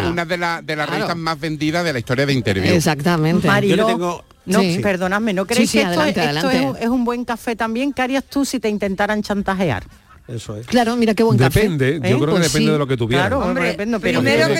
Una 0.09 0.25
de, 0.25 0.37
las 0.37 0.89
revistas 0.89 1.17
más 1.17 1.39
vendidas 1.39 1.83
de 1.83 1.93
la 1.93 1.99
historia 1.99 2.25
de 2.25 2.33
Interview. 2.33 2.73
Exactamente. 2.73 3.47
Yo 3.67 3.75
le 3.75 3.85
tengo 3.85 4.25
no, 4.47 4.61
sí. 4.61 4.79
perdonadme, 4.81 5.33
¿no 5.33 5.45
creéis 5.45 5.69
sí, 5.69 5.77
sí, 5.79 5.83
que 5.83 5.89
esto, 5.91 6.01
adelante. 6.01 6.83
Es, 6.83 6.87
un 6.87 7.03
buen 7.05 7.25
café 7.25 7.55
también? 7.55 7.93
¿Qué 7.93 8.01
harías 8.01 8.23
tú 8.23 8.45
si 8.45 8.59
te 8.59 8.69
intentaran 8.69 9.21
chantajear? 9.21 9.83
Eso 10.27 10.57
es. 10.57 10.67
Claro, 10.67 10.97
mira 10.97 11.13
qué 11.13 11.23
buen 11.23 11.37
depende, 11.37 11.99
café. 11.99 12.07
¿Eh? 12.07 12.11
Yo 12.11 12.19
creo 12.19 12.33
que 12.35 12.39
pues 12.39 12.51
depende 12.51 12.71
de 12.73 12.77
lo 12.77 12.87
que 12.87 12.97
tuvieras. 12.97 13.27
Claro, 13.27 13.53
depende, 13.53 13.99
pero 13.99 14.19
primero, 14.19 14.47
que, 14.47 14.55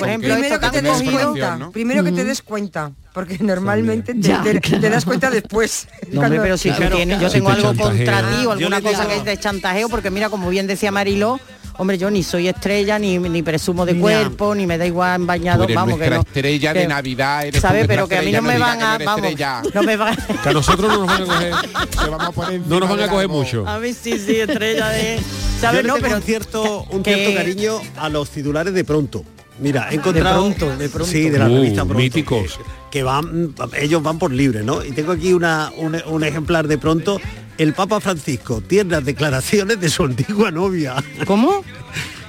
te 2.12 2.24
mm. 2.24 2.28
des 2.28 2.42
cuenta, 2.42 2.92
porque 3.14 3.38
normalmente 3.42 4.16
te, 4.16 4.90
das 4.90 5.04
cuenta 5.04 5.30
después. 5.30 5.88
Pero 6.10 6.58
si 6.58 6.70
claro, 6.72 6.96
tienes, 6.96 7.20
yo 7.20 7.30
tengo 7.30 7.50
algo 7.50 7.76
contra 7.76 8.30
ti 8.30 8.46
o 8.46 8.52
alguna 8.52 8.82
cosa 8.82 9.08
que 9.08 9.18
es 9.18 9.26
de 9.26 9.38
chantajeo, 9.38 9.90
porque 9.90 10.10
mira, 10.10 10.30
como 10.30 10.50
bien 10.50 10.68
decía 10.68 10.92
Mariló, 10.92 11.40
hombre, 11.78 11.98
yo 11.98 12.10
ni 12.10 12.24
soy 12.24 12.48
estrella, 12.48 13.00
ni, 13.00 13.18
ni 13.18 13.44
presumo 13.44 13.86
de 13.86 13.98
cuerpo, 13.98 14.54
ni 14.56 14.68
me 14.68 14.78
da 14.78 14.86
igual 14.86 15.22
en 15.22 15.28
bañado, 15.28 15.66
vamos, 15.74 16.00
que 16.00 16.10
no. 16.10 16.22
estrella 16.22 16.74
de 16.74 16.88
Navidad, 16.88 17.46
eres 17.46 17.62
¿Sabes? 17.62 17.88
Pero 17.88 18.08
que 18.08 18.18
a 18.18 18.22
mí 18.22 18.32
no, 18.32 18.42
me 18.42 18.58
van 18.58 18.82
a, 18.82 18.98
vamos, 18.98 19.32
no 19.74 19.84
me 19.84 19.98
van 19.98 20.18
Que 20.44 20.54
nosotros 20.54 20.92
no 20.92 21.06
nos 21.06 21.08
van 21.08 21.22
a 21.22 21.26
coger, 21.26 21.52
vamos 22.10 22.28
a 22.28 22.32
poner 22.32 22.62
no 22.62 22.80
nos 22.80 22.90
van 22.90 23.02
a 23.02 23.08
coger 23.08 23.28
mucho. 23.28 23.68
A 23.68 23.80
mí 23.80 23.94
sí, 23.94 24.18
sí, 24.20 24.38
estrella 24.38 24.90
de... 24.90 25.20
¿Sabes? 25.62 25.86
No, 25.86 25.96
pero 26.00 26.18
un 26.18 26.22
cierto, 26.22 26.86
un 26.92 27.02
cariño 27.02 27.80
a 27.98 28.10
los 28.10 28.30
titulares 28.30 28.74
de 28.74 28.84
pronto. 28.84 29.24
Mira, 29.60 29.88
he 29.90 29.96
encontrado... 29.96 30.48
De 30.48 30.56
pronto, 30.56 30.78
de 30.78 30.90
pronto. 30.90 31.12
Sí, 31.12 31.30
de 31.30 31.40
la 31.40 31.50
uh, 31.50 31.56
revista 31.56 31.84
Pronto. 31.84 31.96
Míticos. 31.96 32.60
Que, 32.92 33.02
van, 33.02 33.56
ellos 33.80 34.04
van 34.04 34.20
por 34.20 34.32
libre, 34.32 34.64
¿no? 34.64 34.84
Y 34.84 34.92
tengo 34.92 35.14
aquí 35.14 35.34
una, 35.34 35.72
un, 35.78 35.98
un 36.06 36.24
ejemplar 36.24 36.68
de 36.68 36.78
pronto 36.78 37.20
el 37.58 37.74
Papa 37.74 38.00
Francisco, 38.00 38.62
tiernas 38.62 39.04
declaraciones 39.04 39.80
de 39.80 39.90
su 39.90 40.04
antigua 40.04 40.52
novia. 40.52 40.96
¿Cómo? 41.26 41.64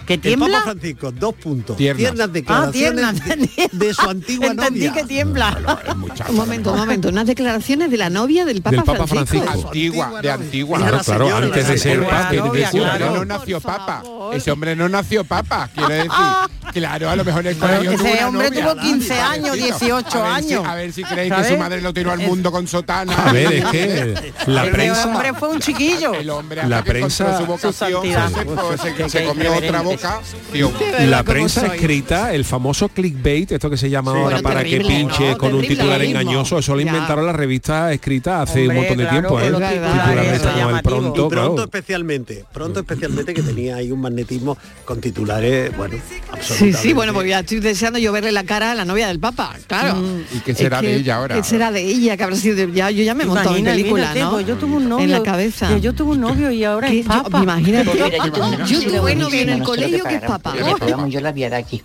¿Que 0.07 0.17
tiembla? 0.17 0.47
El 0.47 0.53
Papa 0.53 0.65
Francisco, 0.65 1.13
dos 1.13 1.35
puntos. 1.35 1.77
Tiernas, 1.77 1.99
tiernas 1.99 2.29
ah, 2.29 2.33
declaraciones. 2.33 3.15
De, 3.73 3.93
su 3.93 4.09
antigua 4.09 4.47
Entendí 4.53 4.87
novia. 4.87 4.93
que 4.95 5.05
tiembla. 5.05 5.77
Un 6.31 6.35
momento, 6.35 6.73
un 6.73 6.79
momento. 6.79 7.09
Unas 7.11 7.27
declaraciones 7.27 7.91
de 7.91 7.99
la 7.99 8.09
novia 8.09 8.47
del 8.47 8.63
Papa, 8.63 8.77
del 8.77 8.85
Papa 8.85 9.07
Francisco. 9.07 9.45
Francisco. 9.45 9.69
Antigua, 9.69 10.23
de 10.23 10.31
antigua. 10.31 10.79
Claro, 10.79 11.01
claro, 11.05 11.37
antes 11.37 11.69
de 11.69 11.79
ser 11.79 12.03
Papa. 12.05 12.31
Claro, 12.71 13.17
no 13.17 13.25
nació 13.27 13.61
Papa. 13.61 14.03
Ese 14.33 14.51
hombre 14.51 14.75
no 14.75 14.89
nació 14.89 15.25
Papa, 15.25 15.69
quiere 15.75 15.95
decir. 15.95 16.11
Claro, 16.73 17.11
a 17.11 17.17
lo 17.17 17.25
mejor 17.25 17.47
en 17.47 17.53
el 17.53 17.59
colegio. 17.59 17.91
Ese 17.93 18.25
hombre 18.25 18.51
tuvo 18.51 18.77
15 18.77 19.21
años, 19.21 19.57
18 19.57 20.25
años. 20.25 20.67
A 20.67 20.75
ver 20.75 20.93
si 20.93 21.05
creéis 21.05 21.33
que 21.33 21.45
su 21.45 21.57
madre 21.57 21.81
lo 21.81 21.93
tiró 21.93 22.13
al 22.13 22.21
mundo 22.21 22.51
con 22.53 22.67
sotana. 22.67 23.15
A 23.15 23.33
ver, 23.33 23.53
es 23.53 23.65
que 23.67 24.33
la 24.47 24.65
prensa. 24.65 25.07
Hombre 25.07 25.35
fue 25.35 25.49
un 25.49 25.61
chiquillo. 25.61 26.13
La 26.67 26.83
prensa. 26.83 27.39
Su 27.39 27.47
vocación, 27.47 28.03
se, 29.09 29.25
comió 29.25 29.55
otra 29.55 29.83
boca. 29.83 30.21
La 31.01 31.23
prensa 31.23 31.67
escrita, 31.67 32.33
el 32.33 32.45
famoso 32.45 32.89
clickbait, 32.89 33.53
esto 33.53 33.71
que 33.71 33.77
se 33.77 33.91
llama 33.91 34.13
ahora 34.13 34.41
para 34.41 34.61
terrible, 34.61 34.89
que 34.89 34.95
pinche 34.95 35.37
con 35.37 35.55
un 35.55 35.63
titular 35.63 36.03
engañoso, 36.03 36.59
eso 36.59 36.75
lo 36.75 36.81
inventaron 36.81 37.27
las 37.27 37.37
revistas 37.37 37.93
escritas 37.93 38.49
hace 38.49 38.69
un 38.69 38.75
montón 38.75 38.99
de 38.99 39.07
tiempo. 39.07 39.41
¿eh? 39.41 39.51
Pues 39.51 40.83
pronto. 40.83 41.27
Y 41.27 41.31
pronto 41.31 41.63
especialmente, 41.63 42.45
pronto 42.53 42.81
especialmente 42.81 43.35
que 43.35 43.43
tenía 43.43 43.77
ahí 43.77 43.91
un 43.91 44.01
magnetismo 44.01 44.57
con 44.85 45.01
titulares, 45.01 45.77
bueno, 45.77 45.97
absolutamente 46.33 46.58
Sí, 46.59 46.73
sí, 46.73 46.93
bueno, 46.93 47.13
porque 47.13 47.31
ya 47.31 47.41
estoy 47.41 47.61
deseando 47.61 47.99
yo 47.99 48.13
verle 48.13 48.33
la 48.33 48.45
cara 48.45 48.73
a 48.73 48.75
la 48.75 48.85
novia 48.85 49.09
del 49.09 49.21
Papa, 49.21 49.55
claro. 49.67 49.97
Mm, 49.97 50.37
¿Y 50.37 50.41
qué 50.41 50.55
será 50.55 50.83
de 50.83 50.97
ella 50.97 51.17
ahora? 51.17 51.37
¿Qué 51.37 51.45
será 51.45 51.71
de 51.71 51.83
ella? 51.83 52.17
Que 52.17 52.25
habrá 52.25 52.37
sido 52.37 52.69
ya, 52.69 52.91
yo 52.91 53.03
ya 53.03 53.15
me 53.15 53.25
he 53.25 53.27
montado 53.27 53.57
en 53.57 53.65
película, 53.65 54.11
pues, 54.13 54.25
¿no? 54.25 54.41
Yo 54.41 54.57
tuve 54.57 54.77
un 54.77 54.89
novio. 54.89 55.05
En 55.05 55.11
la 55.11 55.23
cabeza. 55.23 55.71
Yo, 55.71 55.79
yo 55.79 55.95
tuve 55.95 56.13
un 56.13 56.21
novio 56.21 56.51
y 56.51 56.65
ahora 56.65 56.89
es 56.89 57.07
Papa. 57.07 57.41
imagínate. 57.43 57.91
yo 58.67 58.83
tuve 58.83 59.13
un 59.13 59.19
novio 59.19 59.41
en 59.41 59.49
el 59.51 59.63
colegio 59.63 60.05
que 60.05 60.17
es 60.17 60.23
Papa. 60.23 60.55
Yo 61.09 61.21
la 61.21 61.33
viaré 61.33 61.57
aquí. 61.57 61.83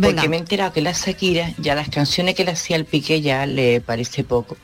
Porque 0.00 0.28
me 0.28 0.36
he 0.36 0.40
enterado 0.40 0.72
que 0.72 0.80
la 0.80 0.92
Shakira, 0.92 1.52
ya 1.58 1.74
las 1.74 1.88
canciones 1.88 2.34
que 2.34 2.44
le 2.44 2.52
hacía 2.52 2.76
el 2.76 2.84
Piqué 2.84 3.20
ya 3.20 3.46
le 3.46 3.80
parece 3.80 4.24
poco. 4.24 4.56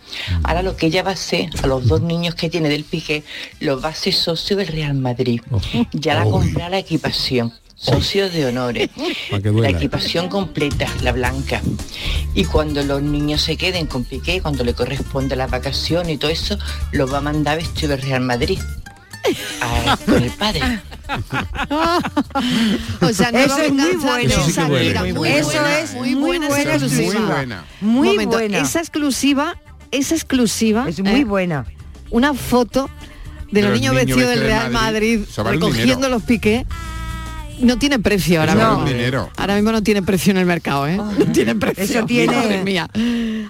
Ahora 0.43 0.63
lo 0.63 0.77
que 0.77 0.87
ella 0.87 1.03
va 1.03 1.11
a 1.11 1.15
hacer, 1.15 1.51
a 1.63 1.67
los 1.67 1.87
dos 1.87 2.03
niños 2.03 2.35
que 2.35 2.49
tiene 2.49 2.69
del 2.69 2.85
Piqué, 2.85 3.25
los 3.61 3.83
va 3.83 3.89
a 3.89 3.93
hacer 3.93 4.15
socio 4.15 4.57
del 4.57 4.69
Real 4.69 4.95
Madrid. 4.95 5.41
Ya 5.93 6.15
la 6.15 6.25
comprará 6.25 6.71
la 6.71 6.79
equipación 6.79 7.53
socios 7.77 8.33
de 8.33 8.47
honores, 8.47 8.91
la 9.31 9.69
equipación 9.69 10.29
completa, 10.29 10.89
la 11.03 11.13
blanca. 11.13 11.61
Y 12.35 12.45
cuando 12.45 12.83
los 12.83 13.03
niños 13.03 13.43
se 13.43 13.57
queden 13.57 13.87
con 13.87 14.05
Piqué, 14.05 14.41
cuando 14.41 14.65
le 14.65 14.75
corresponde 14.75 15.37
la 15.37 15.47
vacación 15.47 16.11
y 16.11 16.17
todo 16.17 16.31
eso, 16.31 16.59
lo 16.93 17.07
va 17.07 17.19
a 17.19 17.21
mandar 17.21 17.59
vestido 17.59 17.91
de 17.91 17.99
Real 17.99 18.23
Madrid. 18.23 18.59
Ah, 19.61 19.99
con 20.07 20.23
el 20.23 20.31
padre. 20.31 20.81
o 23.01 23.13
sea, 23.13 23.33
no 23.33 23.39
eso 23.39 23.59
es 23.59 23.73
muy 23.73 23.97
bueno. 23.97 24.35
Sí 24.45 24.61
muy 24.61 25.13
buena, 25.13 25.39
eso 25.39 25.51
es 25.79 25.95
muy 25.95 26.15
buena, 26.15 26.49
muy 26.49 26.61
exclusiva. 26.61 27.65
Muy 27.81 28.27
buena. 28.27 28.59
Esa 28.59 28.81
exclusiva, 28.81 29.57
esa 29.91 30.15
exclusiva. 30.15 30.89
Es 30.89 31.01
muy 31.01 31.21
¿eh? 31.21 31.25
buena. 31.25 31.67
Una 32.11 32.35
foto 32.35 32.89
de, 33.51 33.63
los 33.63 33.73
niños, 33.73 33.97
vestidos 33.97 34.29
del 34.29 34.41
Real 34.41 34.71
Madrid, 34.71 35.21
Madrid 35.37 35.51
recogiendo 35.51 36.09
los 36.09 36.23
piqués 36.23 36.65
no 37.59 37.79
tiene 37.79 37.99
precio 37.99 38.41
ahora 38.41 38.55
mismo. 38.55 38.85
dinero. 38.85 39.31
Ahora 39.37 39.55
mismo 39.55 39.73
no 39.73 39.83
tiene 39.83 40.03
precio 40.03 40.31
en 40.31 40.37
el 40.37 40.47
mercado, 40.47 40.87
¿eh? 40.87 40.97
No 41.19 41.33
tiene 41.33 41.55
precio. 41.55 41.85
Eso 41.85 42.07
tiene- 42.07 42.35
Madre 42.37 42.63
mía. 42.65 42.89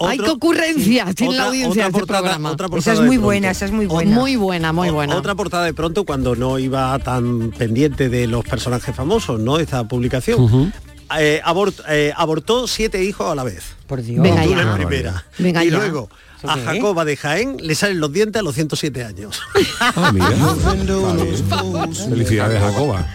Hay 0.00 0.20
ocurrencias, 0.20 1.14
tiene 1.14 1.32
otra- 1.34 1.42
la 1.44 1.48
audiencia 1.48 1.70
otra 1.70 1.82
de 1.84 1.88
este 1.88 1.98
portada- 2.00 2.20
programa. 2.20 2.50
otra 2.52 2.68
Esa 2.78 2.92
es 2.92 3.00
muy 3.00 3.16
buena, 3.16 3.50
esa 3.50 3.64
es 3.64 3.72
muy 3.72 3.86
buena. 3.86 4.14
Muy 4.14 4.36
buena, 4.36 4.72
muy 4.72 4.90
O- 4.90 4.94
buena. 4.94 5.16
Otra 5.16 5.34
portada 5.34 5.64
de 5.64 5.74
pronto 5.74 6.04
cuando 6.04 6.36
no 6.36 6.59
iba 6.59 6.96
tan 7.00 7.50
pendiente 7.50 8.09
de 8.09 8.26
los 8.26 8.44
personajes 8.44 8.94
famosos, 8.94 9.40
¿no? 9.40 9.59
Esta 9.59 9.84
publicación. 9.88 10.72
Eh, 11.18 11.40
abort- 11.44 11.82
eh, 11.88 12.12
abortó 12.16 12.66
siete 12.66 13.04
hijos 13.04 13.30
a 13.30 13.34
la 13.34 13.44
vez. 13.44 13.62
Por 13.86 14.02
Dios. 14.02 14.22
Venga 14.22 14.44
ya. 14.44 14.57
la 14.57 14.74
primera. 14.74 15.24
Venga 15.38 15.64
y 15.64 15.70
ya. 15.70 15.78
luego 15.78 16.09
¿Eso 16.11 16.25
a? 16.43 16.57
Jacoba 16.57 17.05
de 17.05 17.16
Jaén 17.16 17.57
le 17.61 17.74
salen 17.74 18.01
los 18.01 18.12
dientes 18.12 18.41
a 18.41 18.43
los 18.43 18.55
107 18.55 19.05
años. 19.05 19.41
Ah, 19.80 20.11
mira. 20.12 20.28
Felicidades, 22.09 22.61
Jacoba. 22.61 23.07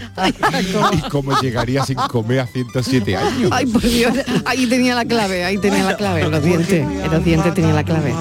¿Y 0.93 1.01
cómo 1.09 1.39
llegaría 1.39 1.85
sin 1.85 1.95
comer 1.95 2.41
a 2.41 2.47
107 2.47 3.15
años? 3.15 3.49
Ay, 3.51 3.65
por 3.65 3.81
Dios, 3.81 4.13
ahí 4.45 4.67
tenía 4.67 4.95
la 4.95 5.05
clave, 5.05 5.43
ahí 5.43 5.57
tenía 5.57 5.83
la 5.83 5.97
clave, 5.97 6.27
los 6.27 6.43
dientes, 6.43 6.81
en 6.81 7.11
los 7.11 7.23
dientes 7.23 7.53
tenía 7.53 7.73
la 7.73 7.83
clave. 7.83 8.13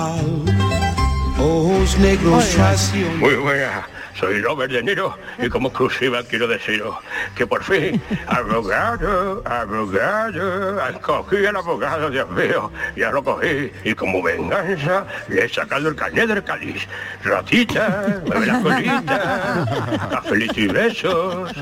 Muy 3.18 3.34
buena, 3.36 3.86
soy 4.20 4.42
Robert 4.42 4.70
De 4.70 4.82
Niro 4.82 5.16
y 5.38 5.48
como 5.48 5.68
exclusiva 5.68 6.22
quiero 6.22 6.46
deciros 6.46 6.94
que 7.34 7.46
por 7.46 7.64
fin, 7.64 8.00
abogado, 8.26 9.42
abogado, 9.46 10.88
escogí 10.88 11.46
al 11.46 11.56
abogado, 11.56 12.10
Dios 12.10 12.28
mío, 12.30 12.70
ya 12.96 13.10
lo 13.10 13.24
cogí 13.24 13.72
y 13.82 13.94
como 13.94 14.22
venganza 14.22 15.06
le 15.28 15.46
he 15.46 15.48
sacado 15.48 15.88
el 15.88 15.96
cañé 15.96 16.26
del 16.26 16.44
cáliz. 16.44 16.86
Ratita, 17.24 18.22
mueve 18.26 18.46
la 18.46 18.60
colita, 18.60 20.08
cafelito 20.10 20.60
y 20.60 20.66
besos. 20.66 21.52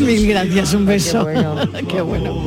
Mil 0.00 0.28
gracias, 0.28 0.74
un 0.74 0.86
beso. 0.86 1.26
Qué 1.88 2.00
bueno. 2.00 2.34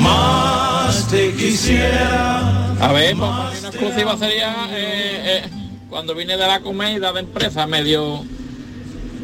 Más 0.00 1.08
te 1.08 1.32
quisiera. 1.32 2.70
A 2.80 2.92
ver, 2.92 3.16
pues 3.16 3.30
una 3.60 3.68
exclusiva 3.68 4.16
sería 4.16 4.54
eh, 4.70 5.42
eh, 5.44 5.59
cuando 5.90 6.14
vine 6.14 6.36
de 6.36 6.46
la 6.46 6.60
comida 6.60 7.12
de 7.12 7.20
empresa 7.20 7.66
medio 7.66 8.24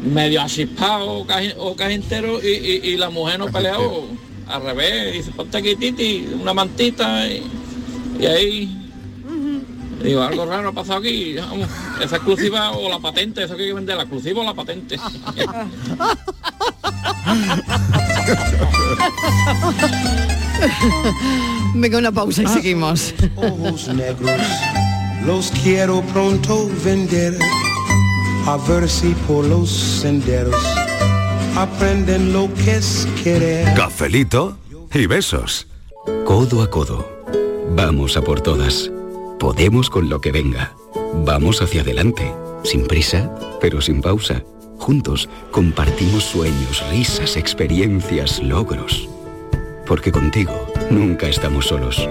medio 0.03 0.41
achispado 0.41 1.09
o 1.11 1.25
caji- 1.25 1.55
o 1.57 1.75
cajintero 1.75 2.39
y, 2.43 2.47
y- 2.47 2.81
y 2.91 2.97
la 2.97 3.09
mujer 3.09 3.39
no 3.39 3.47
peleó 3.47 4.05
al 4.47 4.61
revés, 4.61 5.13
dice 5.13 5.31
ponte 5.31 5.57
aquí 5.57 5.75
Titi, 5.75 6.27
una 6.39 6.53
mantita 6.53 7.27
y, 7.27 7.43
y 8.19 8.25
ahí 8.25 8.73
digo 10.03 10.21
algo 10.21 10.45
raro 10.45 10.69
ha 10.69 10.73
pasado 10.73 10.99
aquí, 10.99 11.33
vamos, 11.35 11.67
esa 12.01 12.17
exclusiva 12.17 12.71
o 12.71 12.87
la 12.89 12.99
patente, 12.99 13.43
eso 13.43 13.55
que 13.55 13.63
hay 13.63 13.67
que 13.69 13.73
vender, 13.73 13.95
la 13.97 14.03
exclusiva 14.03 14.41
o 14.41 14.43
la 14.43 14.53
patente. 14.53 14.97
Venga, 21.75 21.97
una 21.97 22.11
pausa 22.11 22.43
y 22.43 22.47
seguimos. 22.47 23.13
Ojos 23.35 23.87
negros, 23.89 24.31
los 25.27 25.51
quiero 25.61 26.01
pronto 26.13 26.69
vender. 26.85 27.37
A 28.47 28.55
ver 28.65 28.87
si 28.87 29.09
por 29.27 29.45
los 29.45 29.69
senderos 29.69 30.55
aprenden 31.55 32.31
lo 32.31 32.51
que 32.53 32.77
es 32.77 33.05
querer. 33.21 33.73
Cafelito 33.75 34.57
y 34.93 35.05
besos. 35.05 35.67
Codo 36.23 36.63
a 36.63 36.69
codo. 36.69 37.05
Vamos 37.75 38.15
a 38.15 38.21
por 38.21 38.39
todas. 38.39 38.89
Podemos 39.37 39.89
con 39.89 40.07
lo 40.07 40.21
que 40.21 40.31
venga. 40.31 40.71
Vamos 41.25 41.61
hacia 41.61 41.81
adelante. 41.81 42.33
Sin 42.63 42.87
prisa, 42.87 43.29
pero 43.59 43.81
sin 43.81 44.01
pausa. 44.01 44.43
Juntos 44.79 45.27
compartimos 45.51 46.23
sueños, 46.23 46.85
risas, 46.89 47.35
experiencias, 47.35 48.41
logros. 48.41 49.09
Porque 49.85 50.09
contigo 50.09 50.53
nunca 50.89 51.27
estamos 51.27 51.65
solos. 51.65 52.07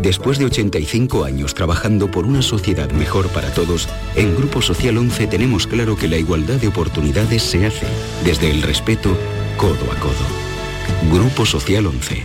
Después 0.00 0.38
de 0.38 0.44
85 0.44 1.24
años 1.24 1.54
trabajando 1.54 2.08
por 2.08 2.24
una 2.24 2.40
sociedad 2.40 2.88
mejor 2.92 3.28
para 3.28 3.52
todos, 3.52 3.88
en 4.14 4.36
Grupo 4.36 4.62
Social 4.62 4.96
11 4.96 5.26
tenemos 5.26 5.66
claro 5.66 5.96
que 5.96 6.06
la 6.06 6.16
igualdad 6.16 6.54
de 6.56 6.68
oportunidades 6.68 7.42
se 7.42 7.66
hace 7.66 7.86
desde 8.24 8.48
el 8.50 8.62
respeto 8.62 9.16
codo 9.56 9.90
a 9.90 9.96
codo. 9.98 11.12
Grupo 11.12 11.44
Social 11.44 11.86
11. 11.86 12.22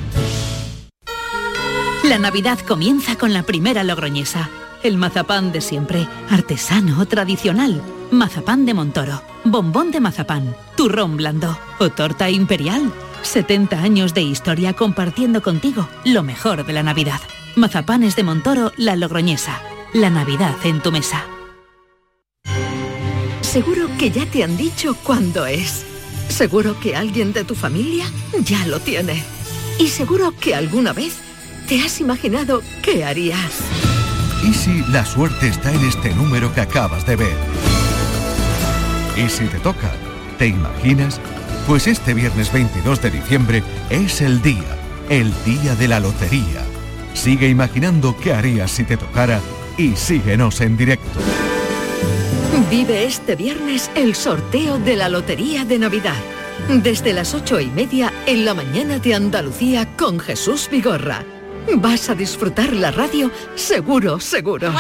La 2.04 2.20
Navidad 2.20 2.60
comienza 2.60 3.16
con 3.16 3.34
la 3.34 3.42
primera 3.42 3.84
logroñesa. 3.84 4.50
El 4.84 4.98
mazapán 4.98 5.52
de 5.52 5.62
siempre, 5.62 6.08
artesano, 6.30 7.04
tradicional. 7.08 7.82
Mazapán 8.12 8.68
de 8.68 8.76
Montoro, 8.76 9.24
bombón 9.46 9.90
de 9.90 10.00
mazapán, 10.00 10.56
turrón 10.76 11.18
blando 11.18 11.58
o 11.80 11.90
torta 11.90 12.30
imperial. 12.30 12.94
70 13.24 13.82
años 13.82 14.14
de 14.14 14.22
historia 14.22 14.74
compartiendo 14.74 15.42
contigo 15.42 15.88
lo 16.06 16.22
mejor 16.22 16.66
de 16.66 16.74
la 16.74 16.84
Navidad. 16.84 17.22
Mazapanes 17.56 18.16
de 18.16 18.24
Montoro, 18.24 18.72
la 18.78 18.96
logroñesa. 18.96 19.62
La 19.94 20.10
Navidad 20.10 20.56
en 20.64 20.82
tu 20.82 20.92
mesa. 20.92 21.24
Seguro 23.42 23.88
que 24.00 24.10
ya 24.10 24.26
te 24.26 24.44
han 24.44 24.58
dicho 24.58 24.96
cuándo 25.04 25.46
es. 25.46 25.86
Seguro 26.30 26.80
que 26.80 26.96
alguien 26.96 27.32
de 27.32 27.44
tu 27.44 27.54
familia 27.54 28.06
ya 28.44 28.66
lo 28.66 28.80
tiene. 28.80 29.24
Y 29.78 29.90
seguro 29.90 30.34
que 30.36 30.56
alguna 30.56 30.94
vez 30.94 31.18
te 31.68 31.80
has 31.80 32.02
imaginado 32.02 32.64
qué 32.82 33.06
harías. 33.06 33.60
¿Y 34.44 34.54
si 34.56 34.82
la 34.92 35.06
suerte 35.06 35.48
está 35.48 35.72
en 35.72 35.86
este 35.86 36.12
número 36.16 36.52
que 36.56 36.62
acabas 36.62 37.06
de 37.06 37.18
ver? 37.18 37.38
¿Y 39.16 39.30
si 39.30 39.46
te 39.46 39.60
toca? 39.60 39.92
¿Te 40.40 40.48
imaginas? 40.48 41.22
Pues 41.68 41.86
este 41.86 42.16
viernes 42.16 42.52
22 42.52 43.00
de 43.00 43.12
diciembre 43.12 43.64
es 43.92 44.22
el 44.22 44.42
día, 44.42 44.76
el 45.10 45.32
día 45.46 45.76
de 45.76 45.88
la 45.88 46.00
lotería. 46.00 46.73
Sigue 47.14 47.48
imaginando 47.50 48.16
qué 48.18 48.34
harías 48.34 48.72
si 48.72 48.84
te 48.84 48.98
tocara 48.98 49.40
y 49.78 49.96
síguenos 49.96 50.62
en 50.62 50.78
directo. 50.78 51.20
Vive 52.70 53.06
este 53.06 53.36
viernes 53.36 53.90
el 53.96 54.16
sorteo 54.16 54.80
de 54.80 54.96
la 54.96 55.10
Lotería 55.10 55.66
de 55.66 55.80
Navidad. 55.80 56.18
Desde 56.68 57.14
las 57.14 57.34
ocho 57.34 57.60
y 57.60 57.68
media 57.68 58.12
en 58.26 58.46
la 58.46 58.54
mañana 58.54 59.00
de 59.00 59.16
Andalucía 59.16 59.88
con 59.98 60.20
Jesús 60.20 60.70
Vigorra. 60.72 61.24
Vas 61.76 62.10
a 62.10 62.16
disfrutar 62.16 62.74
la 62.74 62.92
radio 62.92 63.32
seguro, 63.56 64.20
seguro. 64.20 64.72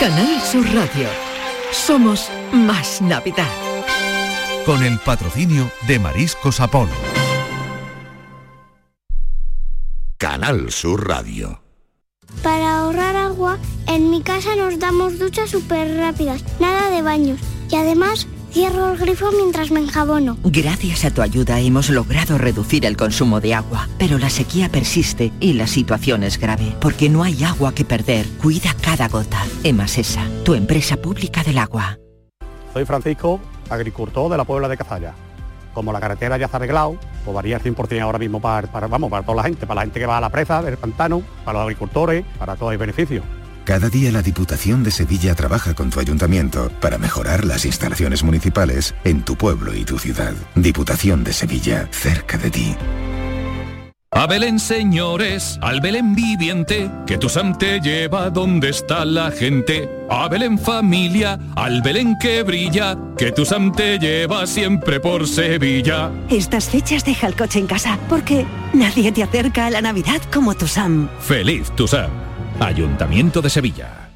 Canal 0.00 0.40
Sur 0.40 0.64
Radio. 0.74 1.08
Somos 1.72 2.30
más 2.52 3.02
Navidad. 3.02 3.69
Con 4.66 4.84
el 4.84 4.98
patrocinio 4.98 5.70
de 5.88 5.98
Mariscos 5.98 6.60
Apolo. 6.60 6.90
Canal 10.18 10.70
Sur 10.70 11.08
Radio. 11.08 11.62
Para 12.42 12.80
ahorrar 12.80 13.16
agua, 13.16 13.58
en 13.88 14.10
mi 14.10 14.22
casa 14.22 14.54
nos 14.56 14.78
damos 14.78 15.18
duchas 15.18 15.50
súper 15.50 15.96
rápidas, 15.96 16.44
nada 16.60 16.90
de 16.90 17.00
baños. 17.00 17.40
Y 17.70 17.76
además, 17.76 18.28
cierro 18.52 18.92
el 18.92 18.98
grifo 18.98 19.32
mientras 19.32 19.70
me 19.70 19.80
enjabono. 19.80 20.36
Gracias 20.44 21.06
a 21.06 21.10
tu 21.10 21.22
ayuda 21.22 21.58
hemos 21.58 21.88
logrado 21.88 22.36
reducir 22.36 22.84
el 22.84 22.98
consumo 22.98 23.40
de 23.40 23.54
agua, 23.54 23.88
pero 23.98 24.18
la 24.18 24.28
sequía 24.28 24.68
persiste 24.68 25.32
y 25.40 25.54
la 25.54 25.66
situación 25.66 26.22
es 26.22 26.38
grave, 26.38 26.76
porque 26.80 27.08
no 27.08 27.22
hay 27.22 27.42
agua 27.44 27.74
que 27.74 27.86
perder. 27.86 28.26
Cuida 28.42 28.76
cada 28.80 29.08
gota. 29.08 29.42
Emasesa, 29.64 30.28
tu 30.44 30.54
empresa 30.54 30.98
pública 30.98 31.42
del 31.42 31.58
agua. 31.58 31.98
Soy 32.72 32.84
Francisco, 32.84 33.40
agricultor 33.70 34.30
de 34.30 34.36
la 34.36 34.44
Puebla 34.44 34.68
de 34.68 34.76
Cazalla. 34.76 35.14
Como 35.72 35.92
la 35.92 36.00
carretera 36.00 36.36
ya 36.36 36.46
está 36.46 36.56
arreglado, 36.56 36.96
pues 37.24 37.34
varía 37.34 37.56
el 37.56 37.62
100% 37.62 38.00
ahora 38.00 38.18
mismo 38.18 38.40
para, 38.40 38.66
para, 38.66 38.86
vamos, 38.88 39.10
para 39.10 39.22
toda 39.22 39.36
la 39.36 39.42
gente, 39.44 39.66
para 39.66 39.76
la 39.76 39.82
gente 39.82 40.00
que 40.00 40.06
va 40.06 40.18
a 40.18 40.20
la 40.20 40.30
presa 40.30 40.62
del 40.62 40.76
pantano, 40.76 41.22
para 41.44 41.58
los 41.58 41.62
agricultores, 41.64 42.24
para 42.38 42.56
todo 42.56 42.72
el 42.72 42.78
beneficio. 42.78 43.22
Cada 43.64 43.88
día 43.88 44.10
la 44.10 44.22
Diputación 44.22 44.82
de 44.82 44.90
Sevilla 44.90 45.34
trabaja 45.34 45.74
con 45.74 45.90
tu 45.90 46.00
ayuntamiento 46.00 46.70
para 46.80 46.98
mejorar 46.98 47.44
las 47.44 47.64
instalaciones 47.64 48.24
municipales 48.24 48.94
en 49.04 49.22
tu 49.22 49.36
pueblo 49.36 49.74
y 49.74 49.84
tu 49.84 49.98
ciudad. 49.98 50.34
Diputación 50.56 51.22
de 51.22 51.32
Sevilla, 51.32 51.86
cerca 51.92 52.36
de 52.36 52.50
ti. 52.50 52.76
A 54.20 54.26
Belén, 54.26 54.58
señores, 54.58 55.58
al 55.62 55.80
Belén 55.80 56.14
viviente, 56.14 56.90
que 57.06 57.16
tu 57.16 57.30
Sam 57.30 57.56
te 57.56 57.80
lleva 57.80 58.28
donde 58.28 58.68
está 58.68 59.06
la 59.06 59.30
gente. 59.30 59.88
A 60.10 60.28
Belén 60.28 60.58
familia, 60.58 61.38
al 61.56 61.80
Belén 61.80 62.18
que 62.18 62.42
brilla, 62.42 62.98
que 63.16 63.32
tu 63.32 63.46
Sam 63.46 63.72
te 63.72 63.98
lleva 63.98 64.46
siempre 64.46 65.00
por 65.00 65.26
Sevilla. 65.26 66.10
Estas 66.28 66.68
fechas 66.68 67.02
deja 67.02 67.28
el 67.28 67.34
coche 67.34 67.60
en 67.60 67.66
casa, 67.66 67.98
porque 68.10 68.44
nadie 68.74 69.10
te 69.10 69.22
acerca 69.22 69.64
a 69.64 69.70
la 69.70 69.80
Navidad 69.80 70.20
como 70.30 70.54
tu 70.54 70.66
Sam. 70.66 71.08
Feliz 71.20 71.74
tu 71.74 71.88
Sam. 71.88 72.10
Ayuntamiento 72.60 73.40
de 73.40 73.48
Sevilla. 73.48 74.10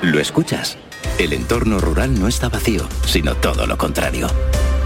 ¿Lo 0.00 0.18
escuchas? 0.18 0.76
El 1.20 1.32
entorno 1.32 1.78
rural 1.78 2.18
no 2.18 2.26
está 2.26 2.48
vacío, 2.48 2.88
sino 3.06 3.36
todo 3.36 3.64
lo 3.68 3.78
contrario. 3.78 4.26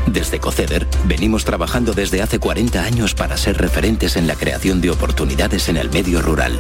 Desde 0.07 0.39
Coceder 0.39 0.87
venimos 1.05 1.45
trabajando 1.45 1.93
desde 1.93 2.23
hace 2.23 2.39
40 2.39 2.83
años 2.83 3.15
para 3.15 3.37
ser 3.37 3.59
referentes 3.59 4.17
en 4.17 4.27
la 4.27 4.35
creación 4.35 4.81
de 4.81 4.91
oportunidades 4.91 5.69
en 5.69 5.77
el 5.77 5.91
medio 5.91 6.23
rural. 6.23 6.59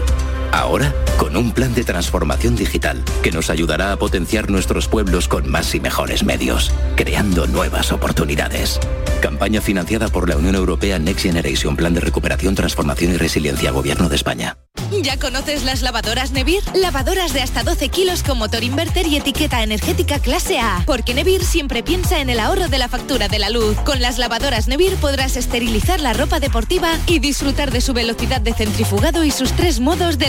Ahora, 0.52 0.94
con 1.18 1.36
un 1.36 1.52
plan 1.52 1.74
de 1.74 1.84
transformación 1.84 2.56
digital 2.56 3.02
que 3.22 3.32
nos 3.32 3.50
ayudará 3.50 3.92
a 3.92 3.96
potenciar 3.96 4.50
nuestros 4.50 4.88
pueblos 4.88 5.28
con 5.28 5.48
más 5.50 5.74
y 5.74 5.80
mejores 5.80 6.24
medios, 6.24 6.72
creando 6.96 7.46
nuevas 7.46 7.92
oportunidades. 7.92 8.80
Campaña 9.20 9.60
financiada 9.60 10.08
por 10.08 10.28
la 10.28 10.36
Unión 10.36 10.54
Europea 10.54 10.98
Next 10.98 11.22
Generation 11.22 11.76
Plan 11.76 11.94
de 11.94 12.00
Recuperación, 12.00 12.54
Transformación 12.54 13.14
y 13.14 13.16
Resiliencia 13.16 13.70
Gobierno 13.70 14.08
de 14.08 14.16
España. 14.16 14.56
¿Ya 15.02 15.18
conoces 15.18 15.64
las 15.64 15.82
lavadoras 15.82 16.30
Nevir? 16.30 16.62
Lavadoras 16.74 17.32
de 17.32 17.42
hasta 17.42 17.64
12 17.64 17.88
kilos 17.88 18.22
con 18.22 18.38
motor 18.38 18.62
inverter 18.62 19.06
y 19.06 19.16
etiqueta 19.16 19.62
energética 19.62 20.20
clase 20.20 20.60
A. 20.60 20.82
Porque 20.86 21.12
Nevir 21.12 21.44
siempre 21.44 21.82
piensa 21.82 22.20
en 22.20 22.30
el 22.30 22.38
ahorro 22.38 22.68
de 22.68 22.78
la 22.78 22.88
factura 22.88 23.26
de 23.26 23.38
la 23.38 23.50
luz. 23.50 23.76
Con 23.84 24.00
las 24.00 24.18
lavadoras 24.18 24.68
Nevir 24.68 24.94
podrás 24.96 25.36
esterilizar 25.36 26.00
la 26.00 26.12
ropa 26.12 26.38
deportiva 26.38 26.90
y 27.06 27.18
disfrutar 27.18 27.72
de 27.72 27.80
su 27.80 27.94
velocidad 27.94 28.40
de 28.40 28.54
centrifugado 28.54 29.24
y 29.24 29.30
sus 29.32 29.52
tres 29.52 29.80
modos 29.80 30.18
de 30.18 30.28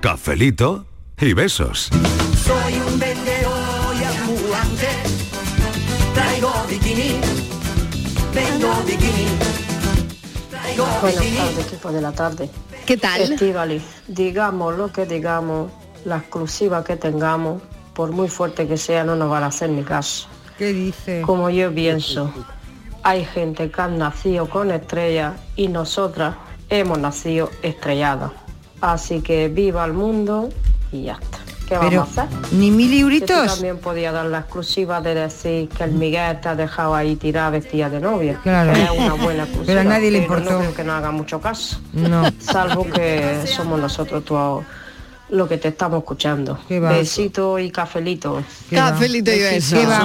Cafelito 0.00 0.84
y 1.20 1.32
besos. 1.32 1.88
Soy 2.44 2.74
un 2.74 2.98
vendedor 2.98 3.94
y 3.98 4.04
ambulante. 4.04 4.88
Traigo 6.14 6.52
bikini. 6.68 7.20
Vengo 8.34 8.74
bikini. 8.86 9.26
Traigo 10.50 10.86
Buenas 11.00 11.20
bikini. 11.20 11.36
tardes, 11.38 11.66
equipo 11.66 11.92
de 11.92 12.00
la 12.02 12.12
tarde. 12.12 12.50
¿Qué 12.84 12.96
tal? 12.96 13.20
Estivali, 13.22 13.82
digamos 14.06 14.76
lo 14.76 14.92
que 14.92 15.06
digamos, 15.06 15.72
la 16.04 16.18
exclusiva 16.18 16.84
que 16.84 16.96
tengamos, 16.96 17.62
por 17.94 18.12
muy 18.12 18.28
fuerte 18.28 18.68
que 18.68 18.76
sea, 18.76 19.02
no 19.02 19.16
nos 19.16 19.30
van 19.30 19.42
a 19.42 19.46
hacer 19.46 19.70
ni 19.70 19.82
caso. 19.82 20.28
¿Qué 20.58 20.72
dice? 20.72 21.22
Como 21.22 21.50
yo 21.50 21.74
pienso, 21.74 22.32
hay 23.02 23.24
gente 23.24 23.70
que 23.70 23.80
han 23.80 23.98
nacido 23.98 24.48
con 24.48 24.70
estrellas 24.70 25.34
y 25.56 25.68
nosotras 25.68 26.36
hemos 26.68 26.98
nacido 26.98 27.50
estrelladas. 27.62 28.30
Así 28.80 29.20
que 29.20 29.48
viva 29.48 29.84
el 29.84 29.92
mundo 29.92 30.48
y 30.92 31.04
ya 31.04 31.14
está. 31.14 31.38
¿Qué 31.68 31.74
Pero, 31.80 32.02
vamos 32.02 32.18
a 32.18 32.22
hacer? 32.22 32.52
¿ni 32.52 32.70
mil 32.70 32.90
Que 32.90 33.00
euritos? 33.00 33.54
también 33.54 33.78
podía 33.78 34.12
dar 34.12 34.26
la 34.26 34.38
exclusiva 34.38 35.00
de 35.00 35.16
decir 35.16 35.68
que 35.68 35.82
el 35.82 35.92
Miguel 35.92 36.40
te 36.40 36.48
ha 36.48 36.54
dejado 36.54 36.94
ahí 36.94 37.16
tirada 37.16 37.50
vestida 37.50 37.90
de 37.90 37.98
novia. 37.98 38.38
Claro. 38.44 38.70
Es 38.70 38.90
una 38.90 39.14
buena 39.14 39.42
exclusiva. 39.42 39.66
Pero 39.66 39.80
a 39.80 39.84
nadie 39.84 40.12
le 40.12 40.18
importó. 40.18 40.52
No 40.52 40.58
creo 40.60 40.74
que 40.74 40.84
no 40.84 40.92
haga 40.92 41.10
mucho 41.10 41.40
caso. 41.40 41.80
No. 41.92 42.22
Salvo 42.38 42.84
que 42.84 43.42
somos 43.46 43.80
nosotros 43.80 44.24
todos 44.24 44.64
lo 45.28 45.48
que 45.48 45.58
te 45.58 45.68
estamos 45.68 45.98
escuchando. 45.98 46.58
Besito 46.68 47.58
y 47.58 47.70
cafelito. 47.70 48.42
Cafelito 48.70 49.32
y 49.32 49.38
beso. 49.40 49.76
Qué 49.76 49.84
va, 49.86 50.04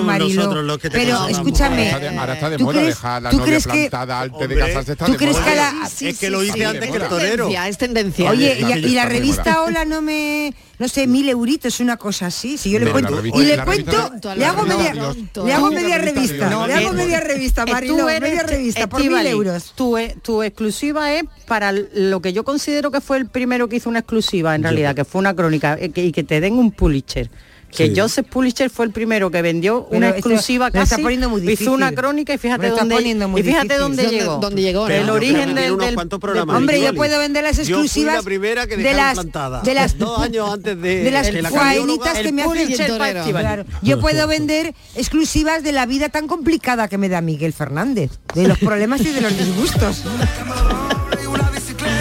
te 0.90 0.90
Pero 0.90 1.28
escúchame, 1.28 1.92
Ahora 1.92 1.98
está 1.98 2.00
de- 2.12 2.18
ahora 2.18 2.34
está 2.34 2.50
de 2.50 2.58
¿tú 2.58 2.64
moda 2.64 2.74
crees- 2.80 2.96
dejar 2.96 3.22
la 3.22 3.32
novia 3.38 3.46
crees 3.46 3.64
que- 3.68 3.72
plantada 3.90 4.22
antes 4.22 4.40
de 4.40 4.46
Hombre, 4.46 4.60
casarse. 4.60 4.92
Está 4.94 5.06
¿tú 5.06 5.12
de 5.12 5.18
crees 5.18 5.34
moda. 5.34 5.46
que 5.46 5.56
la- 5.56 5.90
es 6.10 6.20
que 6.20 6.30
lo 6.30 6.44
hice 6.44 6.66
antes 6.66 6.90
que 6.90 6.98
el 6.98 7.04
torero. 7.08 7.36
Tendencia, 7.46 7.68
es 7.68 7.78
tendencia. 7.78 8.30
Oye, 8.32 8.58
y, 8.60 8.86
y 8.88 8.90
la 8.96 9.06
revista. 9.06 9.62
Hola 9.62 9.86
no 9.86 10.02
me, 10.02 10.54
no 10.82 10.88
sé, 10.88 11.06
mil 11.06 11.30
euritos, 11.30 11.80
una 11.80 11.96
cosa 11.96 12.26
así. 12.26 12.58
Si 12.58 12.72
yo 12.72 12.80
le 12.80 12.90
cuento, 12.92 13.16
revista- 13.16 13.40
y 13.40 13.46
le 13.46 13.64
cuento, 13.64 14.12
le 14.36 14.46
hago 14.46 14.64
media, 14.64 14.94
Dios. 14.94 15.16
le 15.46 15.54
hago 15.54 15.70
Tú- 15.70 15.76
media 15.76 15.98
revista, 16.00 16.50
No, 16.50 16.66
le 16.66 16.74
hago 16.74 16.90
eh, 16.90 16.94
media 16.98 17.20
revista, 17.20 17.64
Eh, 17.68 17.72
Marilo, 17.72 18.06
media 18.08 18.42
revista 18.44 18.88
por 18.90 19.00
mil 19.00 19.28
euros. 19.28 19.74
Tu, 19.76 19.96
tu 20.24 20.42
exclusiva 20.42 21.14
es 21.14 21.24
para 21.46 21.72
lo 21.72 22.20
que 22.20 22.34
yo 22.34 22.44
considero 22.44 22.90
que 22.90 23.00
fue 23.00 23.18
el 23.18 23.28
primero 23.28 23.70
que 23.70 23.76
hizo 23.76 23.90
una 23.90 24.00
exclusiva, 24.00 24.56
en 24.56 24.64
realidad, 24.64 24.96
que 24.96 25.06
fue 25.06 25.20
una 25.20 25.36
crónica, 25.36 25.78
eh, 25.80 25.92
y 25.94 26.12
que 26.12 26.24
te 26.24 26.42
den 26.42 26.56
un 26.56 26.72
Pulitzer. 26.72 27.30
Que 27.76 27.88
Sí. 27.88 27.94
Joseph 27.96 28.28
Pulitzer 28.28 28.70
fue 28.70 28.86
el 28.86 28.92
primero 28.92 29.32
que 29.32 29.42
vendió 29.42 29.86
Pero 29.90 29.98
una 29.98 30.08
esto 30.10 30.18
exclusiva 30.20 30.70
me 30.70 30.78
lo 30.80 30.84
está 30.84 30.96
casi, 30.96 31.02
poniendo 31.04 31.30
muy 31.30 31.42
hizo 31.52 31.72
una 31.72 31.86
difícil. 31.88 31.96
crónica 32.04 32.34
y 32.34 32.38
fíjate 32.38 32.70
dónde 32.70 32.96
poniendo 32.96 33.28
muy 33.30 33.42
y 33.42 33.44
fíjate 33.44 33.64
difícil. 33.64 33.82
dónde 33.82 34.04
¿Dónde- 34.04 34.18
llegó. 34.20 34.36
dónde 34.38 34.62
llegó, 34.62 34.88
El 34.88 35.08
no? 35.08 35.14
origen 35.14 35.56
del, 35.56 35.78
del- 35.78 35.94
cuantos 35.96 36.18
del- 36.18 36.22
programas, 36.22 36.58
Hombre, 36.58 36.82
yo 36.82 36.94
puedo 36.94 37.18
vender 37.20 37.44
las 37.44 37.60
exclusivas 37.60 38.16
la 38.16 38.22
primera 38.24 38.68
que 38.68 38.76
de 38.78 38.94
las 38.94 39.14
plantada. 39.14 39.62
de 39.62 39.74
las 39.74 39.98
dos 39.98 40.20
años 40.20 40.52
antes 40.54 40.82
de, 40.82 41.04
de 41.04 41.12
las 41.12 41.28
que 41.28 41.34
que 41.38 41.42
me 41.42 42.44
hace 42.44 42.60
el. 42.82 43.32
Claro, 43.32 43.66
yo 43.82 44.00
puedo 44.00 44.28
vender 44.28 44.74
exclusivas 44.96 45.64
de 45.64 45.72
la 45.72 45.86
vida 45.86 46.10
tan 46.10 46.28
complicada 46.28 46.88
que 46.88 46.98
me 46.98 47.10
da 47.10 47.22
Miguel 47.22 47.54
Fernández, 47.54 48.12
de 48.36 48.48
los 48.48 48.58
problemas 48.58 49.02
y 49.02 49.10
de 49.12 49.22
los 49.22 49.38
disgustos. 49.38 50.04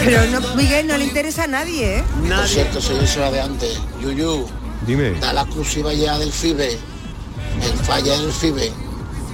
Pero 0.03 0.25
no, 0.31 0.55
Miguel 0.55 0.87
no 0.87 0.97
le 0.97 1.05
interesa 1.05 1.43
a 1.43 1.47
nadie, 1.47 1.99
¿eh? 1.99 2.03
Por 2.27 2.47
cierto, 2.47 2.81
soy 2.81 3.03
eso 3.03 3.31
de 3.31 3.39
antes. 3.41 3.79
Yuyu, 4.01 4.45
Dime. 4.85 5.19
da 5.19 5.33
la 5.33 5.41
exclusiva 5.41 5.93
ya 5.93 6.17
del 6.17 6.31
FIBE. 6.31 6.79
El 7.61 7.77
falla 7.85 8.15
en 8.15 8.21
el 8.21 8.31
FIBE. 8.31 8.71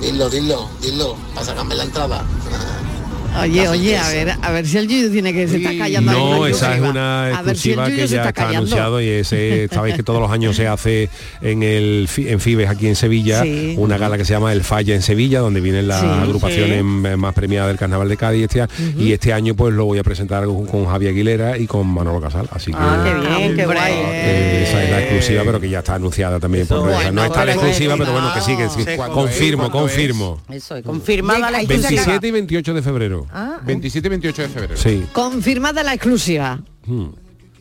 Dilo, 0.02 0.30
dilo, 0.30 0.70
dilo, 0.82 1.16
para 1.34 1.46
sacarme 1.46 1.76
la 1.76 1.84
entrada. 1.84 2.26
Oye, 3.42 3.68
oye, 3.68 3.98
a 3.98 4.10
ver, 4.10 4.34
a 4.42 4.52
ver 4.52 4.66
si 4.68 4.78
el 4.78 4.88
Yuyu 4.88 5.12
tiene 5.12 5.34
que 5.34 5.48
se 5.48 5.58
está 5.58 5.78
callando. 5.78 6.12
ahí 6.12 6.18
No, 6.18 6.40
una 6.40 6.50
esa 6.50 6.72
es 6.76 6.82
exclusiva. 6.82 6.90
una 6.90 7.26
si 7.28 7.34
exclusiva 7.34 7.86
que 7.88 7.96
ya 7.98 8.04
está 8.06 8.18
está 8.30 8.34
callando. 8.34 8.58
anunciado 8.60 9.02
y 9.02 9.08
ese, 9.10 9.70
sabéis 9.72 9.96
que 9.96 10.04
todos 10.04 10.20
los 10.22 10.32
años 10.32 10.56
se 10.56 10.68
hace 10.68 11.10
en 11.42 11.64
el 11.64 12.10
en 12.18 12.40
Fibes 12.40 12.70
aquí 12.70 12.88
en 12.88 12.96
Sevilla, 12.96 13.44
Sí. 13.44 13.76
una 13.78 13.98
gala 13.98 14.18
que 14.18 14.26
se 14.26 14.34
llama 14.34 14.52
El 14.54 14.64
Falla 14.64 14.96
en 14.96 15.02
Sevilla, 15.02 15.40
donde 15.40 15.62
vienen 15.62 15.88
las 15.88 16.02
Sí, 16.02 16.08
agrupaciones 16.08 16.78
sí. 16.80 16.84
más 17.18 17.34
premiadas 17.34 17.68
del 17.70 17.78
Carnaval 17.78 18.10
de 18.10 18.18
Cádiz 18.18 18.44
este 18.44 18.62
año, 18.62 18.72
y 18.98 19.12
este 19.14 19.34
año 19.34 19.56
pues 19.56 19.74
lo 19.74 19.86
voy 19.86 20.00
a 20.00 20.04
presentar 20.04 20.46
con, 20.46 20.66
con 20.66 20.86
Javier 20.86 21.12
Aguilera 21.12 21.58
y 21.58 21.68
con 21.68 21.88
Manolo 21.88 22.20
Casal, 22.22 22.48
así 22.52 22.72
que 22.72 22.78
Ah, 22.80 23.04
qué 23.04 23.38
bien, 23.38 23.56
qué 23.56 23.66
guay. 23.66 23.94
eh, 23.94 24.66
esa 24.68 24.84
es 24.84 24.90
la 24.90 25.00
exclusiva, 25.02 25.44
pero 25.46 25.60
que 25.60 25.70
ya 25.70 25.80
está 25.80 25.96
anunciada 25.96 26.40
también 26.40 26.66
por 26.68 26.78
Eso- 26.90 26.98
o 26.98 27.02
sea, 27.02 27.12
no 27.12 27.24
está 27.24 27.46
la 27.46 27.54
Bueno, 27.56 27.62
exclusiva, 27.70 27.96
pero 27.98 28.12
bueno, 28.12 28.34
que 28.34 28.42
sí, 28.42 28.56
que 28.58 28.98
confirmo, 28.98 29.70
confirmo. 29.72 30.42
Eso 30.50 30.76
es, 30.76 30.84
confirmada 30.84 31.52
la 31.52 31.58
Hay 31.60 31.68
que 31.68 31.76
sacar- 31.78 31.94
exclusiva. 31.94 32.06
27 32.20 32.28
y 32.28 32.32
28 32.32 32.74
de 32.74 32.82
febrero. 32.82 33.27
Ah, 33.34 33.60
27 33.64 34.08
y 34.08 34.10
28 34.10 34.42
de 34.42 34.50
febrero. 34.50 34.78
Sí. 34.78 35.08
Confirmada 35.14 35.84
la 35.84 35.94
exclusiva. 35.94 36.60
Mm. 36.86 37.06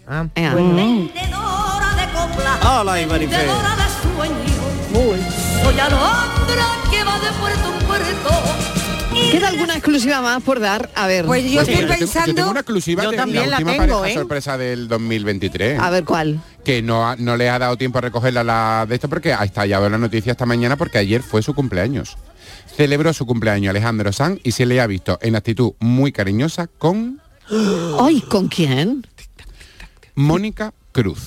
ah. 0.07 0.29
Vendedora 0.35 1.95
de 1.97 2.12
copla. 2.12 2.81
Hola, 2.81 3.01
sueños. 4.17 4.57
Soy 5.62 5.81
alondra 5.81 6.67
que 6.91 7.05
va 7.05 7.19
de 7.19 7.33
puerto 7.39 7.75
en 7.79 7.87
puerto. 7.87 8.66
¿Queda 9.31 9.49
alguna 9.49 9.75
exclusiva 9.75 10.21
más 10.21 10.43
por 10.43 10.61
dar? 10.61 10.91
A 10.95 11.07
ver. 11.07 11.25
Pues 11.27 11.51
yo 11.51 11.61
estoy 11.61 11.77
tengo- 11.77 11.89
yo 11.93 11.99
pensando... 11.99 12.35
tengo 12.35 12.51
una 12.51 12.61
exclusiva 12.61 13.03
Yo 13.05 13.11
de 13.11 13.17
también 13.17 13.45
la 13.51 13.51
la 13.51 13.57
última 13.59 13.73
tengo, 13.85 14.01
pareja 14.01 14.09
¿eh? 14.11 14.14
sorpresa 14.21 14.59
del 14.59 14.89
2023. 14.89 15.79
A 15.81 15.91
ver 15.91 16.05
cuál. 16.05 16.41
que 16.64 16.83
no, 16.83 17.09
ha- 17.09 17.17
no 17.17 17.37
le 17.37 17.49
ha 17.51 17.59
dado 17.59 17.77
tiempo 17.77 17.99
a 17.99 18.03
recogerla 18.03 18.45
la 18.45 18.87
de 18.89 18.95
esto 18.95 19.09
porque 19.09 19.33
ha 19.33 19.45
estallado 19.45 19.89
la 19.89 19.99
noticia 19.99 20.33
esta 20.33 20.47
mañana 20.47 20.77
porque 20.77 20.99
ayer 20.99 21.23
fue 21.23 21.43
su 21.43 21.55
cumpleaños. 21.55 22.17
Celebró 22.77 23.12
su 23.12 23.27
cumpleaños 23.27 23.71
Alejandro 23.71 24.12
Sanz 24.12 24.41
y 24.45 24.53
se 24.53 24.67
le 24.67 24.81
ha 24.81 24.87
visto 24.87 25.19
en 25.23 25.35
actitud 25.37 25.73
muy 25.81 26.12
cariñosa 26.12 26.67
con 26.67 27.21
Ay, 28.01 28.21
¿con 28.23 28.49
quién? 28.49 29.07
Mónica 30.14 30.73
Cruz. 30.93 31.19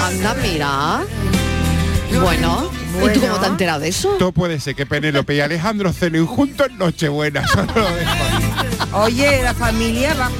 Anda, 0.00 0.34
mira. 0.42 1.00
Bueno, 2.16 2.70
¿y 3.04 3.12
tú 3.12 3.20
cómo 3.20 3.38
te 3.38 3.46
has 3.46 3.50
enterado 3.50 3.80
de 3.80 3.88
eso? 3.88 4.12
Esto 4.12 4.32
puede 4.32 4.60
ser 4.60 4.74
que 4.74 4.86
Penélope 4.86 5.34
y 5.34 5.40
Alejandro 5.40 5.92
cenen 5.92 6.26
juntos 6.26 6.68
en 6.70 6.78
Nochebuena. 6.78 7.44
Oye, 8.90 9.42
la 9.42 9.52
familia 9.52 10.14
va, 10.14 10.30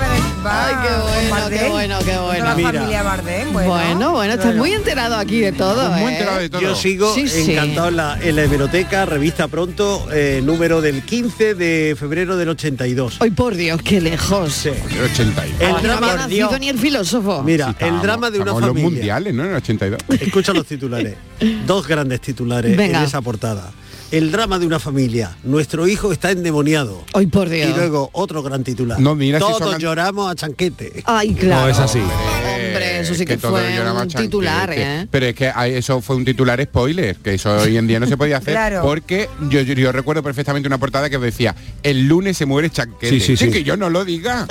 va 0.45 0.67
Ay, 0.69 0.75
qué 0.83 1.03
bueno, 1.03 1.49
qué 1.51 1.69
bueno, 1.69 1.99
qué 2.03 2.17
bueno. 2.19 2.45
La 2.47 2.55
Mira. 2.55 2.73
familia 2.73 3.03
Bardem, 3.03 3.53
bueno. 3.53 3.69
Bueno, 3.71 4.13
bueno, 4.13 4.33
estás 4.33 4.55
muy 4.57 4.73
enterado 4.73 5.17
aquí 5.17 5.41
de 5.41 5.53
todo, 5.53 5.91
Muy 5.91 6.01
¿eh? 6.01 6.15
enterado 6.15 6.39
de 6.41 6.49
todo. 6.49 6.61
Yo 6.63 6.75
sigo 6.75 7.15
Sí, 7.15 7.29
sí. 7.29 7.53
encantado 7.53 7.89
en 7.89 7.97
la, 7.97 8.19
en 8.23 8.37
la 8.37 8.45
hemeroteca, 8.45 9.05
revista 9.05 9.49
pronto, 9.49 10.09
eh, 10.13 10.41
número 10.43 10.81
del 10.81 11.03
15 11.03 11.55
de 11.55 11.95
febrero 12.01 12.39
del 12.39 12.49
82. 12.49 13.19
Ay, 13.21 13.33
por 13.33 13.55
Dios, 13.55 13.83
qué 13.83 14.01
lejos. 14.01 14.51
Sí. 14.51 14.71
El 14.71 15.03
82. 15.05 15.61
El 15.61 15.73
no 15.73 15.79
drama, 15.83 16.13
había 16.13 16.23
nacido 16.27 16.59
ni 16.59 16.69
el 16.71 16.79
filósofo. 16.79 17.43
mira, 17.43 17.69
Sí, 17.79 17.85
el 17.85 18.01
drama 18.01 18.31
de 18.31 18.41
una 18.41 18.53
en 18.53 18.57
los 18.61 18.67
familia. 18.69 18.91
mundiales, 18.91 19.35
¿no? 19.35 19.45
En 19.45 19.51
el 19.51 19.57
82. 19.57 20.01
Escucha 20.21 20.55
los 20.55 20.65
titulares. 20.67 21.17
Dos 21.67 21.87
grandes 21.87 22.23
titulares 22.23 22.75
Venga. 22.75 23.01
en 23.01 23.05
esa 23.05 23.21
portada. 23.21 23.71
El 24.11 24.33
drama 24.33 24.59
de 24.59 24.67
una 24.67 24.79
familia. 24.79 25.37
Nuestro 25.45 25.87
hijo 25.87 26.13
está 26.13 26.31
endemoniado. 26.31 27.05
Ay, 27.13 27.27
por 27.27 27.51
Dios. 27.51 27.69
Y 27.69 27.75
luego 27.75 28.09
otro 28.15 28.43
gran 28.43 28.65
titular. 28.65 28.99
No, 28.99 29.15
mira 29.15 29.39
si 29.39 29.45
Todos 29.45 29.59
son 29.59 29.79
lloramos 29.79 30.31
a 30.31 30.35
chanquete. 30.35 31.03
Ay, 31.05 31.35
claro. 31.35 31.63
No, 31.67 31.69
es 31.69 31.79
así. 31.79 31.99
Hombre, 31.99 32.69
Hombre, 32.69 33.01
eso 33.01 33.15
sí 33.15 33.27
que 33.27 33.37
fue 33.37 33.61
un 34.01 34.09
titular. 34.09 34.73
¿eh? 34.75 35.07
Pero 35.11 35.27
es 35.27 35.35
que 35.35 35.53
eso 35.77 36.01
fue 36.01 36.17
un 36.17 36.25
titular 36.25 36.63
spoiler, 36.63 37.17
que 37.17 37.35
eso 37.35 37.55
hoy 37.55 37.77
en 37.77 37.87
día 37.87 38.01
no 38.01 38.07
se 38.07 38.17
podía 38.17 38.39
hacer, 38.39 38.55
Claro. 38.55 38.81
porque 38.83 39.29
yo, 39.51 39.61
yo, 39.61 39.75
yo 39.75 39.93
recuerdo 39.93 40.23
perfectamente 40.23 40.67
una 40.69 40.79
portada 40.79 41.11
que 41.11 41.19
decía, 41.19 41.55
el 41.83 42.09
lunes 42.09 42.37
se 42.39 42.47
muere 42.47 42.71
chanquete. 42.71 43.11
Sí, 43.11 43.21
sí, 43.21 43.37
sí. 43.37 43.51
Que 43.51 43.63
yo 43.63 43.77
no 43.77 43.91
lo 43.91 44.05
diga. 44.07 44.47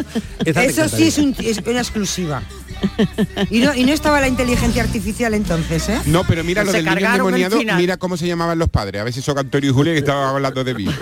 Eso 0.45 0.87
sí 0.87 1.07
es, 1.07 1.17
un- 1.17 1.35
es 1.39 1.57
una 1.65 1.79
exclusiva. 1.79 2.43
Y 3.49 3.59
no, 3.59 3.73
y 3.73 3.83
no 3.83 3.93
estaba 3.93 4.19
la 4.19 4.27
inteligencia 4.27 4.83
artificial 4.83 5.33
entonces, 5.33 5.89
¿eh? 5.89 6.01
No, 6.05 6.23
pero 6.23 6.43
mira 6.43 6.63
Pues 6.63 6.73
lo 6.73 6.83
del 6.83 6.85
niño 6.85 7.07
endemoniado, 7.07 7.59
mira 7.77 7.97
cómo 7.97 8.17
se 8.17 8.27
llamaban 8.27 8.57
los 8.59 8.69
padres. 8.69 9.01
A 9.01 9.03
ver 9.03 9.13
si 9.13 9.21
son 9.21 9.37
Antonio 9.37 9.69
y 9.69 9.73
Julia 9.73 9.93
que 9.93 9.99
estaban 9.99 10.35
hablando 10.35 10.63
de 10.63 10.73
mí. 10.73 10.87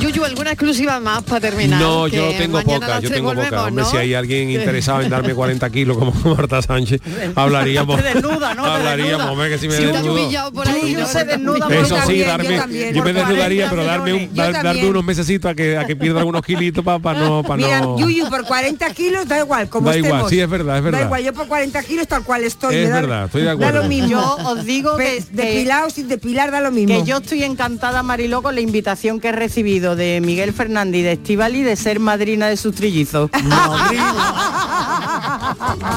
Yuyu, 0.00 0.24
¿alguna 0.24 0.52
exclusiva 0.52 1.00
más 1.00 1.22
para 1.24 1.40
terminar? 1.40 1.80
No, 1.80 2.04
Que 2.06 2.16
yo 2.16 2.30
tengo 2.38 2.60
poca, 2.62 3.00
yo 3.00 3.10
tengo 3.10 3.28
volvemos, 3.30 3.50
poca. 3.50 3.64
Hombre, 3.66 3.82
¿no? 3.84 3.90
si 3.90 3.96
hay 3.96 4.14
alguien 4.14 4.50
interesado 4.50 5.00
en 5.02 5.10
darme 5.10 5.34
40 5.34 5.68
kilos 5.70 5.98
como 5.98 6.12
Marta 6.36 6.62
Sánchez, 6.62 7.00
hablaríamos. 7.34 8.02
Desnuda, 8.02 8.54
¿no? 8.54 8.64
Hablaríamos, 8.64 9.26
hombre, 9.30 9.50
que 9.50 9.58
si 9.58 9.68
me 9.68 9.74
Si 9.76 9.84
desnudo. 9.84 10.52
por 10.52 10.68
ahí, 10.68 10.94
¿no? 10.94 11.06
se 11.06 11.24
desnuda 11.24 11.66
Eso 11.74 11.96
sí, 12.06 12.22
también, 12.22 12.26
darme, 12.28 12.48
yo 12.54 12.60
también, 12.60 12.94
yo 12.94 13.02
me 13.04 13.12
desnudaría, 13.12 13.68
40 13.68 13.70
pero 13.70 13.84
darme, 13.84 14.12
un, 14.14 14.34
dar- 14.34 14.52
darme 14.62 14.86
unos 14.86 15.04
mesecitos 15.04 15.50
a 15.50 15.54
que, 15.54 15.76
a 15.76 15.84
que 15.84 15.96
pierda 15.96 16.20
algunos 16.20 16.42
kilitos 16.42 16.84
para 16.84 17.18
no, 17.18 17.42
para 17.42 17.56
Mira, 17.56 17.80
no. 17.80 17.98
Yuyu, 17.98 18.28
por 18.28 18.44
40 18.44 18.88
kilos 18.94 19.26
da 19.26 19.38
igual, 19.40 19.68
como 19.68 19.88
Da 19.90 19.96
igual, 19.96 20.12
estemos. 20.12 20.30
sí, 20.30 20.40
es 20.40 20.48
verdad, 20.48 20.78
es 20.78 20.84
verdad. 20.84 20.98
Da 21.00 21.04
igual, 21.06 21.22
yo 21.24 21.32
por 21.32 21.48
40 21.48 21.82
kilos 21.82 22.06
tal 22.08 22.22
cual 22.22 22.44
estoy. 22.44 22.76
Es 22.76 22.88
da- 22.88 22.94
verdad, 23.00 23.24
estoy 23.26 23.40
de 23.42 23.46
Da 23.48 23.52
acuerdo. 23.54 23.82
lo 23.82 23.88
mismo. 23.88 24.08
Yo 24.08 24.36
os 24.46 24.64
digo 24.64 24.96
que- 24.96 25.22
depilado 25.32 25.90
sin 25.90 26.08
depilar 26.08 26.50
da 26.50 26.60
lo 26.60 26.70
mismo. 26.70 26.94
Que 27.02 27.08
yo 27.08 27.18
estoy 27.18 27.42
encantada, 27.42 28.02
Mariló, 28.02 28.42
con 28.42 28.54
la 28.54 28.60
invitación 28.60 29.18
que 29.20 29.28
he 29.28 29.32
recibido 29.32 29.87
de 29.96 30.20
Miguel 30.20 30.52
Fernández 30.52 31.00
y 31.00 31.02
de 31.02 31.12
Estivali 31.12 31.62
de 31.62 31.76
ser 31.76 32.00
madrina 32.00 32.48
de 32.48 32.56
sus 32.56 32.74
trillizos. 32.74 33.30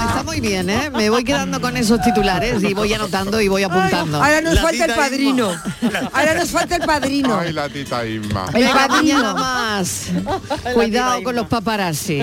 Está 0.08 0.24
muy 0.26 0.40
bien, 0.40 0.70
¿eh? 0.70 0.90
Me 0.96 1.10
voy 1.10 1.24
quedando 1.24 1.60
con 1.62 1.78
esos 1.78 2.02
titulares 2.02 2.64
y 2.64 2.74
voy 2.74 2.94
anotando 2.94 3.40
y 3.42 3.48
voy 3.48 3.64
apuntando. 3.64 4.24
Ahora 4.24 4.42
nos 4.42 4.60
falta 4.60 4.86
el 4.86 4.94
padrino. 4.94 5.52
Ahora 6.14 6.36
nos 6.36 6.50
falta 6.50 6.76
el 6.76 6.84
padrino. 6.84 7.38
Ay, 7.38 7.54
la 7.54 7.70
tita 7.70 8.06
Isma. 8.06 8.46
Venga, 8.52 8.88
mañana 8.88 9.34
más. 9.34 10.08
Cuidado 10.74 11.24
con 11.24 11.36
los 11.36 11.48
paparazzi. 11.48 12.22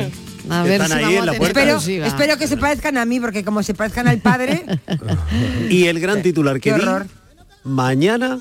A 0.50 0.62
ver 0.62 0.80
Están 0.80 0.98
si 0.98 1.04
ahí 1.04 1.14
vamos 1.16 1.16
en 1.16 1.22
a 1.22 1.26
la 1.26 1.32
tener 1.32 1.52
puerta. 1.52 1.76
Espero, 1.76 2.06
espero 2.06 2.36
que 2.38 2.46
se 2.48 2.56
parezcan 2.56 2.96
a 2.96 3.04
mí, 3.04 3.20
porque 3.20 3.44
como 3.44 3.62
se 3.62 3.74
parezcan 3.74 4.08
al 4.08 4.18
padre, 4.18 4.64
Y 5.68 5.84
el 5.86 6.00
gran 6.00 6.22
titular 6.22 6.54
que 6.54 6.70
Qué 6.70 6.74
di, 6.74 6.80
horror. 6.80 7.06
mañana 7.64 8.38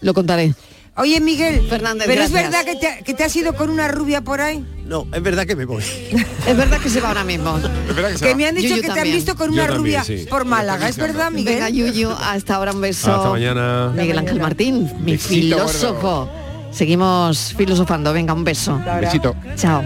Lo 0.00 0.14
contaré. 0.14 0.54
Oye, 1.00 1.18
Miguel, 1.20 1.66
Fernández, 1.68 2.06
pero 2.06 2.22
es 2.22 2.30
verdad 2.30 2.62
que 2.64 2.76
te, 2.76 3.02
que 3.04 3.14
te 3.14 3.24
has 3.24 3.34
ido 3.34 3.54
con 3.54 3.70
una 3.70 3.88
rubia 3.88 4.20
por 4.20 4.40
ahí. 4.40 4.64
No, 4.84 5.06
es 5.12 5.22
verdad 5.22 5.46
que 5.46 5.56
me 5.56 5.64
voy. 5.64 5.82
Es 6.46 6.56
verdad 6.56 6.78
que 6.78 6.88
se 6.90 7.00
va 7.00 7.08
ahora 7.08 7.24
mismo. 7.24 7.56
Es 7.58 7.94
verdad 7.94 8.10
que 8.10 8.18
se 8.18 8.24
Que 8.24 8.30
va. 8.32 8.36
me 8.36 8.46
han 8.46 8.54
dicho 8.54 8.68
Yuyu 8.68 8.82
que 8.82 8.88
te 8.90 9.00
han 9.00 9.12
visto 9.12 9.34
con 9.36 9.50
una 9.50 9.66
también, 9.66 9.78
rubia 9.80 10.04
sí. 10.04 10.26
por 10.28 10.44
Málaga. 10.44 10.88
¿Es 10.88 10.96
verdad, 10.96 11.30
Miguel? 11.30 11.54
Venga, 11.54 11.68
Yuyu, 11.70 12.10
hasta 12.10 12.56
ahora 12.56 12.72
un 12.72 12.80
beso. 12.80 13.14
Hasta 13.14 13.30
mañana. 13.30 13.92
Miguel 13.96 14.18
Ángel 14.18 14.40
Martín, 14.40 14.90
mi 15.04 15.12
Besito, 15.12 15.28
filósofo. 15.34 16.28
Seguimos 16.72 17.54
filosofando. 17.56 18.12
Venga, 18.12 18.34
un 18.34 18.44
beso. 18.44 18.80
Besito. 19.00 19.34
Chao. 19.56 19.80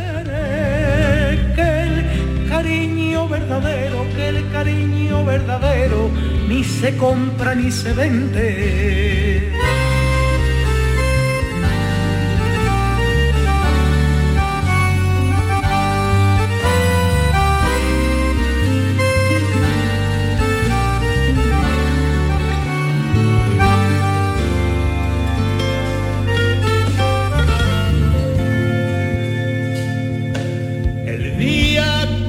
que 1.55 1.83
el 1.83 2.49
cariño 2.49 3.29
verdadero, 3.29 4.07
que 4.17 4.29
el 4.29 4.51
cariño 4.53 5.25
verdadero 5.25 6.11
ni 6.49 6.65
se 6.65 6.97
compra 6.97 7.55
ni 7.55 7.71
se 7.71 7.93
vende. 7.93 9.04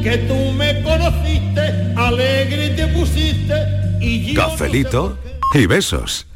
Que 0.06 0.20
tú 0.20 0.52
me 0.52 0.84
conociste, 0.84 1.62
alegre 1.98 2.70
te 2.76 2.86
pusiste 2.90 3.56
y 4.00 4.34
yo... 4.34 4.50
Cafelito 4.50 5.18
y 5.56 5.66
besos. 5.66 6.28